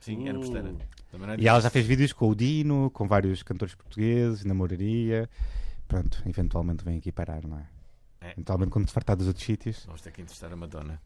Sim, 0.00 0.28
é 0.28 0.32
na 0.32 0.38
Postana. 0.38 0.74
Também 1.10 1.26
não 1.26 1.34
é. 1.34 1.36
E 1.38 1.48
ela 1.48 1.60
já 1.60 1.70
fez 1.70 1.86
vídeos 1.86 2.12
com 2.12 2.28
o 2.28 2.34
Dino, 2.34 2.90
com 2.90 3.06
vários 3.06 3.42
cantores 3.42 3.74
portugueses, 3.74 4.44
namoraria. 4.44 5.28
Pronto, 5.88 6.22
eventualmente 6.26 6.84
vem 6.84 6.98
aqui 6.98 7.10
parar, 7.10 7.42
não 7.44 7.58
é? 7.58 7.66
É. 8.20 8.32
Eventualmente 8.32 8.70
quando 8.70 8.86
se 8.86 8.92
fartar 8.94 9.16
dos 9.16 9.26
outros 9.26 9.44
sítios. 9.44 9.84
Vamos 9.86 10.00
ter 10.02 10.12
que 10.12 10.20
entrevistar 10.22 10.52
a 10.52 10.56
Madonna. 10.56 11.00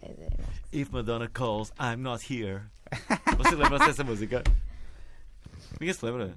É, 0.00 0.06
é, 0.06 0.30
If 0.72 0.90
Madonna 0.90 1.28
calls, 1.28 1.72
I'm 1.80 1.96
not 2.02 2.24
here. 2.32 2.62
Você 3.38 3.54
lembra-se 3.54 3.86
dessa 3.86 4.04
música? 4.04 4.42
Ninguém 5.80 5.94
se 5.94 6.04
lembra? 6.04 6.32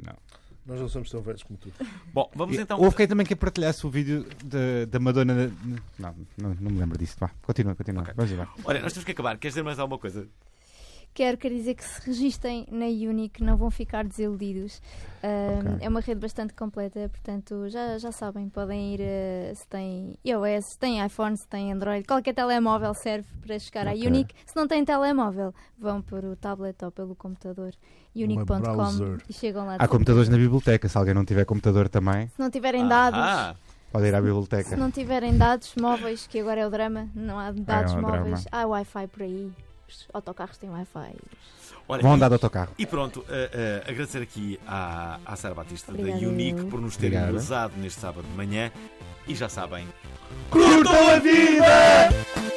Nós 0.68 0.80
não 0.82 0.89
somos 0.89 1.09
tão 1.09 1.22
velhos 1.22 1.43
como 1.43 1.57
tu. 1.57 1.72
Bom, 2.13 2.30
vamos 2.36 2.57
E 2.57 2.61
então. 2.61 2.78
Houve 2.80 2.95
quem 2.97 3.07
também 3.07 3.26
que 3.26 3.36
partilhasse 3.36 3.88
o 3.88 3.89
vídeo 3.89 4.26
da- 4.43 4.86
da 4.89 4.99
Madonna. 4.99 5.34
na- 5.34 5.78
Não, 5.97 6.15
não, 6.38 6.55
não 6.59 6.72
me 6.72 6.80
lembro 6.80 6.97
disso. 6.97 7.15
Vá, 7.20 7.30
continua, 7.41 7.74
continua. 7.74 8.03
Ok. 8.03 8.13
Vamos 8.18 8.32
lá. 8.38 8.53
Olha, 8.65 8.82
nós 8.82 8.91
temos 8.91 9.05
que 9.05 9.11
acabar. 9.11 9.38
Queres 9.38 9.53
dizer 9.53 9.63
mais 9.63 9.80
alguma 9.80 9.97
coisa? 9.97 10.28
Quero, 11.18 11.36
quero 11.36 11.55
dizer 11.55 11.74
que 11.74 11.84
se 11.84 11.99
registem 12.05 12.68
na 12.70 12.86
Unique 12.86 13.41
não 13.43 13.57
vão 13.57 13.72
ficar 13.72 14.03
desiludidos. 14.05 14.80
Ah, 15.24 15.57
Ok. 15.57 15.78
É 15.82 15.89
uma 15.89 15.99
rede 15.99 16.20
bastante 16.22 16.53
completa, 16.53 17.09
portanto 17.09 17.68
já, 17.70 17.97
já 17.97 18.11
sabem, 18.11 18.47
podem 18.49 18.93
ir 18.93 18.99
eh, 19.01 19.51
se 19.55 19.68
tem 19.68 20.15
iOS, 20.24 20.74
se 20.74 20.78
tem 20.78 21.03
iPhone, 21.03 21.36
se 21.36 21.47
tem 21.47 21.74
Android, 21.74 22.05
qualquer 22.05 22.36
telemóvel 22.36 22.93
serve 22.93 23.28
para 23.41 23.57
chegar 23.57 23.88
Ok. 23.88 23.99
à 24.05 24.07
Unique. 24.07 24.36
Se 24.45 24.55
não 24.55 24.68
tem 24.68 24.86
telemóvel, 24.86 25.55
vão 25.76 26.03
por 26.03 26.24
o 26.24 26.36
tablet 26.36 26.76
ou 26.86 26.91
pelo 26.91 27.15
computador 27.15 27.74
unique.com 28.15 29.18
e 29.28 29.34
chegam 29.34 29.65
lá. 29.65 29.78
Há 29.80 29.88
computadores 29.88 30.30
na 30.30 30.38
biblioteca. 30.38 30.88
Se 30.88 30.97
alguém 30.99 31.15
não 31.15 31.26
tiver 31.26 31.45
computador 31.45 31.89
também, 31.89 32.28
Se 32.28 32.39
não 32.39 32.51
tiverem 32.51 32.88
dados, 32.88 33.20
Ah, 33.20 33.55
pode 33.91 34.05
ir 34.05 34.13
à 34.13 34.18
se 34.20 34.24
biblioteca. 34.24 34.78
não 34.78 34.91
tiverem 34.91 35.36
dados 35.36 35.74
móveis, 35.82 36.28
que 36.28 36.39
agora 36.39 36.61
é 36.61 36.68
o 36.68 36.70
drama, 36.70 37.09
não 37.15 37.39
há 37.39 37.51
dados 37.51 37.93
o 37.93 37.95
drama. 37.95 38.18
móveis, 38.20 38.45
há 38.51 38.68
Wi-Fi 38.68 39.07
por 39.07 39.24
aí. 39.24 39.51
Os 39.88 40.08
autocarros 40.14 40.58
têm 40.58 40.70
Wi-Fi. 40.70 41.16
olha, 41.88 42.02
Vão 42.02 42.14
andar 42.14 42.28
de 42.28 42.34
autocarro. 42.34 42.74
E 42.78 42.86
pronto, 42.86 43.26
eh, 43.30 43.50
eh, 43.86 43.90
agradecer 43.92 44.22
aqui 44.22 44.60
à, 44.68 45.20
à 45.26 45.36
Sara 45.36 45.56
Batista 45.56 45.92
Obrigada, 45.92 46.20
da 46.20 46.28
Unique 46.28 46.66
por 46.66 46.82
nos 46.82 46.98
terem 46.98 47.32
usado 47.32 47.74
neste 47.78 48.00
sábado 48.02 48.28
de 48.28 48.34
manhã. 48.36 48.72
E 49.28 49.36
já 49.36 49.48
sabem, 49.50 49.88
Curtam 50.50 51.10
a 51.10 51.20
vida! 51.20 52.57